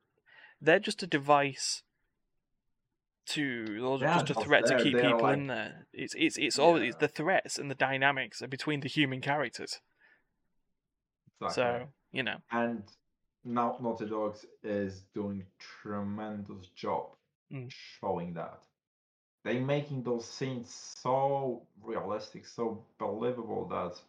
they're 0.61 0.79
just 0.79 1.01
a 1.03 1.07
device 1.07 1.83
to 3.27 3.79
or 3.85 3.99
Yeah, 3.99 4.21
just 4.23 4.31
a 4.31 4.43
threat 4.43 4.65
to 4.67 4.77
keep 4.83 4.95
people 4.97 5.19
like- 5.21 5.33
in 5.37 5.47
there. 5.47 5.87
It's 5.93 6.15
it's 6.17 6.37
it's 6.37 6.59
all 6.59 6.77
it's 6.77 6.97
the 6.97 7.07
threats 7.07 7.57
and 7.59 7.69
the 7.69 7.75
dynamics 7.75 8.41
are 8.41 8.47
between 8.47 8.79
the 8.81 8.89
human 8.89 9.21
characters. 9.21 9.79
Exactly. 11.41 11.63
So 11.63 11.89
you 12.11 12.23
know, 12.23 12.37
and 12.51 12.83
now 13.43 13.77
Naughty 13.79 14.05
Dogs 14.05 14.45
is 14.63 15.03
doing 15.13 15.45
tremendous 15.59 16.67
job 16.69 17.15
Mm. 17.51 17.69
showing 17.69 18.33
that. 18.33 18.63
They 19.43 19.59
making 19.59 20.03
those 20.03 20.25
scenes 20.29 20.69
so 20.71 21.65
realistic, 21.81 22.45
so 22.45 22.85
believable 22.97 23.65
that 23.69 24.01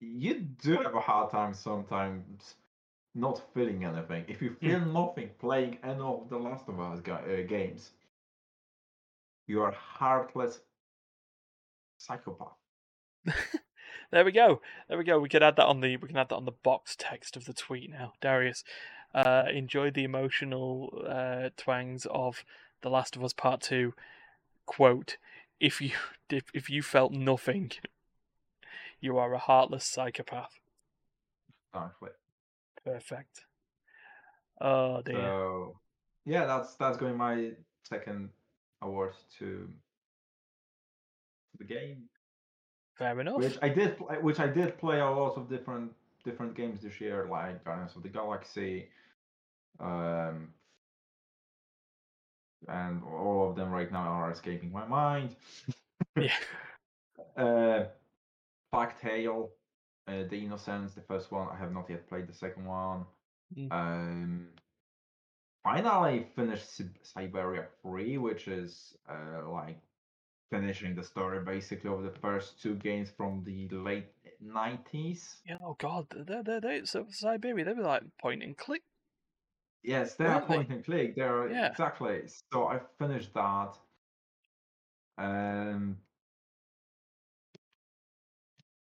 you 0.00 0.34
do 0.40 0.76
have 0.78 0.94
a 0.94 1.00
hard 1.00 1.30
time 1.30 1.54
sometimes 1.54 2.56
not 3.14 3.40
feeling 3.54 3.84
anything. 3.84 4.24
If 4.28 4.42
you 4.42 4.50
feel 4.50 4.80
nothing 4.80 5.30
playing 5.38 5.78
any 5.82 6.00
of 6.00 6.28
the 6.28 6.38
Last 6.38 6.68
of 6.68 6.80
Us 6.80 7.00
uh, 7.08 7.42
games, 7.48 7.92
you 9.48 9.62
are 9.62 9.72
heartless 9.72 10.60
psychopath. 11.98 12.56
there 14.10 14.24
we 14.24 14.32
go. 14.32 14.60
There 14.88 14.98
we 14.98 15.04
go. 15.04 15.18
We 15.18 15.28
can 15.28 15.42
add 15.42 15.56
that 15.56 15.66
on 15.66 15.80
the 15.80 15.96
we 15.96 16.08
can 16.08 16.16
add 16.16 16.28
that 16.30 16.36
on 16.36 16.44
the 16.44 16.52
box 16.52 16.96
text 16.98 17.36
of 17.36 17.44
the 17.44 17.52
tweet 17.52 17.90
now. 17.90 18.14
Darius, 18.20 18.64
uh, 19.14 19.44
enjoyed 19.52 19.94
the 19.94 20.04
emotional 20.04 21.04
uh, 21.06 21.50
twangs 21.56 22.06
of 22.10 22.44
The 22.82 22.90
Last 22.90 23.16
of 23.16 23.24
Us 23.24 23.32
Part 23.32 23.60
Two. 23.60 23.94
Quote: 24.66 25.16
If 25.60 25.80
you 25.80 25.92
if, 26.30 26.44
if 26.54 26.70
you 26.70 26.82
felt 26.82 27.12
nothing, 27.12 27.72
you 29.00 29.18
are 29.18 29.32
a 29.32 29.38
heartless 29.38 29.84
psychopath. 29.84 30.58
Exactly. 31.74 32.10
Perfect. 32.84 33.44
Oh 34.60 35.02
dear. 35.02 35.16
So 35.16 35.78
yeah, 36.24 36.46
that's 36.46 36.74
that's 36.76 36.96
going 36.98 37.16
my 37.16 37.52
second 37.84 38.30
award 38.82 39.14
to 39.38 39.68
the 41.58 41.64
game, 41.64 42.04
Fair 42.98 43.20
enough. 43.20 43.36
which 43.36 43.58
I 43.62 43.68
did 43.68 43.96
play, 43.96 44.16
which 44.20 44.40
I 44.40 44.48
did 44.48 44.76
play 44.78 44.98
a 44.98 45.08
lot 45.08 45.36
of 45.36 45.48
different 45.48 45.92
different 46.24 46.54
games 46.54 46.82
this 46.82 47.00
year, 47.00 47.28
like 47.30 47.64
Guardians 47.64 47.94
of 47.94 48.02
the 48.02 48.08
Galaxy, 48.08 48.88
um, 49.78 50.48
and 52.66 53.02
all 53.04 53.48
of 53.48 53.56
them 53.56 53.70
right 53.70 53.90
now 53.90 54.08
are 54.08 54.32
escaping 54.32 54.72
my 54.72 54.86
mind. 54.86 55.36
yeah. 56.16 56.32
Uh, 57.36 57.84
Tale, 59.00 59.50
uh, 60.08 60.24
The 60.28 60.44
Innocence, 60.44 60.94
the 60.94 61.02
first 61.02 61.30
one. 61.30 61.46
I 61.52 61.56
have 61.56 61.72
not 61.72 61.88
yet 61.88 62.08
played 62.08 62.26
the 62.26 62.32
second 62.32 62.64
one. 62.64 63.04
Mm. 63.56 63.72
Um, 63.72 64.46
finally 65.62 66.26
finished 66.34 66.82
Syberia 67.04 67.66
3, 67.82 68.18
which 68.18 68.48
is 68.48 68.96
uh, 69.08 69.48
like 69.48 69.78
finishing 70.50 70.94
the 70.94 71.02
story 71.02 71.40
basically 71.44 71.90
of 71.90 72.02
the 72.02 72.10
first 72.20 72.60
two 72.60 72.74
games 72.76 73.10
from 73.10 73.42
the 73.44 73.68
late 73.68 74.06
90s. 74.42 75.40
Yeah. 75.44 75.58
Oh 75.62 75.74
God. 75.78 76.06
they're, 76.10 76.42
they 76.42 76.60
they 76.60 76.84
so 76.84 77.04
Syberia. 77.04 77.64
They 77.64 77.72
were 77.74 77.82
like 77.82 78.02
point 78.20 78.42
and 78.42 78.56
click. 78.56 78.82
Yes, 79.82 80.14
they 80.16 80.24
are 80.26 80.36
Weren't 80.38 80.48
they? 80.48 80.54
point 80.56 80.70
and 80.70 80.84
click. 80.84 81.16
They 81.16 81.22
are 81.22 81.48
Yeah. 81.48 81.66
exactly. 81.70 82.22
So 82.52 82.68
I 82.68 82.80
finished 82.98 83.32
that. 83.34 83.74
Um. 85.18 85.98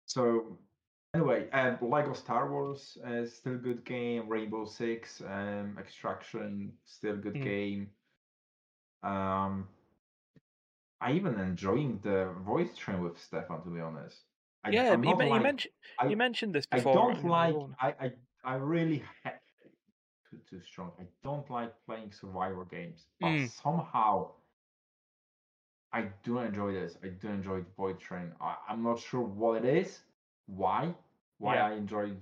So 0.05 0.57
anyway, 1.13 1.49
um, 1.51 1.77
Lego 1.81 2.13
Star 2.13 2.49
Wars 2.51 2.97
is 3.05 3.35
still 3.35 3.55
a 3.55 3.57
good 3.57 3.83
game. 3.83 4.29
Rainbow 4.29 4.65
Six, 4.65 5.21
um, 5.21 5.77
Extraction, 5.79 6.77
still 6.85 7.15
a 7.15 7.17
good 7.17 7.35
Mm. 7.35 7.43
game. 7.43 7.91
Um, 9.03 9.67
I 11.01 11.13
even 11.13 11.39
enjoying 11.39 11.99
the 12.01 12.33
Void 12.39 12.75
Train 12.75 13.01
with 13.01 13.17
Stefan. 13.19 13.61
To 13.63 13.69
be 13.69 13.79
honest, 13.81 14.23
I, 14.63 14.71
yeah. 14.71 14.95
You, 15.01 15.15
men- 15.15 15.33
you 15.33 15.39
mentioned 15.41 15.73
I- 15.99 16.05
you 16.07 16.17
mentioned 16.17 16.53
this 16.55 16.65
before. 16.65 17.11
I 17.11 17.13
don't 17.15 17.23
like. 17.25 17.57
I 17.79 17.89
I 18.05 18.13
I 18.43 18.55
really 18.55 19.03
ha- 19.23 19.39
too 20.29 20.39
too 20.49 20.61
strong. 20.61 20.91
I 20.99 21.05
don't 21.23 21.49
like 21.49 21.73
playing 21.85 22.11
survivor 22.11 22.65
games, 22.65 23.07
but 23.21 23.39
Mm. 23.39 23.41
somehow 23.41 24.31
I 25.91 26.03
do 26.23 26.39
enjoy 26.39 26.73
this. 26.73 26.97
I 27.03 27.09
do 27.09 27.27
enjoy 27.29 27.61
the 27.61 27.71
Void 27.77 27.99
Train. 27.99 28.33
I, 28.41 28.57
I'm 28.67 28.83
not 28.83 28.99
sure 28.99 29.21
what 29.21 29.63
it 29.63 29.65
is, 29.65 30.03
why, 30.47 30.95
why 31.37 31.57
Yeah. 31.57 31.61
I 31.61 31.73
enjoy 31.73 32.13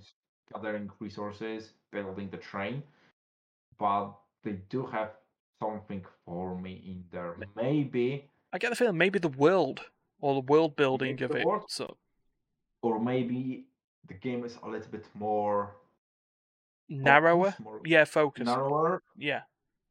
gathering 0.54 0.92
resources, 1.00 1.74
building 1.92 2.30
the 2.30 2.38
train, 2.38 2.84
but 3.78 4.14
they 4.44 4.54
do 4.70 4.86
have 4.88 5.12
something 5.60 6.06
for 6.26 6.58
me 6.60 6.74
in 6.86 7.06
there. 7.12 7.38
Maybe 7.56 8.30
I 8.56 8.58
get 8.58 8.70
the 8.70 8.76
feeling 8.78 8.98
maybe 8.98 9.20
the 9.20 9.28
world 9.28 9.82
or 10.22 10.34
the 10.36 10.40
world 10.54 10.76
building 10.78 11.22
of 11.22 11.32
it. 11.36 11.46
world. 11.46 11.66
So 11.70 11.98
or 12.82 13.00
maybe 13.00 13.66
the 14.08 14.14
game 14.14 14.46
is 14.46 14.58
a 14.64 14.70
little 14.70 14.92
bit 14.92 15.06
more 15.14 15.76
narrower. 16.90 17.52
focused, 17.52 17.60
more 17.60 17.82
Yeah, 17.86 18.06
focus. 18.06 18.46
narrower 18.46 19.04
Yeah. 19.18 19.42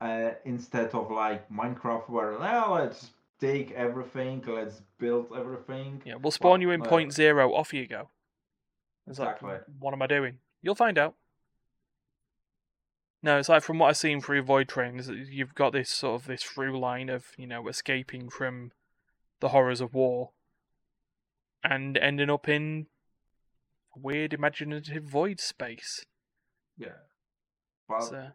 uh, 0.01 0.31
instead 0.45 0.91
of 0.95 1.11
like 1.11 1.49
Minecraft, 1.51 2.09
where 2.09 2.39
now 2.39 2.75
let's 2.75 3.11
take 3.41 3.73
everything, 3.73 4.43
let's 4.47 4.81
build 4.99 5.27
everything. 5.37 6.03
Yeah. 6.07 6.15
We'll 6.17 6.31
spawn 6.31 6.53
Well, 6.53 6.63
you 6.63 6.71
in 6.71 6.83
uh, 6.83 6.85
point 6.89 7.13
zero. 7.13 7.53
Off 7.53 7.75
you 7.75 7.87
go. 7.87 8.09
It's 9.07 9.19
like, 9.19 9.37
Exactly. 9.37 9.75
what 9.79 9.93
am 9.93 10.01
I 10.03 10.07
doing? 10.07 10.39
You'll 10.63 10.75
find 10.75 10.97
out. 10.97 11.15
No, 13.25 13.39
it's 13.39 13.49
like 13.49 13.63
from 13.63 13.79
what 13.79 13.89
I've 13.89 13.97
seen 13.97 14.21
through 14.21 14.43
Void 14.43 14.69
Trains, 14.69 15.09
you've 15.09 15.55
got 15.55 15.73
this 15.73 15.89
sort 15.89 16.21
of 16.21 16.27
this 16.27 16.43
through 16.43 16.79
line 16.79 17.09
of 17.09 17.29
you 17.39 17.47
know 17.47 17.67
escaping 17.69 18.29
from 18.29 18.73
the 19.41 19.49
horrors 19.49 19.81
of 19.81 19.95
war, 19.95 20.33
and 21.63 21.97
ending 21.97 22.29
up 22.29 22.51
in 22.51 22.87
weird 23.97 24.35
imaginative 24.35 25.05
void 25.05 25.41
space. 25.41 26.05
Yeah, 26.77 26.99
well, 27.89 28.03
So, 28.03 28.29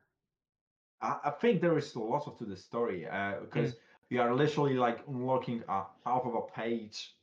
I, 1.02 1.18
I 1.26 1.30
think 1.40 1.62
there 1.62 1.78
is 1.78 1.94
a 1.94 2.00
lot 2.00 2.26
of 2.26 2.40
to 2.40 2.46
the 2.46 2.58
story 2.58 3.06
uh, 3.06 3.14
Mm. 3.14 3.42
because 3.42 3.76
we 4.10 4.18
are 4.18 4.34
literally 4.34 4.74
like 4.74 5.02
unlocking 5.08 5.64
a 5.70 5.84
half 6.04 6.24
of 6.26 6.34
a 6.34 6.52
page, 6.52 7.14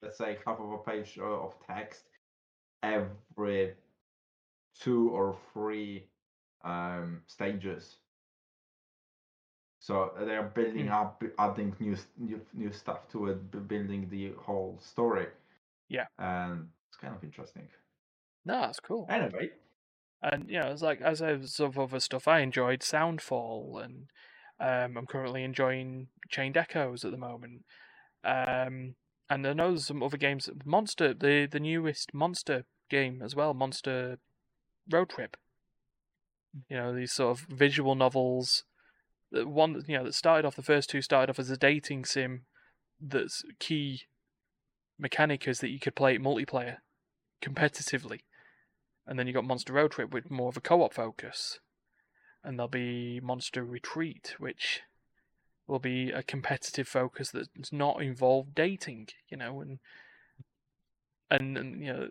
let's 0.00 0.16
say 0.16 0.38
half 0.46 0.60
of 0.60 0.70
a 0.70 0.78
page 0.78 1.18
uh, 1.20 1.24
of 1.24 1.56
text 1.66 2.04
every 2.84 3.74
two 4.78 5.10
or 5.10 5.36
three 5.52 6.06
um, 6.64 7.22
stages. 7.26 7.96
So 9.80 10.12
they 10.18 10.36
are 10.36 10.44
building 10.44 10.86
Hmm. 10.86 10.92
up, 10.94 11.22
adding 11.38 11.74
new, 11.80 11.96
new 12.16 12.40
new 12.54 12.72
stuff 12.72 13.08
to 13.10 13.26
it, 13.28 13.50
building 13.68 14.08
the 14.08 14.32
whole 14.32 14.78
story. 14.80 15.26
Yeah. 15.88 16.06
and 16.18 16.70
it's 16.88 16.96
kind 16.96 17.14
of 17.14 17.22
interesting. 17.24 17.68
No, 18.44 18.60
that's 18.62 18.80
cool. 18.80 19.06
Anyway, 19.08 19.50
And 20.22 20.48
you 20.48 20.60
know, 20.60 20.70
it's 20.70 20.82
like 20.82 21.00
as 21.00 21.20
I 21.20 21.30
of 21.32 21.78
other 21.78 22.00
stuff, 22.00 22.28
I 22.28 22.40
enjoyed 22.40 22.80
Soundfall, 22.80 23.82
and 23.84 24.08
um, 24.60 24.96
I'm 24.96 25.06
currently 25.06 25.42
enjoying 25.44 26.08
Chained 26.30 26.56
Echoes 26.56 27.04
at 27.04 27.10
the 27.10 27.16
moment. 27.18 27.64
Um, 28.24 28.96
and 29.30 29.46
I 29.46 29.52
know 29.54 29.68
there's 29.70 29.86
some 29.86 30.02
other 30.02 30.16
games, 30.16 30.48
Monster, 30.64 31.14
the 31.14 31.46
the 31.46 31.60
newest 31.60 32.14
Monster 32.14 32.64
game 32.88 33.22
as 33.22 33.34
well, 33.34 33.54
Monster 33.54 34.18
Road 34.90 35.10
Trip. 35.10 35.36
You 36.68 36.76
know, 36.76 36.94
these 36.94 37.12
sort 37.12 37.38
of 37.38 37.46
visual 37.48 37.94
novels. 37.94 38.64
The 39.30 39.46
one 39.46 39.72
that 39.72 39.88
you 39.88 39.96
know 39.96 40.04
that 40.04 40.14
started 40.14 40.46
off 40.46 40.56
the 40.56 40.62
first 40.62 40.90
two 40.90 41.02
started 41.02 41.30
off 41.30 41.38
as 41.38 41.50
a 41.50 41.56
dating 41.56 42.04
sim. 42.04 42.42
That's 43.00 43.42
key 43.58 44.02
mechanic 44.98 45.48
is 45.48 45.60
that 45.60 45.70
you 45.70 45.80
could 45.80 45.96
play 45.96 46.14
it 46.14 46.22
multiplayer, 46.22 46.76
competitively 47.42 48.20
and 49.06 49.18
then 49.18 49.26
you 49.26 49.32
got 49.32 49.44
Monster 49.44 49.72
Road 49.72 49.92
Trip 49.92 50.12
with 50.12 50.30
more 50.30 50.48
of 50.48 50.56
a 50.56 50.60
co-op 50.60 50.94
focus, 50.94 51.58
and 52.44 52.58
there'll 52.58 52.68
be 52.68 53.20
Monster 53.20 53.64
Retreat, 53.64 54.34
which 54.38 54.82
will 55.66 55.78
be 55.78 56.10
a 56.10 56.22
competitive 56.22 56.88
focus 56.88 57.30
that's 57.30 57.72
not 57.72 58.02
involved 58.02 58.54
dating, 58.54 59.08
you 59.28 59.36
know, 59.36 59.60
and 59.60 59.78
and, 61.30 61.56
and 61.56 61.82
you 61.82 61.92
know, 61.92 62.08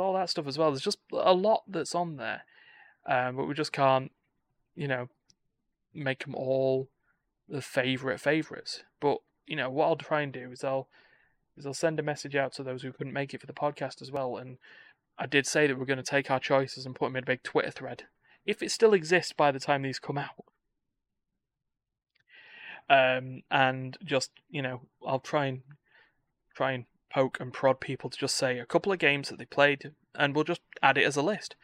all 0.00 0.14
that 0.14 0.28
stuff 0.28 0.46
as 0.48 0.58
well. 0.58 0.70
There's 0.70 0.82
just 0.82 0.98
a 1.12 1.32
lot 1.32 1.62
that's 1.68 1.94
on 1.94 2.16
there, 2.16 2.42
um, 3.10 3.34
but 3.34 3.46
we 3.46 3.54
just 3.54 3.72
can't, 3.72 4.12
you 4.76 4.86
know, 4.86 5.08
make 5.92 6.24
them 6.24 6.34
all 6.36 6.88
the 7.48 7.60
favorite 7.60 8.20
favorites. 8.20 8.84
But 9.00 9.18
you 9.46 9.56
know, 9.56 9.68
what 9.68 9.86
I'll 9.86 9.96
try 9.96 10.22
and 10.22 10.32
do 10.32 10.52
is 10.52 10.62
I'll 10.62 10.88
is 11.56 11.66
I'll 11.66 11.74
send 11.74 11.98
a 11.98 12.04
message 12.04 12.36
out 12.36 12.52
to 12.54 12.62
those 12.62 12.82
who 12.82 12.92
couldn't 12.92 13.12
make 13.12 13.34
it 13.34 13.40
for 13.40 13.48
the 13.48 13.52
podcast 13.52 14.00
as 14.00 14.12
well, 14.12 14.36
and 14.36 14.58
I 15.18 15.26
did 15.26 15.44
say 15.46 15.66
that 15.66 15.76
we're 15.76 15.84
going 15.86 15.96
to 15.98 16.04
take 16.04 16.30
our 16.30 16.38
choices 16.38 16.86
and 16.86 16.94
put 16.94 17.06
them 17.06 17.16
in 17.16 17.24
a 17.24 17.26
big 17.26 17.42
Twitter 17.42 17.72
thread, 17.72 18.04
if 18.46 18.62
it 18.62 18.70
still 18.70 18.94
exists 18.94 19.32
by 19.32 19.50
the 19.50 19.60
time 19.60 19.82
these 19.82 19.98
come 19.98 20.16
out. 20.16 20.44
Um, 22.88 23.42
and 23.50 23.98
just 24.04 24.30
you 24.48 24.62
know, 24.62 24.82
I'll 25.04 25.18
try 25.18 25.46
and 25.46 25.62
try 26.54 26.72
and 26.72 26.84
poke 27.12 27.40
and 27.40 27.52
prod 27.52 27.80
people 27.80 28.08
to 28.08 28.16
just 28.16 28.36
say 28.36 28.60
a 28.60 28.66
couple 28.66 28.92
of 28.92 29.00
games 29.00 29.30
that 29.30 29.40
they 29.40 29.46
played, 29.46 29.94
and 30.14 30.32
we'll 30.32 30.44
just 30.44 30.62
add 30.80 30.96
it 30.96 31.04
as 31.04 31.16
a 31.16 31.22
list, 31.22 31.56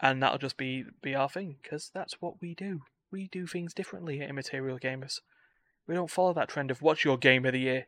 and 0.00 0.22
that'll 0.22 0.38
just 0.38 0.56
be 0.56 0.84
be 1.02 1.14
our 1.14 1.28
thing 1.28 1.56
because 1.62 1.90
that's 1.92 2.20
what 2.20 2.40
we 2.40 2.54
do. 2.54 2.82
We 3.10 3.28
do 3.28 3.46
things 3.46 3.74
differently 3.74 4.20
at 4.20 4.28
Immaterial 4.28 4.78
Gamers. 4.78 5.20
We 5.86 5.94
don't 5.94 6.10
follow 6.10 6.34
that 6.34 6.48
trend 6.48 6.70
of 6.70 6.82
what's 6.82 7.04
your 7.04 7.16
game 7.16 7.46
of 7.46 7.52
the 7.52 7.60
year. 7.60 7.86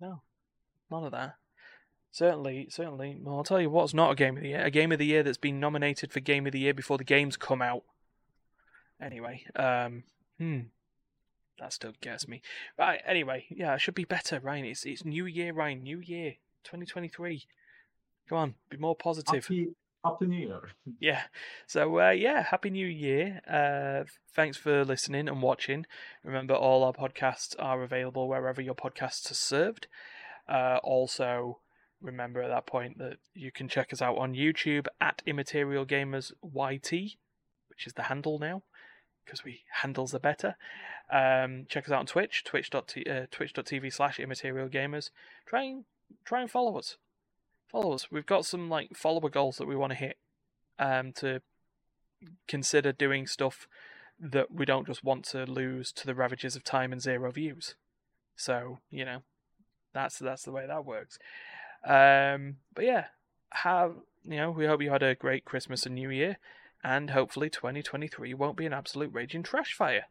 No, 0.00 0.22
none 0.90 1.04
of 1.04 1.12
that. 1.12 1.34
Certainly, 2.12 2.68
certainly. 2.70 3.18
Well, 3.20 3.36
I'll 3.36 3.44
tell 3.44 3.60
you 3.60 3.68
what's 3.68 3.92
not 3.92 4.12
a 4.12 4.14
game 4.14 4.36
of 4.36 4.42
the 4.42 4.48
year. 4.48 4.64
A 4.64 4.70
game 4.70 4.92
of 4.92 4.98
the 4.98 5.06
year 5.06 5.22
that's 5.22 5.36
been 5.36 5.60
nominated 5.60 6.12
for 6.12 6.20
game 6.20 6.46
of 6.46 6.52
the 6.52 6.60
year 6.60 6.72
before 6.72 6.96
the 6.96 7.04
games 7.04 7.36
come 7.36 7.60
out. 7.60 7.82
Anyway, 9.00 9.44
um, 9.54 10.04
hmm, 10.38 10.60
that 11.58 11.72
still 11.72 11.92
gets 12.00 12.26
me. 12.26 12.40
Right. 12.78 13.00
Anyway, 13.04 13.44
yeah, 13.50 13.74
it 13.74 13.80
should 13.80 13.94
be 13.94 14.04
better, 14.04 14.40
Ryan. 14.40 14.64
It's 14.64 14.86
it's 14.86 15.04
New 15.04 15.26
Year, 15.26 15.52
Ryan. 15.52 15.82
New 15.82 15.98
Year, 15.98 16.36
2023. 16.64 17.44
Come 18.28 18.38
on, 18.38 18.54
be 18.70 18.76
more 18.76 18.96
positive. 18.96 19.44
happy, 19.44 19.74
happy 20.10 20.26
New 20.26 20.46
Year. 20.46 20.62
Yeah. 21.00 21.22
So 21.66 22.00
uh, 22.00 22.10
yeah, 22.10 22.42
happy 22.42 22.70
New 22.70 22.86
Year. 22.86 23.40
Uh, 23.50 24.04
thanks 24.34 24.56
for 24.56 24.84
listening 24.84 25.28
and 25.28 25.42
watching. 25.42 25.86
Remember, 26.24 26.54
all 26.54 26.84
our 26.84 26.92
podcasts 26.92 27.54
are 27.58 27.82
available 27.82 28.28
wherever 28.28 28.60
your 28.60 28.74
podcasts 28.74 29.30
are 29.30 29.34
served. 29.34 29.88
Uh, 30.48 30.78
also, 30.82 31.60
remember 32.00 32.42
at 32.42 32.48
that 32.48 32.66
point 32.66 32.98
that 32.98 33.16
you 33.34 33.50
can 33.50 33.68
check 33.68 33.92
us 33.92 34.00
out 34.00 34.16
on 34.16 34.34
YouTube 34.34 34.86
at 35.00 35.22
Immaterial 35.26 35.84
Gamers 35.84 36.32
YT, 36.42 36.90
which 37.68 37.86
is 37.86 37.94
the 37.94 38.04
handle 38.04 38.38
now, 38.38 38.62
because 39.24 39.44
we 39.44 39.60
handles 39.82 40.14
are 40.14 40.20
better. 40.20 40.56
Um, 41.12 41.66
check 41.68 41.84
us 41.84 41.92
out 41.92 42.00
on 42.00 42.06
Twitch, 42.06 42.44
twitch.t- 42.44 43.04
uh, 43.10 43.26
twitch.tv 43.30 43.92
slash 43.92 44.18
Immaterial 44.18 44.68
Gamers. 44.68 45.10
Try 45.46 45.64
and 45.64 45.84
try 46.24 46.40
and 46.40 46.50
follow 46.50 46.78
us. 46.78 46.96
Follow 47.68 47.92
us. 47.92 48.10
We've 48.10 48.26
got 48.26 48.46
some 48.46 48.68
like 48.68 48.96
follower 48.96 49.28
goals 49.28 49.56
that 49.58 49.66
we 49.66 49.76
want 49.76 49.92
to 49.92 49.98
hit 49.98 50.16
um, 50.78 51.12
to 51.14 51.40
consider 52.48 52.92
doing 52.92 53.26
stuff 53.26 53.66
that 54.18 54.52
we 54.52 54.64
don't 54.64 54.86
just 54.86 55.04
want 55.04 55.24
to 55.26 55.44
lose 55.44 55.92
to 55.92 56.06
the 56.06 56.14
ravages 56.14 56.56
of 56.56 56.64
time 56.64 56.92
and 56.92 57.02
zero 57.02 57.30
views. 57.30 57.74
So 58.36 58.78
you 58.90 59.04
know, 59.04 59.22
that's 59.92 60.18
that's 60.18 60.42
the 60.42 60.52
way 60.52 60.66
that 60.66 60.84
works. 60.84 61.18
Um, 61.84 62.56
but 62.74 62.84
yeah, 62.84 63.06
have 63.50 63.94
you 64.24 64.36
know? 64.36 64.50
We 64.50 64.66
hope 64.66 64.82
you 64.82 64.90
had 64.90 65.02
a 65.02 65.14
great 65.14 65.44
Christmas 65.44 65.86
and 65.86 65.94
New 65.94 66.10
Year, 66.10 66.38
and 66.82 67.10
hopefully 67.10 67.50
2023 67.50 68.34
won't 68.34 68.56
be 68.56 68.66
an 68.66 68.72
absolute 68.72 69.12
raging 69.12 69.42
trash 69.42 69.74
fire. 69.74 70.06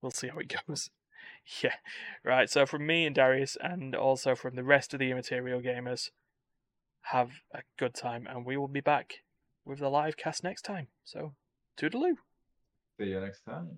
We'll 0.00 0.12
see 0.12 0.28
how 0.28 0.38
it 0.38 0.54
goes. 0.68 0.90
Yeah, 1.62 1.74
right. 2.24 2.50
So 2.50 2.66
from 2.66 2.86
me 2.86 3.06
and 3.06 3.14
Darius, 3.14 3.56
and 3.60 3.94
also 3.94 4.34
from 4.34 4.54
the 4.54 4.64
rest 4.64 4.92
of 4.92 5.00
the 5.00 5.10
Immaterial 5.10 5.60
Gamers, 5.60 6.10
have 7.02 7.30
a 7.54 7.60
good 7.78 7.94
time, 7.94 8.26
and 8.28 8.44
we 8.44 8.56
will 8.56 8.68
be 8.68 8.80
back 8.80 9.14
with 9.64 9.78
the 9.78 9.88
live 9.88 10.16
cast 10.16 10.44
next 10.44 10.62
time. 10.62 10.88
So, 11.04 11.34
toodaloo. 11.80 12.16
See 13.00 13.06
you 13.06 13.20
next 13.20 13.40
time. 13.48 13.68